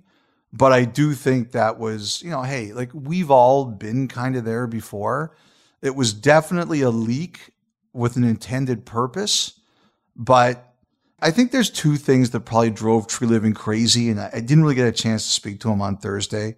But 0.52 0.74
I 0.74 0.86
do 0.86 1.14
think 1.14 1.52
that 1.52 1.78
was, 1.78 2.24
you 2.24 2.32
know, 2.32 2.42
hey, 2.42 2.74
like 2.74 2.90
we've 2.94 3.30
all 3.30 3.66
been 3.66 4.08
kind 4.08 4.36
of 4.36 4.46
there 4.46 4.66
before. 4.66 5.38
It 5.84 5.96
was 5.96 6.12
definitely 6.12 6.82
a 6.82 6.90
leak 6.90 7.52
with 7.94 8.16
an 8.16 8.24
intended 8.24 8.84
purpose. 8.84 9.60
But 10.16 10.67
I 11.20 11.32
think 11.32 11.52
there's 11.52 11.72
two 11.72 11.96
things 11.96 12.30
that 12.32 12.42
probably 12.42 12.70
drove 12.70 13.08
Treliving 13.08 13.56
crazy, 13.56 14.10
and 14.10 14.20
I 14.20 14.40
didn't 14.40 14.62
really 14.62 14.76
get 14.76 14.88
a 14.88 14.92
chance 14.92 15.24
to 15.26 15.32
speak 15.32 15.60
to 15.62 15.72
him 15.72 15.82
on 15.82 15.98
Thursday. 15.98 16.56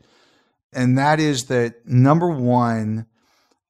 And 0.73 0.97
that 0.97 1.19
is 1.19 1.45
that 1.45 1.87
number 1.87 2.29
one, 2.29 3.05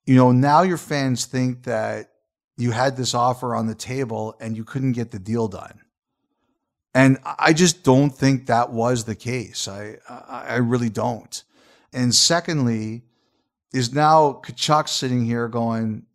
you 0.06 0.16
know, 0.16 0.32
now 0.32 0.64
your 0.64 0.78
fans 0.78 1.26
think 1.26 1.64
that 1.64 2.12
you 2.58 2.72
had 2.72 2.98
this 2.98 3.14
offer 3.14 3.56
on 3.56 3.68
the 3.68 3.76
table 3.76 4.36
and 4.42 4.58
you 4.58 4.66
couldn't 4.66 4.94
get 4.94 5.12
the 5.12 5.20
deal 5.20 5.48
done. 5.48 5.80
And 6.94 7.20
I 7.24 7.54
just 7.54 7.84
don't 7.84 8.10
think 8.10 8.48
that 8.48 8.72
was 8.72 9.06
the 9.06 9.16
case. 9.16 9.68
I 9.68 9.98
I 10.10 10.46
I 10.48 10.56
really 10.56 10.90
don't. 10.90 11.44
And 11.94 12.14
secondly, 12.14 13.04
is 13.74 13.94
now 13.94 14.42
Tkachuk 14.44 14.90
sitting 14.90 15.26
here 15.26 15.48
going, 15.48 16.06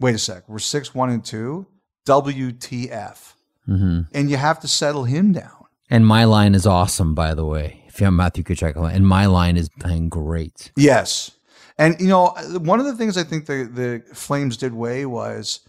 wait 0.00 0.14
a 0.14 0.18
sec, 0.18 0.48
we're 0.48 0.58
six, 0.58 0.94
one, 0.94 1.10
and 1.10 1.24
two. 1.24 1.66
WTF. 2.06 3.34
Mhm. 3.70 4.08
And 4.12 4.28
you 4.30 4.36
have 4.36 4.60
to 4.60 4.68
settle 4.68 5.04
him 5.04 5.32
down. 5.32 5.52
and 5.92 6.06
my 6.06 6.24
line 6.24 6.54
is 6.54 6.66
awesome, 6.66 7.14
by 7.14 7.34
the 7.34 7.44
way. 7.44 7.82
If 7.88 8.00
you 8.00 8.04
have 8.04 8.14
Matthew 8.14 8.44
Tkachuk, 8.44 8.76
and 8.94 9.06
my 9.06 9.26
line 9.26 9.56
is 9.56 9.68
playing 9.80 10.08
great. 10.08 10.70
Yes. 10.76 11.32
And 11.78 12.00
you 12.00 12.06
know, 12.08 12.26
one 12.58 12.78
of 12.80 12.86
the 12.86 12.94
things 12.96 13.16
I 13.16 13.24
think 13.24 13.46
the 13.46 13.64
the 13.64 14.14
Flames 14.14 14.56
did 14.56 14.72
way 14.74 15.04
was 15.06 15.60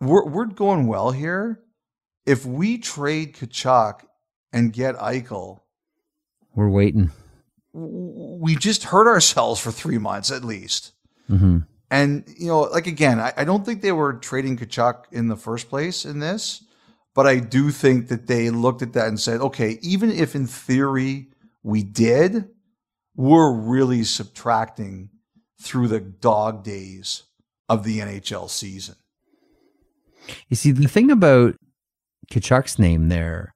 we're 0.00 0.26
we're 0.26 0.44
going 0.46 0.86
well 0.88 1.10
here. 1.12 1.60
If 2.26 2.44
we 2.44 2.76
trade 2.78 3.34
Tkachuk 3.34 4.00
and 4.52 4.72
get 4.72 4.96
Eichel, 4.96 5.60
We're 6.54 6.68
waiting. 6.68 7.10
we 7.72 8.56
just 8.56 8.84
hurt 8.84 9.06
ourselves 9.08 9.60
for 9.60 9.70
three 9.72 9.98
months 9.98 10.30
at 10.30 10.44
least. 10.44 10.92
hmm 11.28 11.58
And 11.90 12.24
you 12.38 12.48
know, 12.48 12.60
like 12.62 12.86
again, 12.86 13.18
I, 13.20 13.32
I 13.38 13.44
don't 13.44 13.64
think 13.64 13.80
they 13.80 13.92
were 13.92 14.14
trading 14.14 14.56
Tkachuk 14.58 15.04
in 15.12 15.28
the 15.28 15.36
first 15.36 15.68
place 15.70 16.04
in 16.04 16.18
this, 16.18 16.62
but 17.14 17.26
I 17.26 17.38
do 17.38 17.70
think 17.70 18.08
that 18.08 18.26
they 18.26 18.50
looked 18.50 18.82
at 18.82 18.92
that 18.92 19.08
and 19.08 19.18
said, 19.18 19.40
okay, 19.40 19.78
even 19.82 20.10
if 20.10 20.34
in 20.34 20.46
theory 20.46 21.28
we 21.62 21.82
did, 21.82 22.48
we're 23.16 23.52
really 23.52 24.04
subtracting 24.04 25.10
through 25.60 25.88
the 25.88 26.00
dog 26.00 26.64
days 26.64 27.24
of 27.68 27.84
the 27.84 27.98
NHL 27.98 28.48
season. 28.48 28.96
You 30.48 30.56
see, 30.56 30.70
the 30.70 30.88
thing 30.88 31.10
about 31.10 31.56
Tkachuk's 32.30 32.78
name 32.78 33.08
there, 33.08 33.54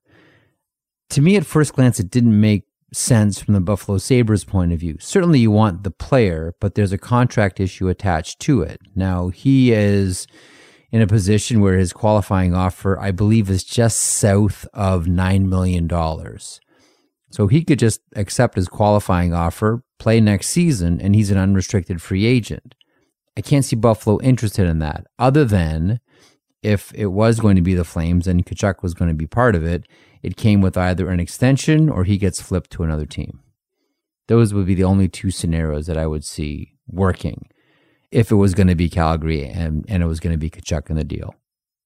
to 1.11 1.21
me 1.21 1.35
at 1.35 1.45
first 1.45 1.73
glance, 1.73 1.99
it 1.99 2.09
didn't 2.09 2.39
make 2.39 2.63
sense 2.93 3.39
from 3.39 3.53
the 3.53 3.61
Buffalo 3.61 3.97
Sabres 3.97 4.43
point 4.43 4.73
of 4.73 4.79
view. 4.79 4.97
Certainly 4.99 5.39
you 5.39 5.51
want 5.51 5.83
the 5.83 5.91
player, 5.91 6.53
but 6.59 6.75
there's 6.75 6.91
a 6.91 6.97
contract 6.97 7.59
issue 7.59 7.87
attached 7.87 8.39
to 8.41 8.61
it. 8.61 8.79
Now, 8.95 9.29
he 9.29 9.71
is 9.71 10.27
in 10.95 11.01
a 11.01 11.07
position 11.07 11.59
where 11.59 11.77
his 11.77 11.91
qualifying 11.91 12.55
offer, 12.55 12.97
I 12.97 13.11
believe, 13.11 13.49
is 13.49 13.65
just 13.65 13.97
south 13.97 14.65
of 14.73 15.07
$9 15.07 15.45
million. 15.45 15.89
So 17.29 17.47
he 17.47 17.65
could 17.65 17.79
just 17.79 17.99
accept 18.15 18.55
his 18.55 18.69
qualifying 18.69 19.33
offer, 19.33 19.83
play 19.99 20.21
next 20.21 20.47
season, 20.47 21.01
and 21.01 21.13
he's 21.13 21.31
an 21.31 21.37
unrestricted 21.37 22.01
free 22.01 22.25
agent. 22.25 22.75
I 23.37 23.41
can't 23.41 23.65
see 23.65 23.75
Buffalo 23.75 24.21
interested 24.21 24.67
in 24.67 24.79
that, 24.79 25.05
other 25.19 25.43
than 25.43 25.99
if 26.63 26.93
it 26.93 27.07
was 27.07 27.41
going 27.41 27.57
to 27.57 27.61
be 27.61 27.73
the 27.73 27.83
Flames 27.83 28.25
and 28.25 28.45
Tkachuk 28.45 28.81
was 28.81 28.93
going 28.93 29.09
to 29.09 29.13
be 29.13 29.27
part 29.27 29.53
of 29.53 29.65
it, 29.65 29.85
it 30.23 30.37
came 30.37 30.61
with 30.61 30.77
either 30.77 31.09
an 31.09 31.19
extension 31.19 31.89
or 31.89 32.05
he 32.05 32.17
gets 32.17 32.41
flipped 32.41 32.71
to 32.71 32.83
another 32.83 33.05
team. 33.05 33.41
Those 34.29 34.53
would 34.53 34.65
be 34.65 34.75
the 34.75 34.85
only 34.85 35.09
two 35.09 35.29
scenarios 35.29 35.87
that 35.87 35.97
I 35.97 36.07
would 36.07 36.23
see 36.23 36.77
working 36.87 37.49
if 38.15 38.31
it 38.31 38.35
was 38.35 38.53
going 38.53 38.67
to 38.67 38.75
be 38.75 38.89
Calgary 38.89 39.45
and, 39.45 39.83
and 39.89 40.01
it 40.01 40.05
was 40.05 40.21
going 40.21 40.31
to 40.31 40.37
be 40.37 40.49
Tkachuk 40.49 40.89
in 40.89 40.95
the 40.95 41.03
deal. 41.03 41.35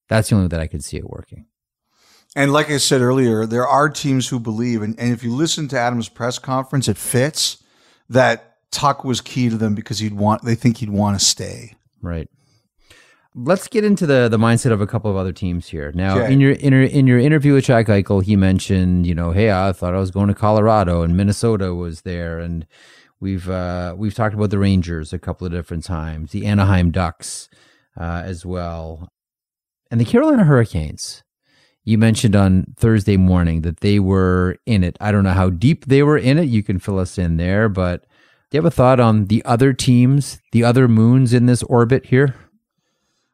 That's 0.09 0.29
the 0.29 0.35
only 0.35 0.45
way 0.45 0.49
that 0.49 0.61
I 0.61 0.67
could 0.67 0.83
see 0.83 0.97
it 0.97 1.09
working. 1.09 1.47
And 2.35 2.53
like 2.53 2.69
I 2.69 2.77
said 2.77 3.01
earlier, 3.01 3.47
there 3.47 3.67
are 3.67 3.89
teams 3.89 4.27
who 4.27 4.39
believe, 4.39 4.83
and, 4.83 4.97
and 4.99 5.11
if 5.11 5.23
you 5.23 5.33
listen 5.33 5.67
to 5.69 5.79
Adams' 5.79 6.07
press 6.07 6.37
conference, 6.37 6.87
it 6.87 6.97
fits 6.97 7.63
that 8.09 8.57
Tuch 8.71 9.03
was 9.03 9.21
key 9.21 9.49
to 9.49 9.57
them 9.57 9.73
because 9.73 9.97
he'd 9.97 10.13
want 10.13 10.43
they 10.43 10.53
think 10.53 10.77
he'd 10.77 10.91
want 10.91 11.19
to 11.19 11.25
stay. 11.25 11.75
Right. 12.01 12.29
Let's 13.33 13.67
get 13.67 13.83
into 13.83 14.05
the 14.05 14.29
the 14.29 14.37
mindset 14.37 14.71
of 14.71 14.81
a 14.81 14.87
couple 14.87 15.09
of 15.09 15.17
other 15.17 15.31
teams 15.31 15.67
here. 15.69 15.91
Now, 15.95 16.19
Okay. 16.19 16.31
in 16.31 16.39
your 16.39 16.51
in 16.51 16.73
your, 16.73 16.83
in 16.83 17.07
your 17.07 17.19
interview 17.19 17.53
with 17.53 17.65
Jack 17.65 17.87
Eichel, 17.87 18.23
he 18.23 18.35
mentioned, 18.35 19.07
you 19.07 19.15
know, 19.15 19.31
hey, 19.31 19.51
I 19.51 19.71
thought 19.71 19.95
I 19.95 19.99
was 19.99 20.11
going 20.11 20.27
to 20.27 20.35
Colorado, 20.35 21.01
and 21.01 21.17
Minnesota 21.17 21.73
was 21.73 22.01
there, 22.01 22.37
and 22.37 22.67
we've 23.19 23.49
uh, 23.49 23.95
we've 23.97 24.13
talked 24.13 24.35
about 24.35 24.49
the 24.49 24.59
Rangers 24.59 25.13
a 25.13 25.19
couple 25.19 25.45
of 25.45 25.53
different 25.53 25.83
times, 25.83 26.31
the 26.31 26.45
Anaheim 26.45 26.91
Ducks 26.91 27.49
uh, 27.99 28.21
as 28.25 28.45
well, 28.45 29.09
and 29.91 29.99
the 29.99 30.05
Carolina 30.05 30.43
Hurricanes. 30.43 31.23
You 31.85 31.97
mentioned 31.97 32.35
on 32.35 32.73
Thursday 32.77 33.17
morning 33.17 33.61
that 33.61 33.79
they 33.79 33.99
were 33.99 34.57
in 34.65 34.83
it. 34.83 34.97
I 34.99 35.11
don't 35.11 35.23
know 35.23 35.31
how 35.31 35.49
deep 35.49 35.85
they 35.85 36.03
were 36.03 36.17
in 36.17 36.37
it. 36.37 36.43
You 36.43 36.61
can 36.61 36.77
fill 36.77 36.99
us 36.99 37.17
in 37.17 37.37
there, 37.37 37.67
but 37.67 38.01
do 38.49 38.57
you 38.57 38.61
have 38.61 38.71
a 38.71 38.75
thought 38.75 38.99
on 38.99 39.25
the 39.25 39.43
other 39.45 39.73
teams, 39.73 40.41
the 40.51 40.63
other 40.63 40.87
moons 40.87 41.33
in 41.33 41.45
this 41.45 41.63
orbit 41.63 42.07
here? 42.07 42.35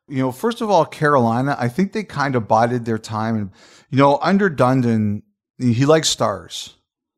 You 0.07 0.19
know, 0.19 0.31
first 0.31 0.61
of 0.61 0.69
all, 0.69 0.85
Carolina, 0.85 1.55
I 1.59 1.67
think 1.67 1.93
they 1.93 2.03
kind 2.03 2.35
of 2.35 2.47
bided 2.47 2.85
their 2.85 2.99
time. 2.99 3.35
And, 3.35 3.51
you 3.89 3.97
know, 3.97 4.19
under 4.21 4.49
Dundon, 4.49 5.23
he 5.57 5.85
likes 5.85 6.09
stars. 6.09 6.74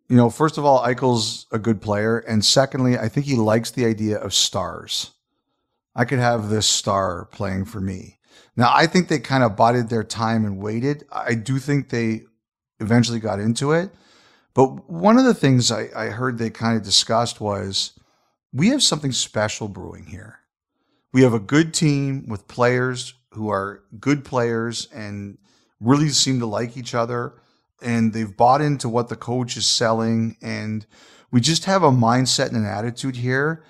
You 0.09 0.15
know, 0.15 0.29
first 0.29 0.57
of 0.57 0.65
all, 0.65 0.83
Eichel's 0.83 1.47
a 1.51 1.59
good 1.59 1.81
player. 1.81 2.19
And 2.19 2.43
secondly, 2.43 2.97
I 2.97 3.09
think 3.09 3.25
he 3.25 3.35
likes 3.35 3.71
the 3.71 3.85
idea 3.85 4.17
of 4.17 4.33
stars. 4.33 5.11
I 5.95 6.05
could 6.05 6.19
have 6.19 6.49
this 6.49 6.67
star 6.67 7.25
playing 7.25 7.65
for 7.65 7.81
me. 7.81 8.19
Now, 8.55 8.71
I 8.73 8.87
think 8.87 9.07
they 9.07 9.19
kind 9.19 9.43
of 9.43 9.55
bided 9.55 9.89
their 9.89 10.03
time 10.03 10.45
and 10.45 10.59
waited. 10.59 11.05
I 11.11 11.35
do 11.35 11.59
think 11.59 11.89
they 11.89 12.23
eventually 12.79 13.19
got 13.19 13.39
into 13.39 13.71
it. 13.71 13.91
But 14.53 14.89
one 14.89 15.19
of 15.19 15.25
the 15.25 15.33
things 15.33 15.71
I, 15.71 15.89
I 15.95 16.05
heard 16.07 16.37
they 16.37 16.49
kind 16.49 16.77
of 16.77 16.83
discussed 16.83 17.39
was 17.39 17.93
we 18.51 18.69
have 18.69 18.81
something 18.81 19.11
special 19.11 19.67
brewing 19.67 20.05
here. 20.05 20.39
We 21.13 21.21
have 21.21 21.33
a 21.33 21.39
good 21.39 21.73
team 21.73 22.27
with 22.27 22.47
players 22.47 23.13
who 23.31 23.49
are 23.49 23.83
good 23.99 24.25
players 24.25 24.87
and 24.93 25.37
really 25.79 26.09
seem 26.09 26.39
to 26.39 26.45
like 26.47 26.75
each 26.75 26.95
other. 26.95 27.33
And 27.81 28.13
they've 28.13 28.35
bought 28.35 28.61
into 28.61 28.89
what 28.89 29.09
the 29.09 29.15
coach 29.15 29.57
is 29.57 29.65
selling. 29.65 30.37
And 30.41 30.85
we 31.31 31.41
just 31.41 31.65
have 31.65 31.83
a 31.83 31.91
mindset 31.91 32.47
and 32.47 32.57
an 32.57 32.65
attitude 32.65 33.15
here. 33.15 33.63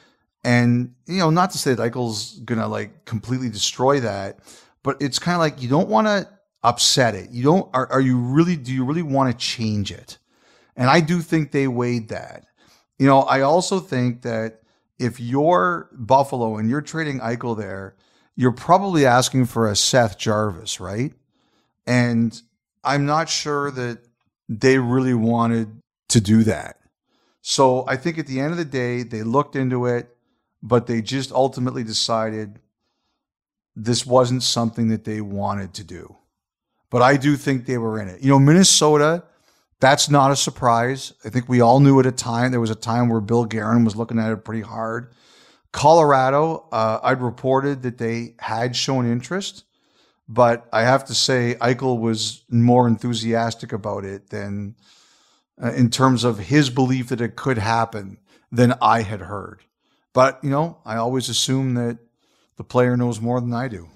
And, 0.44 0.94
you 1.08 1.18
know, 1.18 1.30
not 1.30 1.52
to 1.52 1.58
say 1.58 1.74
that 1.74 1.92
Eichel's 1.92 2.40
to 2.40 2.68
like 2.68 3.06
completely 3.06 3.50
destroy 3.50 4.00
that, 4.00 4.40
but 4.84 5.02
it's 5.02 5.20
kind 5.20 5.36
of 5.36 5.40
like 5.40 5.62
you 5.62 5.68
don't 5.68 5.90
want 5.90 6.08
to 6.08 6.30
upset 6.64 7.16
it. 7.16 7.32
You 7.32 7.44
don't, 7.44 7.70
are, 7.74 7.92
are 7.92 8.02
you 8.02 8.18
really, 8.18 8.56
do 8.56 8.74
you 8.74 8.86
really 8.86 9.02
want 9.02 9.32
to 9.32 9.38
change 9.38 9.92
it? 9.92 10.18
And 10.76 10.90
I 10.90 11.02
do 11.02 11.20
think 11.22 11.52
they 11.52 11.68
weighed 11.68 12.10
that. 12.10 12.46
You 12.98 13.08
know, 13.08 13.22
I 13.22 13.42
also 13.42 13.80
think 13.80 14.22
that 14.22 14.62
if 15.00 15.20
you're 15.20 15.90
Buffalo 15.94 16.58
and 16.58 16.70
you're 16.70 16.82
trading 16.82 17.20
Eichel 17.20 17.58
there, 17.58 17.96
you're 18.36 18.52
probably 18.52 19.06
asking 19.06 19.46
for 19.46 19.68
a 19.68 19.76
Seth 19.76 20.18
Jarvis, 20.18 20.80
right? 20.80 21.14
And 21.86 22.40
I'm 22.84 23.06
not 23.06 23.30
sure 23.30 23.72
that 23.72 24.00
they 24.50 24.78
really 24.78 25.14
wanted 25.14 25.82
to 26.10 26.22
do 26.22 26.44
that. 26.44 26.78
So 27.42 27.86
I 27.88 27.96
think 27.96 28.18
at 28.18 28.28
the 28.28 28.40
end 28.40 28.52
of 28.52 28.58
the 28.58 28.66
day, 28.66 29.04
they 29.04 29.24
looked 29.24 29.56
into 29.56 29.86
it, 29.86 30.16
but 30.62 30.88
they 30.88 31.02
just 31.02 31.32
ultimately 31.32 31.84
decided 31.84 32.60
this 33.76 34.06
wasn't 34.06 34.44
something 34.44 34.90
that 34.90 35.04
they 35.04 35.22
wanted 35.22 35.74
to 35.76 35.84
do. 35.84 36.16
But 36.90 37.02
I 37.02 37.18
do 37.18 37.36
think 37.36 37.66
they 37.66 37.78
were 37.78 38.02
in 38.02 38.08
it. 38.08 38.22
You 38.22 38.30
know, 38.30 38.40
Minnesota, 38.40 39.24
that's 39.80 40.10
not 40.10 40.32
a 40.32 40.36
surprise. 40.36 41.14
I 41.24 41.30
think 41.30 41.48
we 41.48 41.62
all 41.62 41.80
knew 41.80 42.00
at 42.00 42.06
a 42.06 42.12
time. 42.12 42.52
There 42.52 42.60
was 42.60 42.72
a 42.72 42.76
time 42.76 43.10
where 43.10 43.22
Bill 43.22 43.46
Guerin 43.46 43.84
was 43.84 43.96
looking 43.96 44.20
at 44.20 44.32
it 44.32 44.44
pretty 44.44 44.62
hard. 44.64 45.14
Colorado, 45.72 46.68
uh, 46.72 47.00
I'd 47.04 47.22
reported 47.22 47.84
that 47.84 47.98
they 47.98 48.36
had 48.40 48.76
shown 48.76 49.10
interest, 49.10 49.66
but 50.28 50.68
I 50.74 50.82
have 50.82 51.06
to 51.06 51.16
say 51.16 51.56
Eichel 51.62 52.00
was 52.00 52.44
more 52.50 52.88
enthusiastic 52.88 53.72
about 53.72 54.04
it 54.04 54.30
than 54.30 54.76
uh, 55.62 55.72
in 55.74 55.90
terms 55.90 56.24
of 56.24 56.38
his 56.38 56.70
belief 56.70 57.10
that 57.10 57.22
it 57.22 57.36
could 57.36 57.58
happen 57.58 58.18
than 58.52 58.74
I 58.82 59.02
had 59.02 59.22
heard. 59.22 59.62
But 60.14 60.44
you 60.44 60.50
know, 60.50 60.78
I 60.86 60.98
always 60.98 61.30
assume 61.30 61.76
that 61.76 61.98
the 62.58 62.64
player 62.64 62.98
knows 62.98 63.22
more 63.22 63.40
than 63.40 63.54
I 63.54 63.68
do. 63.68 63.88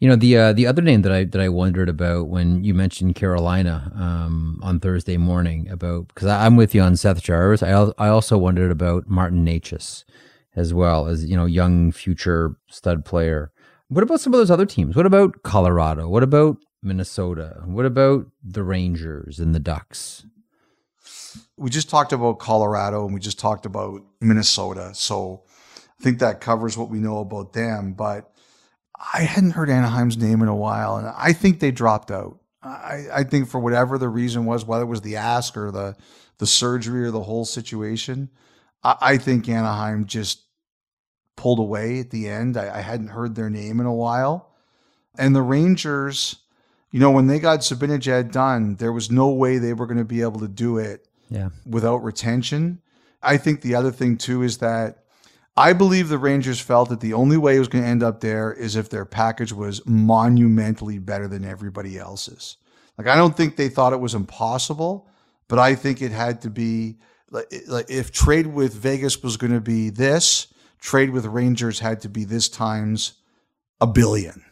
You 0.00 0.08
know 0.08 0.16
the 0.16 0.36
uh, 0.36 0.52
the 0.52 0.66
other 0.66 0.82
name 0.82 1.02
that 1.02 1.12
I 1.12 1.24
that 1.24 1.40
I 1.40 1.48
wondered 1.48 1.88
about 1.88 2.28
when 2.28 2.62
you 2.62 2.72
mentioned 2.72 3.16
Carolina 3.16 3.92
um, 3.96 4.60
on 4.62 4.78
Thursday 4.78 5.16
morning 5.16 5.68
about 5.68 6.08
because 6.08 6.28
I'm 6.28 6.56
with 6.56 6.74
you 6.74 6.82
on 6.82 6.96
Seth 6.96 7.20
Jarvis. 7.20 7.62
I 7.62 7.70
I 7.98 8.08
also 8.08 8.38
wondered 8.38 8.70
about 8.70 9.08
Martin 9.08 9.44
Necas 9.44 10.04
as 10.54 10.72
well 10.72 11.06
as 11.06 11.24
you 11.24 11.36
know 11.36 11.46
young 11.46 11.90
future 11.90 12.56
stud 12.68 13.04
player. 13.04 13.50
What 13.88 14.02
about 14.02 14.20
some 14.20 14.34
of 14.34 14.38
those 14.38 14.50
other 14.50 14.66
teams? 14.66 14.96
What 14.96 15.06
about 15.06 15.42
Colorado? 15.42 16.08
What 16.08 16.22
about 16.22 16.58
Minnesota? 16.82 17.62
What 17.64 17.86
about 17.86 18.26
the 18.42 18.62
Rangers 18.62 19.40
and 19.40 19.54
the 19.54 19.60
Ducks? 19.60 20.26
We 21.56 21.70
just 21.70 21.88
talked 21.88 22.12
about 22.12 22.38
Colorado 22.38 23.04
and 23.04 23.14
we 23.14 23.20
just 23.20 23.38
talked 23.38 23.64
about 23.64 24.02
Minnesota. 24.20 24.90
So 24.94 25.44
I 25.98 26.02
think 26.02 26.18
that 26.18 26.40
covers 26.40 26.76
what 26.76 26.90
we 26.90 26.98
know 26.98 27.20
about 27.20 27.54
them. 27.54 27.94
But 27.94 28.30
I 29.14 29.22
hadn't 29.22 29.52
heard 29.52 29.70
Anaheim's 29.70 30.18
name 30.18 30.42
in 30.42 30.48
a 30.48 30.56
while, 30.56 30.96
and 30.96 31.08
I 31.16 31.32
think 31.32 31.60
they 31.60 31.70
dropped 31.70 32.10
out. 32.10 32.38
I, 32.62 33.06
I 33.12 33.24
think 33.24 33.48
for 33.48 33.60
whatever 33.60 33.96
the 33.96 34.08
reason 34.08 34.44
was, 34.44 34.64
whether 34.64 34.82
it 34.82 34.86
was 34.86 35.02
the 35.02 35.16
ask 35.16 35.56
or 35.56 35.70
the 35.70 35.96
the 36.38 36.46
surgery 36.46 37.04
or 37.04 37.10
the 37.10 37.22
whole 37.22 37.44
situation, 37.44 38.30
I, 38.82 38.96
I 39.00 39.16
think 39.16 39.48
Anaheim 39.48 40.06
just 40.06 40.44
pulled 41.38 41.60
away 41.60 42.00
at 42.00 42.10
the 42.10 42.28
end. 42.28 42.56
I, 42.56 42.78
I, 42.78 42.80
hadn't 42.80 43.08
heard 43.08 43.36
their 43.36 43.48
name 43.48 43.78
in 43.78 43.86
a 43.86 43.94
while. 43.94 44.50
And 45.16 45.34
the 45.34 45.42
Rangers, 45.42 46.36
you 46.90 46.98
know, 46.98 47.12
when 47.12 47.28
they 47.28 47.38
got 47.38 47.60
Zibanejad 47.60 48.32
done, 48.32 48.74
there 48.74 48.92
was 48.92 49.10
no 49.10 49.28
way 49.28 49.58
they 49.58 49.72
were 49.72 49.86
going 49.86 49.98
to 49.98 50.04
be 50.04 50.20
able 50.20 50.40
to 50.40 50.48
do 50.48 50.78
it 50.78 51.06
yeah. 51.30 51.50
without 51.64 51.98
retention. 51.98 52.82
I 53.22 53.36
think 53.36 53.60
the 53.60 53.76
other 53.76 53.92
thing 53.92 54.18
too 54.18 54.42
is 54.42 54.58
that 54.58 55.04
I 55.56 55.72
believe 55.72 56.08
the 56.08 56.18
Rangers 56.18 56.60
felt 56.60 56.88
that 56.88 57.00
the 57.00 57.14
only 57.14 57.36
way 57.36 57.56
it 57.56 57.60
was 57.60 57.68
going 57.68 57.84
to 57.84 57.90
end 57.90 58.02
up 58.02 58.20
there 58.20 58.52
is 58.52 58.76
if 58.76 58.90
their 58.90 59.04
package 59.04 59.52
was 59.52 59.84
monumentally 59.86 60.98
better 60.98 61.28
than 61.28 61.44
everybody 61.44 61.98
else's. 61.98 62.56
Like 62.96 63.06
I 63.06 63.16
don't 63.16 63.36
think 63.36 63.56
they 63.56 63.68
thought 63.68 63.92
it 63.92 64.00
was 64.00 64.14
impossible, 64.14 65.08
but 65.46 65.60
I 65.60 65.76
think 65.76 66.02
it 66.02 66.10
had 66.10 66.42
to 66.42 66.50
be 66.50 66.98
like, 67.30 67.46
like 67.68 67.90
if 67.90 68.10
trade 68.10 68.48
with 68.48 68.74
Vegas 68.74 69.22
was 69.22 69.36
going 69.36 69.52
to 69.52 69.60
be 69.60 69.90
this, 69.90 70.48
trade 70.80 71.10
with 71.10 71.26
Rangers 71.26 71.80
had 71.80 72.00
to 72.02 72.08
be 72.08 72.24
this 72.24 72.48
times 72.48 73.14
a 73.80 73.86
billion. 73.86 74.44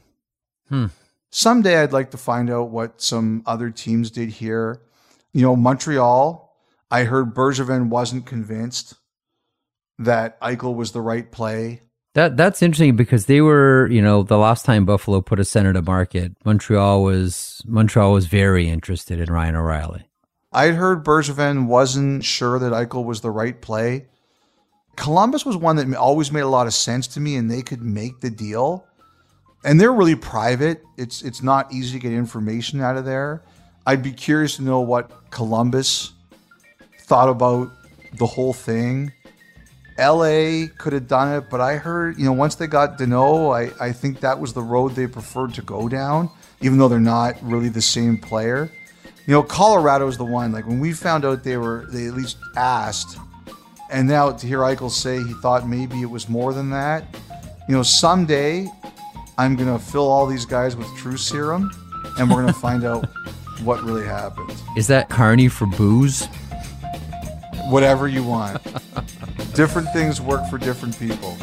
Hmm. 0.68 0.86
Someday 1.30 1.82
I'd 1.82 1.92
like 1.92 2.10
to 2.12 2.16
find 2.16 2.50
out 2.50 2.70
what 2.70 3.00
some 3.00 3.42
other 3.46 3.70
teams 3.70 4.10
did 4.10 4.30
here. 4.30 4.82
You 5.32 5.42
know, 5.42 5.56
Montreal, 5.56 6.56
I 6.90 7.04
heard 7.04 7.34
Bergevin 7.34 7.88
wasn't 7.88 8.26
convinced 8.26 8.94
that 9.98 10.40
Eichel 10.40 10.74
was 10.74 10.92
the 10.92 11.00
right 11.00 11.30
play. 11.30 11.82
That 12.14 12.36
that's 12.36 12.62
interesting 12.62 12.96
because 12.96 13.26
they 13.26 13.42
were, 13.42 13.88
you 13.90 14.00
know, 14.00 14.22
the 14.22 14.38
last 14.38 14.64
time 14.64 14.86
Buffalo 14.86 15.20
put 15.20 15.38
a 15.38 15.44
center 15.44 15.74
to 15.74 15.82
market, 15.82 16.32
Montreal 16.44 17.02
was 17.02 17.62
Montreal 17.66 18.12
was 18.12 18.26
very 18.26 18.68
interested 18.68 19.20
in 19.20 19.30
Ryan 19.30 19.56
O'Reilly. 19.56 20.08
I'd 20.52 20.74
heard 20.74 21.04
Bergevin 21.04 21.66
wasn't 21.66 22.24
sure 22.24 22.58
that 22.58 22.72
Eichel 22.72 23.04
was 23.04 23.20
the 23.20 23.30
right 23.30 23.60
play. 23.60 24.06
Columbus 24.96 25.44
was 25.44 25.56
one 25.56 25.76
that 25.76 25.94
always 25.94 26.32
made 26.32 26.40
a 26.40 26.48
lot 26.48 26.66
of 26.66 26.74
sense 26.74 27.06
to 27.08 27.20
me, 27.20 27.36
and 27.36 27.50
they 27.50 27.62
could 27.62 27.82
make 27.82 28.20
the 28.20 28.30
deal. 28.30 28.86
And 29.64 29.80
they're 29.80 29.92
really 29.92 30.14
private. 30.14 30.82
It's 30.96 31.22
it's 31.22 31.42
not 31.42 31.72
easy 31.72 31.92
to 31.92 32.02
get 32.02 32.12
information 32.12 32.80
out 32.80 32.96
of 32.96 33.04
there. 33.04 33.42
I'd 33.86 34.02
be 34.02 34.12
curious 34.12 34.56
to 34.56 34.62
know 34.62 34.80
what 34.80 35.30
Columbus 35.30 36.12
thought 37.00 37.28
about 37.28 37.70
the 38.18 38.26
whole 38.26 38.52
thing. 38.52 39.12
LA 39.98 40.66
could 40.76 40.92
have 40.92 41.08
done 41.08 41.34
it, 41.34 41.48
but 41.50 41.60
I 41.60 41.76
heard, 41.76 42.18
you 42.18 42.24
know, 42.24 42.32
once 42.32 42.54
they 42.56 42.66
got 42.66 42.98
Danault, 42.98 43.54
I, 43.54 43.86
I 43.86 43.92
think 43.92 44.20
that 44.20 44.38
was 44.38 44.52
the 44.52 44.62
road 44.62 44.94
they 44.94 45.06
preferred 45.06 45.54
to 45.54 45.62
go 45.62 45.88
down, 45.88 46.30
even 46.60 46.78
though 46.78 46.88
they're 46.88 47.00
not 47.00 47.36
really 47.42 47.70
the 47.70 47.80
same 47.80 48.18
player. 48.18 48.70
You 49.26 49.32
know, 49.32 49.42
Colorado 49.42 50.06
is 50.06 50.18
the 50.18 50.24
one. 50.24 50.52
Like 50.52 50.66
when 50.66 50.80
we 50.80 50.92
found 50.92 51.24
out 51.24 51.44
they 51.44 51.56
were, 51.56 51.86
they 51.88 52.06
at 52.06 52.14
least 52.14 52.36
asked, 52.56 53.18
and 53.90 54.08
now 54.08 54.32
to 54.32 54.46
hear 54.46 54.58
Eichel 54.58 54.90
say 54.90 55.22
he 55.22 55.32
thought 55.34 55.68
maybe 55.68 56.02
it 56.02 56.10
was 56.10 56.28
more 56.28 56.52
than 56.52 56.70
that. 56.70 57.04
You 57.68 57.74
know, 57.74 57.82
someday 57.82 58.66
I'm 59.38 59.56
gonna 59.56 59.78
fill 59.78 60.08
all 60.08 60.26
these 60.26 60.44
guys 60.44 60.76
with 60.76 60.86
true 60.96 61.16
serum, 61.16 61.70
and 62.18 62.30
we're 62.30 62.40
gonna 62.40 62.52
find 62.68 62.84
out 62.84 63.06
what 63.62 63.82
really 63.82 64.04
happened. 64.04 64.54
Is 64.76 64.86
that 64.88 65.08
carny 65.08 65.48
for 65.48 65.66
booze? 65.66 66.26
Whatever 67.68 68.06
you 68.08 68.22
want. 68.22 68.62
different 69.54 69.92
things 69.92 70.20
work 70.20 70.46
for 70.48 70.58
different 70.58 70.98
people. 70.98 71.36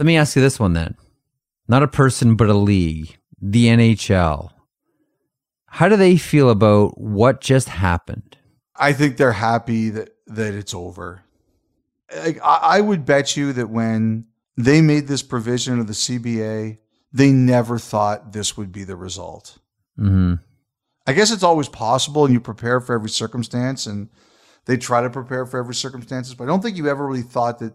Let 0.00 0.06
me 0.06 0.16
ask 0.16 0.34
you 0.34 0.40
this 0.40 0.58
one 0.58 0.72
then. 0.72 0.96
Not 1.68 1.82
a 1.82 1.86
person, 1.86 2.34
but 2.34 2.48
a 2.48 2.54
league, 2.54 3.18
the 3.38 3.66
NHL. 3.66 4.50
How 5.66 5.90
do 5.90 5.96
they 5.96 6.16
feel 6.16 6.48
about 6.48 6.98
what 6.98 7.42
just 7.42 7.68
happened? 7.68 8.38
I 8.74 8.94
think 8.94 9.18
they're 9.18 9.32
happy 9.32 9.90
that, 9.90 10.16
that 10.28 10.54
it's 10.54 10.72
over. 10.72 11.20
Like, 12.16 12.40
I, 12.42 12.60
I 12.62 12.80
would 12.80 13.04
bet 13.04 13.36
you 13.36 13.52
that 13.52 13.68
when 13.68 14.24
they 14.56 14.80
made 14.80 15.06
this 15.06 15.22
provision 15.22 15.78
of 15.78 15.86
the 15.86 15.92
CBA, 15.92 16.78
they 17.12 17.30
never 17.30 17.78
thought 17.78 18.32
this 18.32 18.56
would 18.56 18.72
be 18.72 18.84
the 18.84 18.96
result. 18.96 19.58
Mm-hmm. 19.98 20.36
I 21.06 21.12
guess 21.12 21.30
it's 21.30 21.42
always 21.42 21.68
possible, 21.68 22.24
and 22.24 22.32
you 22.32 22.40
prepare 22.40 22.80
for 22.80 22.94
every 22.94 23.10
circumstance, 23.10 23.84
and 23.84 24.08
they 24.64 24.78
try 24.78 25.02
to 25.02 25.10
prepare 25.10 25.44
for 25.44 25.60
every 25.60 25.74
circumstances. 25.74 26.34
But 26.34 26.44
I 26.44 26.46
don't 26.46 26.62
think 26.62 26.78
you 26.78 26.88
ever 26.88 27.06
really 27.06 27.20
thought 27.20 27.58
that 27.58 27.74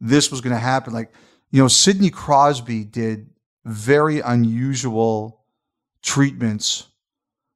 this 0.00 0.30
was 0.30 0.40
going 0.40 0.54
to 0.54 0.58
happen. 0.58 0.94
Like 0.94 1.12
you 1.50 1.62
know, 1.62 1.68
Sidney 1.68 2.10
Crosby 2.10 2.84
did 2.84 3.30
very 3.64 4.20
unusual 4.20 5.44
treatments 6.02 6.86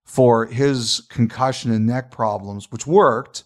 for 0.04 0.46
his 0.46 1.06
concussion 1.08 1.72
and 1.72 1.86
neck 1.86 2.10
problems, 2.10 2.70
which 2.72 2.86
worked. 2.86 3.44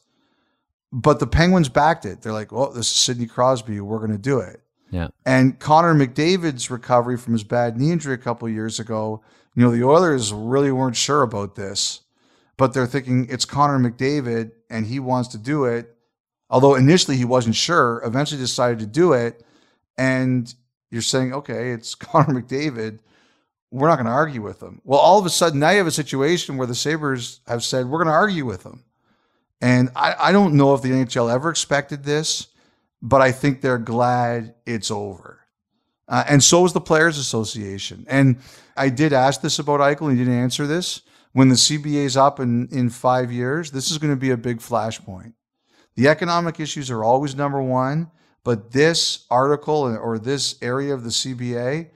But 0.92 1.18
the 1.18 1.26
Penguins 1.26 1.68
backed 1.68 2.06
it. 2.06 2.22
They're 2.22 2.32
like, 2.32 2.52
"Oh, 2.52 2.72
this 2.72 2.86
is 2.86 2.96
Sidney 2.96 3.26
Crosby. 3.26 3.80
We're 3.80 3.98
going 3.98 4.12
to 4.12 4.18
do 4.18 4.38
it." 4.38 4.62
Yeah. 4.90 5.08
And 5.26 5.58
Connor 5.58 5.94
McDavid's 5.94 6.70
recovery 6.70 7.18
from 7.18 7.32
his 7.32 7.42
bad 7.42 7.76
knee 7.76 7.90
injury 7.90 8.14
a 8.14 8.18
couple 8.18 8.48
years 8.48 8.78
ago, 8.78 9.22
you 9.54 9.62
know, 9.62 9.72
the 9.72 9.84
Oilers 9.84 10.32
really 10.32 10.70
weren't 10.70 10.94
sure 10.94 11.22
about 11.22 11.56
this, 11.56 12.02
but 12.56 12.72
they're 12.72 12.86
thinking 12.86 13.26
it's 13.28 13.44
Connor 13.44 13.78
McDavid 13.78 14.52
and 14.70 14.86
he 14.86 15.00
wants 15.00 15.28
to 15.30 15.38
do 15.38 15.64
it. 15.64 15.96
Although 16.48 16.76
initially 16.76 17.16
he 17.16 17.24
wasn't 17.24 17.56
sure, 17.56 18.00
eventually 18.04 18.40
decided 18.40 18.78
to 18.78 18.86
do 18.86 19.14
it 19.14 19.44
and 19.96 20.52
you're 20.90 21.02
saying, 21.02 21.32
okay, 21.34 21.70
it's 21.72 21.94
Connor 21.94 22.40
McDavid. 22.40 23.00
we're 23.70 23.88
not 23.88 23.96
going 23.96 24.06
to 24.06 24.12
argue 24.12 24.42
with 24.42 24.60
them. 24.60 24.80
Well, 24.84 25.00
all 25.00 25.18
of 25.18 25.26
a 25.26 25.30
sudden 25.30 25.60
now 25.60 25.70
you 25.70 25.78
have 25.78 25.86
a 25.86 25.92
situation 25.92 26.56
where 26.56 26.66
the 26.66 26.74
Sabres 26.74 27.40
have 27.46 27.64
said, 27.64 27.86
we're 27.86 27.98
going 27.98 28.08
to 28.08 28.12
argue 28.12 28.44
with 28.44 28.62
them. 28.62 28.84
And 29.60 29.90
I, 29.96 30.14
I 30.18 30.32
don't 30.32 30.54
know 30.54 30.74
if 30.74 30.82
the 30.82 30.90
NHL 30.90 31.32
ever 31.32 31.50
expected 31.50 32.04
this, 32.04 32.48
but 33.00 33.20
I 33.20 33.32
think 33.32 33.60
they're 33.60 33.78
glad 33.78 34.54
it's 34.66 34.90
over. 34.90 35.40
Uh, 36.06 36.24
and 36.28 36.42
so 36.42 36.64
is 36.64 36.72
the 36.72 36.80
Players 36.80 37.18
Association. 37.18 38.04
And 38.08 38.38
I 38.76 38.88
did 38.88 39.12
ask 39.12 39.40
this 39.40 39.58
about 39.58 39.80
Eichel, 39.80 40.08
and 40.08 40.18
he 40.18 40.24
didn't 40.24 40.38
answer 40.38 40.66
this. 40.66 41.02
When 41.32 41.48
the 41.48 41.54
CBA 41.54 42.04
is 42.04 42.16
up 42.16 42.40
in, 42.40 42.68
in 42.68 42.90
five 42.90 43.32
years, 43.32 43.70
this 43.70 43.90
is 43.90 43.98
going 43.98 44.12
to 44.12 44.20
be 44.20 44.30
a 44.30 44.36
big 44.36 44.58
flashpoint. 44.58 45.32
The 45.96 46.08
economic 46.08 46.60
issues 46.60 46.90
are 46.90 47.02
always 47.02 47.34
number 47.34 47.62
one, 47.62 48.10
but 48.44 48.70
this 48.72 49.26
article 49.30 49.96
or 49.96 50.18
this 50.18 50.56
area 50.62 50.94
of 50.94 51.02
the 51.02 51.10
CBA 51.10 51.88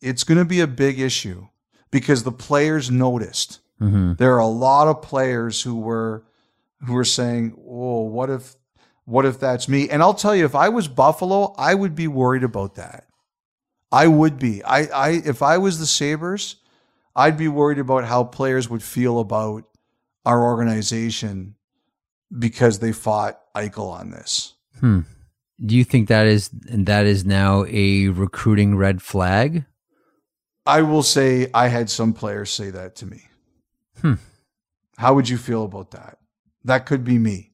it's 0.00 0.24
going 0.24 0.38
to 0.38 0.44
be 0.44 0.60
a 0.60 0.66
big 0.66 0.98
issue 0.98 1.46
because 1.90 2.22
the 2.22 2.32
players 2.32 2.90
noticed. 2.90 3.60
Mm-hmm. 3.80 4.14
There 4.14 4.34
are 4.34 4.40
a 4.40 4.46
lot 4.46 4.88
of 4.88 5.02
players 5.02 5.62
who 5.62 5.76
were 5.76 6.24
who 6.86 6.94
were 6.94 7.04
saying, 7.04 7.54
"Oh, 7.66 8.02
what 8.02 8.30
if 8.30 8.56
what 9.04 9.24
if 9.24 9.38
that's 9.38 9.68
me?" 9.68 9.88
And 9.88 10.02
I'll 10.02 10.14
tell 10.14 10.34
you, 10.34 10.44
if 10.44 10.54
I 10.54 10.68
was 10.68 10.88
Buffalo, 10.88 11.54
I 11.56 11.74
would 11.74 11.94
be 11.94 12.08
worried 12.08 12.44
about 12.44 12.76
that. 12.76 13.06
I 13.92 14.06
would 14.06 14.38
be. 14.38 14.62
I, 14.62 14.84
I 14.84 15.10
if 15.24 15.42
I 15.42 15.58
was 15.58 15.78
the 15.78 15.86
Sabres, 15.86 16.56
I'd 17.16 17.36
be 17.36 17.48
worried 17.48 17.78
about 17.78 18.04
how 18.04 18.24
players 18.24 18.68
would 18.68 18.82
feel 18.82 19.18
about 19.18 19.64
our 20.24 20.42
organization 20.42 21.56
because 22.36 22.78
they 22.78 22.92
fought 22.92 23.40
Eichel 23.54 23.90
on 23.90 24.10
this. 24.10 24.54
Hmm. 24.78 25.00
Do 25.64 25.76
you 25.76 25.84
think 25.84 26.08
that 26.08 26.26
is 26.26 26.50
that 26.52 27.06
is 27.06 27.24
now 27.24 27.64
a 27.68 28.08
recruiting 28.08 28.76
red 28.76 29.02
flag? 29.02 29.64
I 30.66 30.82
will 30.82 31.02
say 31.02 31.50
I 31.52 31.68
had 31.68 31.90
some 31.90 32.12
players 32.12 32.50
say 32.50 32.70
that 32.70 32.96
to 32.96 33.06
me. 33.06 33.24
Hmm. 34.00 34.14
How 34.96 35.14
would 35.14 35.28
you 35.28 35.38
feel 35.38 35.64
about 35.64 35.90
that? 35.92 36.18
That 36.64 36.86
could 36.86 37.04
be 37.04 37.18
me. 37.18 37.52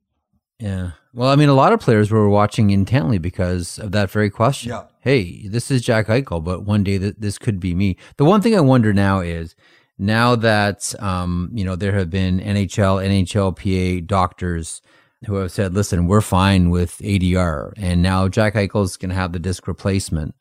Yeah. 0.58 0.92
Well, 1.12 1.28
I 1.28 1.36
mean, 1.36 1.48
a 1.48 1.54
lot 1.54 1.72
of 1.72 1.80
players 1.80 2.10
were 2.10 2.28
watching 2.28 2.70
intently 2.70 3.18
because 3.18 3.78
of 3.78 3.92
that 3.92 4.10
very 4.10 4.30
question. 4.30 4.70
Yeah. 4.70 4.84
Hey, 5.00 5.48
this 5.48 5.70
is 5.70 5.82
Jack 5.82 6.08
Eichel, 6.08 6.42
but 6.42 6.64
one 6.64 6.84
day 6.84 6.98
th- 6.98 7.14
this 7.18 7.38
could 7.38 7.60
be 7.60 7.74
me. 7.74 7.96
The 8.16 8.24
one 8.24 8.42
thing 8.42 8.56
I 8.56 8.60
wonder 8.60 8.92
now 8.92 9.20
is 9.20 9.54
now 9.98 10.36
that 10.36 10.94
um, 11.00 11.50
you 11.54 11.64
know 11.64 11.76
there 11.76 11.92
have 11.92 12.10
been 12.10 12.40
NHL, 12.40 13.24
NHLPA 13.24 14.06
doctors 14.06 14.82
who 15.24 15.36
have 15.36 15.50
said, 15.52 15.74
"Listen, 15.74 16.06
we're 16.06 16.20
fine 16.20 16.70
with 16.70 16.98
ADR," 17.02 17.72
and 17.76 18.02
now 18.02 18.28
Jack 18.28 18.54
Eichel's 18.54 18.96
going 18.96 19.10
to 19.10 19.16
have 19.16 19.32
the 19.32 19.38
disc 19.38 19.66
replacement. 19.66 20.34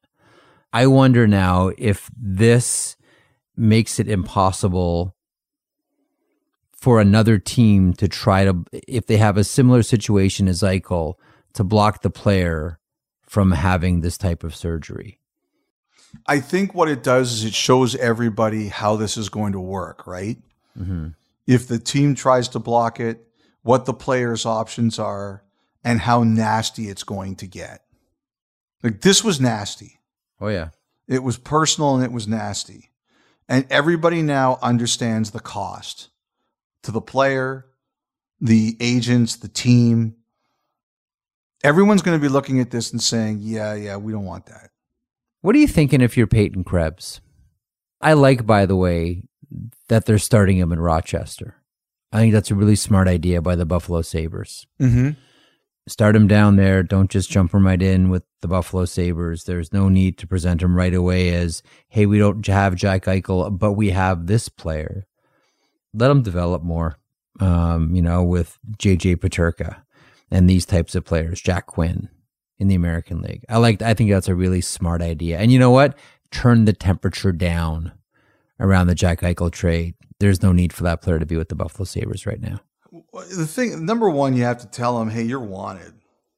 I 0.73 0.88
wonder 0.88 1.28
now 1.28 1.71
if 1.78 2.09
this 2.17 2.97
makes 3.55 3.99
it 3.99 4.09
impossible 4.09 5.15
for 6.73 6.99
another 6.99 7.39
team 7.39 7.93
to 7.93 8.07
try 8.07 8.43
to, 8.43 8.63
if 8.71 9.07
they 9.07 9.17
have 9.17 9.38
a 9.38 9.43
similar 9.43 9.82
situation 9.82 10.47
as 10.47 10.61
Eichel, 10.61 11.15
to 11.53 11.63
block 11.63 12.01
the 12.01 12.09
player 12.09 12.80
from 13.23 13.53
having 13.53 14.01
this 14.01 14.17
type 14.17 14.43
of 14.43 14.55
surgery. 14.55 15.19
I 16.28 16.39
think 16.39 16.73
what 16.73 16.89
it 16.89 17.03
does 17.03 17.34
is 17.34 17.43
it 17.43 17.53
shows 17.53 17.95
everybody 17.95 18.67
how 18.67 18.97
this 18.97 19.17
is 19.17 19.30
going 19.30 19.53
to 19.53 19.59
work, 19.59 20.05
right? 20.05 20.38
Mm-hmm. 20.78 21.07
If 21.47 21.67
the 21.67 21.80
team 21.80 22.15
tries 22.15 22.49
to 22.49 22.59
block 22.59 22.99
it, 22.99 23.26
what 23.66 23.86
the 23.86 23.93
player's 23.95 24.45
options 24.45 24.99
are, 24.99 25.43
and 25.84 25.99
how 26.01 26.22
nasty 26.22 26.88
it's 26.88 27.03
going 27.03 27.36
to 27.36 27.47
get. 27.47 27.82
Like 28.84 29.01
this 29.01 29.24
was 29.24 29.41
nasty. 29.41 29.99
Oh, 30.39 30.49
yeah. 30.49 30.70
It 31.07 31.24
was 31.24 31.38
personal 31.38 31.95
and 31.95 32.03
it 32.03 32.11
was 32.11 32.28
nasty. 32.28 32.91
And 33.49 33.66
everybody 33.72 34.22
now 34.22 34.59
understands 34.61 35.32
the 35.32 35.39
cost 35.39 36.09
to 36.84 36.91
the 36.91 37.01
player, 37.01 37.66
the 38.39 38.78
agents, 38.80 39.36
the 39.36 39.47
team. 39.47 40.16
Everyone's 41.63 42.03
going 42.03 42.20
to 42.20 42.22
be 42.22 42.32
looking 42.32 42.59
at 42.59 42.70
this 42.70 42.91
and 42.91 43.01
saying, 43.01 43.39
yeah, 43.41 43.74
yeah, 43.74 43.97
we 43.97 44.11
don't 44.11 44.26
want 44.26 44.45
that. 44.45 44.70
What 45.41 45.55
are 45.55 45.59
you 45.59 45.68
thinking 45.68 46.01
if 46.01 46.16
you're 46.16 46.28
Peyton 46.28 46.63
Krebs? 46.63 47.20
I 47.99 48.13
like, 48.13 48.45
by 48.45 48.68
the 48.68 48.76
way, 48.76 49.24
that 49.88 50.05
they're 50.05 50.20
starting 50.20 50.57
him 50.57 50.72
in 50.72 50.80
Rochester. 50.80 51.55
I 52.16 52.20
think 52.20 52.34
that's 52.34 52.51
a 52.51 52.55
really 52.55 52.76
smart 52.76 53.07
idea 53.07 53.41
by 53.41 53.55
the 53.55 53.66
Buffalo 53.66 54.01
Sabres. 54.01 54.66
Mm-hmm 54.82 55.11
start 55.88 56.16
him 56.16 56.28
down 56.28 56.55
there. 56.55 56.84
Don't 56.84 57.09
just 57.09 57.30
jump 57.30 57.53
him 57.53 57.66
right 57.66 57.82
in 57.82 58.09
with 58.09 58.24
the 58.41 58.47
Buffalo 58.47 58.86
Sabres. 58.86 59.43
There's 59.43 59.72
no 59.72 59.89
need 59.89 60.18
to 60.20 60.28
present 60.28 60.61
him 60.61 60.76
right 60.76 60.93
away 60.93 61.34
as, 61.34 61.61
hey, 61.89 62.05
we 62.05 62.18
don't 62.18 62.45
have 62.47 62.76
Jack 62.76 63.05
Eichel, 63.05 63.57
but 63.57 63.74
we 63.74 63.91
have 63.91 64.28
this 64.28 64.49
player. 64.49 65.05
Let 65.93 66.11
him 66.11 66.24
develop 66.24 66.63
more, 66.63 66.97
um, 67.39 67.95
you 67.95 68.01
know, 68.01 68.24
with 68.24 68.57
JJ 68.78 69.18
Peterka 69.18 69.82
and 70.32 70.49
these 70.49 70.66
types 70.66 70.95
of 70.95 71.05
players, 71.05 71.41
Jack 71.41 71.68
Quinn 71.68 72.09
in 72.57 72.68
the 72.68 72.76
American 72.76 73.22
League. 73.22 73.45
I 73.47 73.57
like, 73.57 73.82
I 73.82 73.93
think 73.93 74.09
that's 74.09 74.28
a 74.28 74.36
really 74.36 74.61
smart 74.61 75.01
idea. 75.01 75.38
And 75.38 75.51
you 75.51 75.59
know 75.59 75.72
what? 75.72 75.97
Turn 76.32 76.66
the 76.66 76.74
temperature 76.74 77.32
down 77.32 77.93
around 78.60 78.88
the 78.88 78.95
Jack 78.95 79.22
Eichel 79.22 79.51
trade. 79.51 79.95
There's 80.20 80.41
no 80.41 80.51
need 80.51 80.74
for 80.74 80.84
that 80.84 81.01
player 81.01 81.20
to 81.20 81.26
be 81.26 81.38
with 81.38 81.49
the 81.49 81.56
Buffalo 81.56 81.86
Sabres 81.86 82.26
right 82.26 82.39
now 82.39 82.62
the 83.14 83.47
thing 83.47 83.86
number 83.86 84.10
one, 84.10 84.36
you 84.36 84.43
have 84.43 84.60
to 84.60 84.68
tell 84.68 85.01
him, 85.01 85.10
hey, 85.10 85.24
you're 85.24 85.39
wanted. 85.39 85.93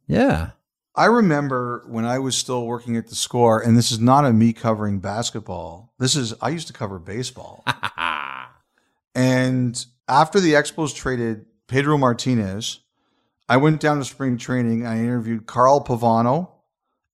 Yeah. 0.08 0.52
I 0.96 1.06
remember 1.06 1.84
when 1.88 2.06
I 2.06 2.20
was 2.20 2.36
still 2.36 2.66
working 2.66 2.98
at 2.98 3.08
the 3.08 3.16
score, 3.16 3.62
and 3.62 3.78
this 3.78 3.92
is 3.92 4.00
not 4.00 4.26
a 4.26 4.34
me 4.34 4.52
covering 4.54 5.00
basketball. 5.00 5.94
This 6.00 6.16
is 6.16 6.34
I 6.42 6.50
used 6.50 6.68
to 6.68 6.74
cover 6.74 6.98
baseball. 6.98 7.64
and 9.16 9.86
after 10.08 10.40
the 10.40 10.54
Expos 10.54 10.96
traded 10.96 11.46
Pedro 11.68 11.98
Martinez, 11.98 12.80
I 13.48 13.58
went 13.58 13.80
down 13.80 14.00
to 14.00 14.06
spring 14.06 14.38
training. 14.38 14.86
I 14.86 15.00
interviewed 15.00 15.46
Carl 15.46 15.84
Pavano 15.84 16.50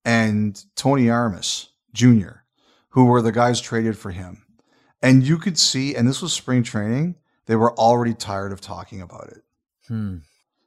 and 0.05 0.63
Tony 0.75 1.09
Armas 1.09 1.69
Jr., 1.93 2.43
who 2.89 3.05
were 3.05 3.21
the 3.21 3.31
guys 3.33 3.59
traded 3.59 3.97
for 3.97 4.11
him. 4.11 4.42
And 5.03 5.27
you 5.27 5.37
could 5.37 5.59
see, 5.59 5.95
and 5.95 6.07
this 6.07 6.21
was 6.21 6.31
spring 6.31 6.63
training, 6.63 7.15
they 7.45 7.57
were 7.57 7.77
already 7.77 8.13
tired 8.13 8.53
of 8.53 8.61
talking 8.61 9.01
about 9.01 9.27
it. 9.27 9.43
Hmm. 9.87 10.17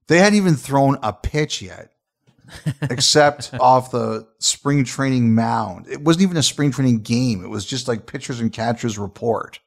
They 0.09 0.18
hadn't 0.18 0.37
even 0.37 0.55
thrown 0.55 0.99
a 1.03 1.12
pitch 1.12 1.62
yet, 1.62 1.93
except 2.82 3.55
off 3.61 3.91
the 3.91 4.28
spring 4.39 4.84
training 4.84 5.34
mound. 5.34 5.89
It 5.89 6.03
wasn't 6.03 6.24
even 6.24 6.37
a 6.37 6.43
spring 6.43 6.70
training 6.70 7.01
game. 7.01 7.43
It 7.43 7.49
was 7.49 7.64
just 7.64 7.89
like 7.89 8.07
pitchers 8.07 8.39
and 8.39 8.53
catchers 8.53 8.99
report. 8.99 9.59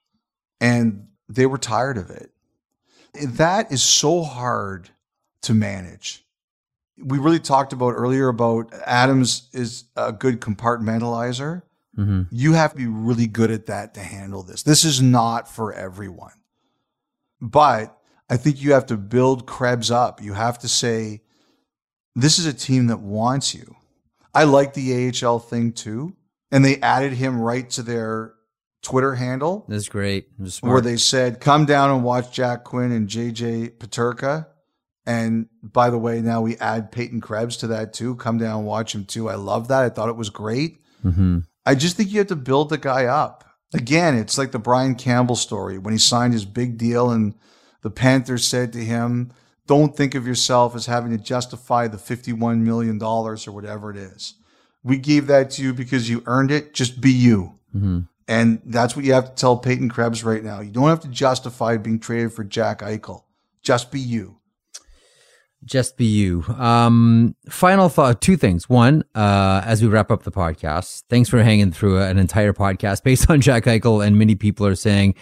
And 0.62 1.08
they 1.28 1.48
were 1.48 1.58
tired 1.58 1.98
of 1.98 2.12
it. 2.12 2.32
That 3.22 3.72
is 3.72 3.82
so 3.82 4.22
hard 4.22 4.92
to 5.42 5.56
manage. 5.56 6.24
We 6.96 7.18
really 7.18 7.40
talked 7.40 7.74
about 7.74 7.96
earlier 7.96 8.28
about 8.28 8.72
Adams 8.86 9.50
is 9.52 9.86
a 9.96 10.12
good 10.12 10.42
compartmentalizer. 10.42 11.64
Mm-hmm. 11.98 12.24
You 12.32 12.54
have 12.54 12.72
to 12.72 12.78
be 12.78 12.88
really 12.88 13.28
good 13.28 13.52
at 13.52 13.66
that 13.66 13.94
to 13.96 14.02
handle 14.02 14.44
this. 14.44 14.64
This 14.64 14.86
is 14.86 15.02
not 15.02 15.48
for 15.48 15.74
everyone. 15.74 16.34
But 17.42 17.98
I 18.30 18.38
think 18.38 18.62
you 18.62 18.74
have 18.74 18.86
to 18.88 18.98
build 18.98 19.48
Krebs 19.48 19.92
up. 19.92 20.22
You 20.22 20.34
have 20.34 20.60
to 20.60 20.68
say, 20.68 21.22
this 22.16 22.38
is 22.38 22.46
a 22.46 22.54
team 22.54 22.88
that 22.88 23.00
wants 23.00 23.56
you. 23.56 23.76
I 24.34 24.44
like 24.44 24.74
the 24.74 25.12
AHL 25.24 25.40
thing 25.40 25.72
too. 25.72 26.16
And 26.52 26.64
they 26.64 26.78
added 26.78 27.14
him 27.14 27.40
right 27.40 27.70
to 27.72 27.84
their 27.84 28.34
Twitter 28.82 29.16
handle. 29.16 29.66
That's 29.68 29.90
great. 29.90 30.28
Where 30.62 30.82
they 30.82 30.98
said, 30.98 31.42
come 31.42 31.66
down 31.66 31.92
and 31.92 32.04
watch 32.04 32.32
Jack 32.32 32.64
Quinn 32.64 32.92
and 32.92 33.08
JJ 33.08 33.78
Peterka. 33.78 34.48
And 35.06 35.48
by 35.64 35.90
the 35.90 35.98
way, 35.98 36.22
now 36.22 36.42
we 36.42 36.56
add 36.58 36.92
Peyton 36.92 37.22
Krebs 37.22 37.58
to 37.58 37.68
that 37.68 37.94
too. 37.94 38.16
Come 38.16 38.38
down 38.38 38.60
and 38.60 38.68
watch 38.68 38.94
him 38.94 39.06
too. 39.06 39.30
I 39.30 39.36
love 39.36 39.68
that. 39.70 39.84
I 39.84 39.90
thought 39.90 40.10
it 40.10 40.16
was 40.16 40.30
great. 40.30 40.80
Mm-hmm. 41.04 41.40
I 41.70 41.76
just 41.76 41.96
think 41.96 42.10
you 42.10 42.18
have 42.18 42.28
to 42.30 42.36
build 42.36 42.70
the 42.70 42.80
guy 42.80 43.06
up. 43.06 43.44
Again, 43.76 44.18
it's 44.18 44.40
like 44.40 44.52
the 44.52 44.58
Brian 44.58 44.96
Campbell 44.96 45.36
story 45.36 45.78
when 45.78 45.94
he 45.94 46.00
signed 46.00 46.34
his 46.34 46.44
big 46.44 46.80
deal 46.80 47.12
and 47.12 47.36
the 47.84 47.92
Panthers 47.92 48.44
said 48.44 48.74
to 48.74 48.80
him, 48.80 49.32
Don't 49.68 49.96
think 49.96 50.16
of 50.16 50.26
yourself 50.26 50.76
as 50.76 50.88
having 50.88 51.16
to 51.16 51.24
justify 51.24 51.88
the 51.88 51.98
$51 51.98 52.62
million 52.62 53.00
or 53.04 53.36
whatever 53.54 53.92
it 53.92 53.98
is. 53.98 54.34
We 54.84 54.98
gave 54.98 55.28
that 55.28 55.52
to 55.52 55.62
you 55.62 55.76
because 55.76 56.10
you 56.10 56.24
earned 56.26 56.50
it. 56.50 56.74
Just 56.74 57.02
be 57.02 57.12
you. 57.12 57.60
Mm-hmm. 57.76 58.00
And 58.28 58.62
that's 58.66 58.96
what 58.96 59.06
you 59.06 59.14
have 59.14 59.30
to 59.30 59.36
tell 59.36 59.56
Peyton 59.56 59.90
Krebs 59.90 60.24
right 60.24 60.44
now. 60.44 60.62
You 60.62 60.72
don't 60.72 60.90
have 60.90 61.02
to 61.02 61.08
justify 61.08 61.78
being 61.78 62.00
traded 62.00 62.34
for 62.34 62.44
Jack 62.44 62.80
Eichel. 62.80 63.26
Just 63.62 63.92
be 63.92 64.00
you. 64.00 64.40
Just 65.66 65.98
be 65.98 66.06
you. 66.06 66.44
Um, 66.58 67.36
final 67.50 67.90
thought 67.90 68.22
two 68.22 68.38
things. 68.38 68.70
One, 68.70 69.04
uh, 69.14 69.62
as 69.66 69.82
we 69.82 69.90
wrap 69.90 70.10
up 70.10 70.24
the 70.24 70.32
podcast, 70.32 71.04
thanks 71.10 71.30
for 71.30 71.44
hanging 71.44 71.72
through 71.72 72.02
an 72.02 72.18
entire 72.18 72.54
podcast 72.54 73.04
based 73.04 73.30
on 73.30 73.42
Jack 73.42 73.66
Eichel. 73.66 74.06
And 74.06 74.18
many 74.18 74.36
people 74.36 74.66
are 74.66 74.76
saying, 74.76 75.16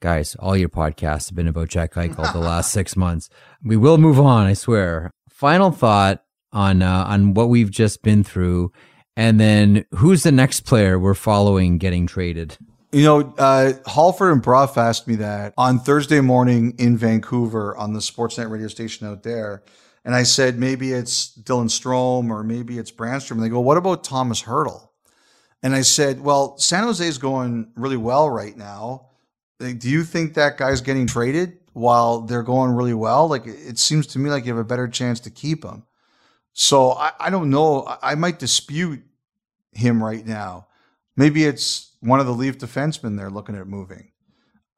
guys, 0.00 0.36
all 0.36 0.56
your 0.56 0.68
podcasts 0.68 1.30
have 1.30 1.36
been 1.36 1.48
about 1.48 1.68
Jack 1.68 1.94
Eichel 1.94 2.32
the 2.32 2.38
last 2.52 2.72
six 2.72 2.96
months. 2.96 3.30
We 3.62 3.76
will 3.76 3.98
move 3.98 4.20
on, 4.20 4.46
I 4.46 4.52
swear. 4.52 5.10
Final 5.30 5.70
thought 5.70 6.22
on 6.52 6.82
uh, 6.82 7.04
on 7.06 7.34
what 7.34 7.48
we've 7.48 7.70
just 7.70 8.02
been 8.02 8.24
through, 8.24 8.72
and 9.16 9.38
then 9.38 9.84
who's 9.92 10.22
the 10.22 10.32
next 10.32 10.60
player 10.60 10.98
we're 10.98 11.14
following 11.14 11.78
getting 11.78 12.06
traded? 12.06 12.58
You 12.90 13.02
know, 13.02 13.34
uh, 13.36 13.74
Halford 13.86 14.32
and 14.32 14.40
Brough 14.40 14.72
asked 14.76 15.06
me 15.06 15.16
that 15.16 15.52
on 15.58 15.78
Thursday 15.78 16.20
morning 16.20 16.74
in 16.78 16.96
Vancouver 16.96 17.76
on 17.76 17.92
the 17.92 18.00
Sportsnet 18.00 18.50
radio 18.50 18.68
station 18.68 19.06
out 19.06 19.22
there. 19.22 19.62
And 20.06 20.14
I 20.14 20.22
said, 20.22 20.58
maybe 20.58 20.92
it's 20.92 21.36
Dylan 21.36 21.66
Strome 21.66 22.30
or 22.30 22.42
maybe 22.42 22.78
it's 22.78 22.90
Brannstrom. 22.90 23.32
And 23.32 23.42
they 23.42 23.50
go, 23.50 23.60
what 23.60 23.76
about 23.76 24.04
Thomas 24.04 24.42
Hertl? 24.42 24.88
And 25.62 25.74
I 25.74 25.82
said, 25.82 26.22
well, 26.22 26.56
San 26.56 26.84
Jose 26.84 27.06
is 27.06 27.18
going 27.18 27.72
really 27.76 27.98
well 27.98 28.30
right 28.30 28.56
now. 28.56 29.08
Do 29.58 29.90
you 29.90 30.02
think 30.02 30.32
that 30.34 30.56
guy's 30.56 30.80
getting 30.80 31.06
traded 31.06 31.58
while 31.74 32.22
they're 32.22 32.42
going 32.42 32.70
really 32.70 32.94
well? 32.94 33.28
Like, 33.28 33.46
it 33.46 33.78
seems 33.78 34.06
to 34.08 34.18
me 34.18 34.30
like 34.30 34.46
you 34.46 34.52
have 34.52 34.60
a 34.60 34.64
better 34.64 34.88
chance 34.88 35.20
to 35.20 35.30
keep 35.30 35.62
him. 35.62 35.84
So 36.54 36.92
I, 36.92 37.12
I 37.20 37.30
don't 37.30 37.50
know. 37.50 37.82
I, 37.82 38.12
I 38.12 38.14
might 38.14 38.38
dispute 38.38 39.02
him 39.72 40.02
right 40.02 40.24
now. 40.24 40.68
Maybe 41.16 41.44
it's 41.44 41.87
one 42.00 42.20
of 42.20 42.26
the 42.26 42.32
Leaf 42.34 42.58
defensemen 42.58 43.16
they're 43.16 43.30
looking 43.30 43.56
at 43.56 43.66
moving. 43.66 44.10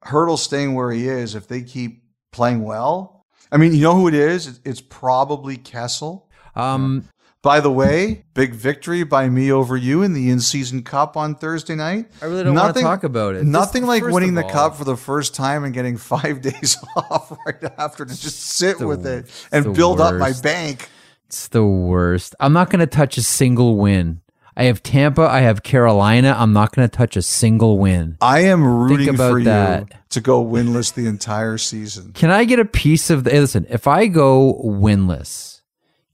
Hertl 0.04 0.38
staying 0.38 0.74
where 0.74 0.90
he 0.90 1.08
is, 1.08 1.34
if 1.34 1.46
they 1.48 1.62
keep 1.62 2.02
playing 2.32 2.62
well. 2.62 3.26
I 3.52 3.56
mean, 3.56 3.74
you 3.74 3.82
know 3.82 3.94
who 3.94 4.08
it 4.08 4.14
is? 4.14 4.60
It's 4.64 4.80
probably 4.80 5.56
Kessel. 5.56 6.30
Um, 6.54 7.04
By 7.42 7.60
the 7.60 7.70
way, 7.70 8.24
big 8.34 8.54
victory 8.54 9.02
by 9.02 9.28
me 9.28 9.50
over 9.50 9.76
you 9.76 10.02
in 10.02 10.12
the 10.12 10.30
in-season 10.30 10.82
cup 10.82 11.16
on 11.16 11.34
Thursday 11.34 11.74
night. 11.74 12.10
I 12.22 12.26
really 12.26 12.44
don't 12.44 12.54
want 12.54 12.76
to 12.76 12.82
talk 12.82 13.02
about 13.02 13.34
it. 13.34 13.44
Nothing 13.44 13.82
Just- 13.82 13.88
like 13.88 14.02
winning 14.04 14.30
of 14.30 14.34
the 14.36 14.44
all- 14.44 14.50
cup 14.50 14.76
for 14.76 14.84
the 14.84 14.96
first 14.96 15.34
time 15.34 15.64
and 15.64 15.72
getting 15.74 15.96
five 15.98 16.40
days 16.42 16.76
off 16.96 17.32
right 17.46 17.64
after 17.78 18.04
to 18.04 18.10
just 18.20 18.40
sit 18.40 18.78
the- 18.78 18.86
with 18.86 19.06
it 19.06 19.26
and 19.52 19.74
build 19.74 20.00
up 20.00 20.14
my 20.16 20.32
bank. 20.42 20.88
It's 21.26 21.48
the 21.48 21.64
worst. 21.64 22.34
I'm 22.40 22.52
not 22.52 22.70
going 22.70 22.80
to 22.80 22.86
touch 22.86 23.16
a 23.16 23.22
single 23.22 23.76
win. 23.76 24.20
I 24.60 24.64
have 24.64 24.82
Tampa. 24.82 25.22
I 25.22 25.40
have 25.40 25.62
Carolina. 25.62 26.36
I'm 26.38 26.52
not 26.52 26.74
going 26.74 26.86
to 26.86 26.94
touch 26.94 27.16
a 27.16 27.22
single 27.22 27.78
win. 27.78 28.18
I 28.20 28.40
am 28.40 28.62
rooting 28.62 29.16
for 29.16 29.38
you 29.38 29.46
that. 29.46 30.10
to 30.10 30.20
go 30.20 30.44
winless 30.44 30.92
the 30.92 31.06
entire 31.06 31.56
season. 31.56 32.12
Can 32.12 32.30
I 32.30 32.44
get 32.44 32.58
a 32.58 32.66
piece 32.66 33.08
of 33.08 33.24
the? 33.24 33.30
hey, 33.30 33.40
Listen, 33.40 33.64
if 33.70 33.86
I 33.86 34.06
go 34.06 34.60
winless, 34.62 35.59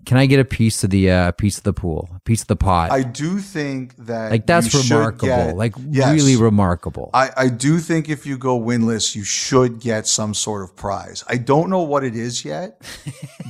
can 0.07 0.17
I 0.17 0.27
get 0.27 0.39
a 0.41 0.45
piece 0.45 0.83
of 0.85 0.91
the 0.91 1.11
uh, 1.11 1.33
piece 1.33 1.59
of 1.59 1.65
the 1.65 1.73
pool, 1.73 2.09
a 2.17 2.21
piece 2.21 2.41
of 2.43 2.47
the 2.47 2.57
pot? 2.57 2.93
I 2.93 3.03
do 3.03 3.39
think 3.41 3.95
that 4.07 4.31
like 4.31 4.47
that's 4.47 4.73
remarkable. 4.91 5.27
get- 5.27 5.57
like 5.57 5.75
Yes. 5.91 6.15
really 6.15 6.37
remarkable. 6.37 7.11
I, 7.13 7.31
I 7.37 7.49
do 7.49 7.79
think 7.79 8.09
if 8.09 8.25
you 8.25 8.39
go 8.39 8.59
winless, 8.59 9.15
you 9.15 9.25
should 9.25 9.81
get 9.81 10.07
some 10.07 10.33
sort 10.33 10.63
of 10.63 10.75
prize. 10.77 11.25
I 11.29 11.37
don't 11.37 11.69
know 11.69 11.83
what 11.83 12.05
it 12.05 12.17
is 12.17 12.45
yet, 12.45 12.81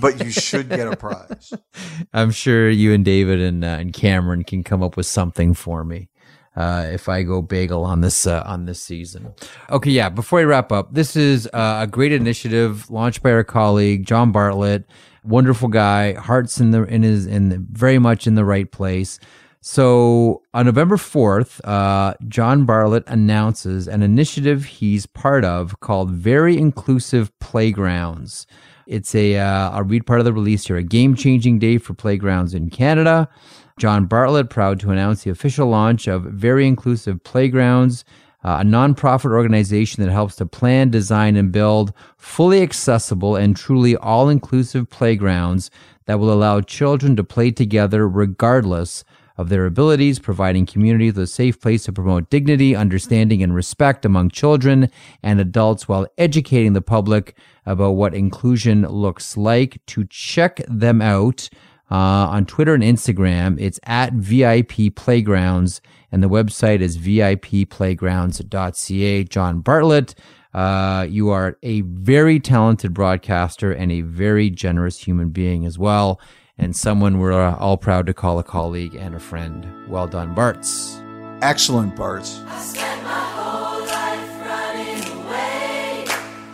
but 0.01 0.25
you 0.25 0.31
should 0.31 0.69
get 0.69 0.87
a 0.91 0.97
prize. 0.97 1.53
I'm 2.13 2.31
sure 2.31 2.69
you 2.69 2.93
and 2.93 3.05
David 3.05 3.41
and 3.41 3.63
uh, 3.65 3.69
and 3.79 3.93
Cameron 3.93 4.43
can 4.45 4.65
come 4.65 4.83
up 4.83 4.97
with 4.97 5.07
something 5.07 5.55
for 5.55 5.85
me. 5.85 6.09
Uh, 6.57 6.89
if 6.91 7.07
I 7.07 7.23
go 7.23 7.43
bagel 7.43 7.85
on 7.85 8.01
this 8.01 8.27
uh, 8.27 8.43
on 8.47 8.65
this 8.65 8.81
season, 8.81 9.35
okay, 9.69 9.91
yeah. 9.91 10.09
Before 10.09 10.41
I 10.41 10.45
wrap 10.45 10.73
up, 10.73 10.95
this 10.95 11.15
is 11.15 11.47
uh, 11.53 11.81
a 11.83 11.87
great 11.87 12.13
initiative 12.13 12.89
launched 12.91 13.23
by 13.23 13.31
our 13.33 13.45
colleague 13.45 14.07
John 14.07 14.33
Bartlett, 14.33 14.87
wonderful 15.27 15.69
guy, 15.69 16.15
hearts 16.15 16.61
in 16.61 16.71
the 16.71 16.85
in 16.85 17.03
his 17.03 17.27
in 17.27 17.49
the, 17.49 17.59
very 17.71 17.99
much 17.99 18.27
in 18.27 18.35
the 18.35 18.45
right 18.45 18.71
place. 18.71 19.19
So 19.61 20.43
on 20.55 20.67
November 20.67 20.97
fourth, 20.97 21.61
uh, 21.65 22.15
John 22.29 22.67
Bartlett 22.67 23.03
announces 23.09 23.89
an 23.89 24.03
initiative 24.03 24.65
he's 24.65 25.07
part 25.07 25.45
of 25.45 25.81
called 25.81 26.11
Very 26.11 26.57
Inclusive 26.57 27.37
Playgrounds. 27.41 28.47
It's 28.87 29.13
a, 29.17 29.37
uh, 29.37 29.71
I'll 29.71 29.83
read 29.83 30.07
part 30.07 30.21
of 30.21 30.25
the 30.25 30.33
release 30.33 30.69
here, 30.69 30.77
a 30.77 30.85
game 30.85 31.17
changing 31.17 31.59
day 31.59 31.79
for 31.79 31.95
playgrounds 31.95 32.55
in 32.55 32.71
Canada. 32.71 33.29
John 33.77 34.07
Bartlett, 34.07 34.51
proud 34.51 34.79
to 34.81 34.91
announce 34.91 35.25
the 35.25 35.31
official 35.31 35.67
launch 35.67 36.07
of 36.07 36.23
Very 36.23 36.69
Inclusive 36.69 37.25
Playgrounds, 37.25 38.05
uh, 38.45 38.59
a 38.61 38.65
nonprofit 38.65 39.33
organization 39.33 40.05
that 40.05 40.13
helps 40.13 40.37
to 40.37 40.47
plan, 40.47 40.91
design, 40.91 41.37
and 41.37 41.53
build 41.53 41.93
fully 42.17 42.63
accessible 42.63 43.37
and 43.37 43.57
truly 43.57 43.97
all 43.97 44.29
inclusive 44.29 44.89
playgrounds 44.89 45.71
that 46.07 46.19
will 46.19 46.33
allow 46.33 46.61
children 46.61 47.17
to 47.17 47.25
play 47.25 47.51
together 47.51 48.09
regardless 48.09 49.05
of 49.37 49.49
their 49.49 49.67
abilities, 49.67 50.19
providing 50.19 50.65
communities 50.65 51.15
with 51.15 51.25
a 51.25 51.27
safe 51.27 51.61
place 51.61 51.85
to 51.85 51.93
promote 51.93 52.31
dignity, 52.31 52.75
understanding, 52.75 53.43
and 53.43 53.55
respect 53.55 54.05
among 54.05 54.31
children 54.31 54.91
and 55.23 55.41
adults 55.41 55.87
while 55.87 56.07
educating 56.17 56.73
the 56.73 56.81
public 56.81 57.37
about 57.67 57.93
what 57.93 58.15
inclusion 58.15 58.83
looks 58.87 59.37
like. 59.37 59.85
To 59.87 60.07
check 60.07 60.63
them 60.69 61.03
out 61.03 61.51
uh, 61.91 61.95
on 61.95 62.45
Twitter 62.47 62.75
and 62.75 62.83
Instagram, 62.83 63.61
it's 63.61 63.79
at 63.85 64.13
VIP 64.13 64.95
Playgrounds, 64.95 65.81
and 66.11 66.23
the 66.23 66.29
website 66.29 66.81
is 66.81 66.99
vipplaygrounds.ca. 66.99 69.25
John 69.25 69.61
Bartlett, 69.61 70.15
uh, 70.55 71.07
you 71.09 71.31
are 71.31 71.59
a 71.63 71.83
very 71.83 72.41
talented 72.41 72.95
broadcaster 72.95 73.73
and 73.73 73.93
a 73.93 74.01
very 74.01 74.51
generous 74.51 74.99
human 74.99 75.31
being 75.31 75.67
as 75.67 75.79
well 75.79 76.21
and 76.59 76.75
someone 76.75 77.19
we're 77.19 77.33
all 77.33 77.77
proud 77.77 78.07
to 78.07 78.15
call 78.15 78.39
a 78.39 78.45
colleague 78.45 78.95
and 78.95 79.15
a 79.15 79.21
friend. 79.21 79.67
Well 79.89 80.07
done, 80.07 80.35
Barts. 80.35 81.01
Excellent, 81.43 81.97
Bart. 81.97 82.25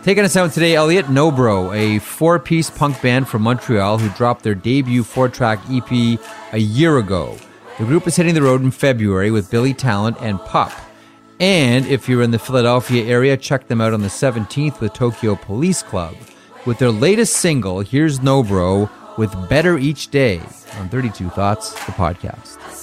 Taking 0.03 0.25
us 0.25 0.35
out 0.35 0.51
today, 0.51 0.75
Elliot 0.75 1.05
Nobro, 1.05 1.73
a 1.73 1.99
four 1.99 2.37
piece 2.37 2.69
punk 2.69 3.01
band 3.01 3.25
from 3.25 3.41
Montreal 3.43 3.97
who 3.97 4.09
dropped 4.17 4.43
their 4.43 4.53
debut 4.53 5.01
four 5.01 5.29
track 5.29 5.59
EP 5.71 6.19
a 6.51 6.57
year 6.57 6.97
ago. 6.97 7.37
The 7.79 7.85
group 7.85 8.05
is 8.05 8.17
hitting 8.17 8.33
the 8.33 8.41
road 8.41 8.61
in 8.61 8.71
February 8.71 9.31
with 9.31 9.49
Billy 9.49 9.73
Talent 9.73 10.17
and 10.19 10.41
Pup. 10.41 10.73
And 11.39 11.85
if 11.85 12.09
you're 12.09 12.21
in 12.21 12.31
the 12.31 12.37
Philadelphia 12.37 13.05
area, 13.05 13.37
check 13.37 13.69
them 13.69 13.79
out 13.79 13.93
on 13.93 14.01
the 14.01 14.09
17th 14.09 14.81
with 14.81 14.91
Tokyo 14.91 15.35
Police 15.35 15.81
Club. 15.81 16.15
With 16.65 16.79
their 16.79 16.91
latest 16.91 17.37
single, 17.37 17.79
here's 17.79 18.19
Nobro 18.19 18.89
with 19.17 19.33
Better 19.47 19.77
Each 19.77 20.09
Day 20.09 20.41
on 20.79 20.89
32 20.89 21.29
Thoughts, 21.29 21.71
the 21.85 21.93
podcast. 21.93 22.82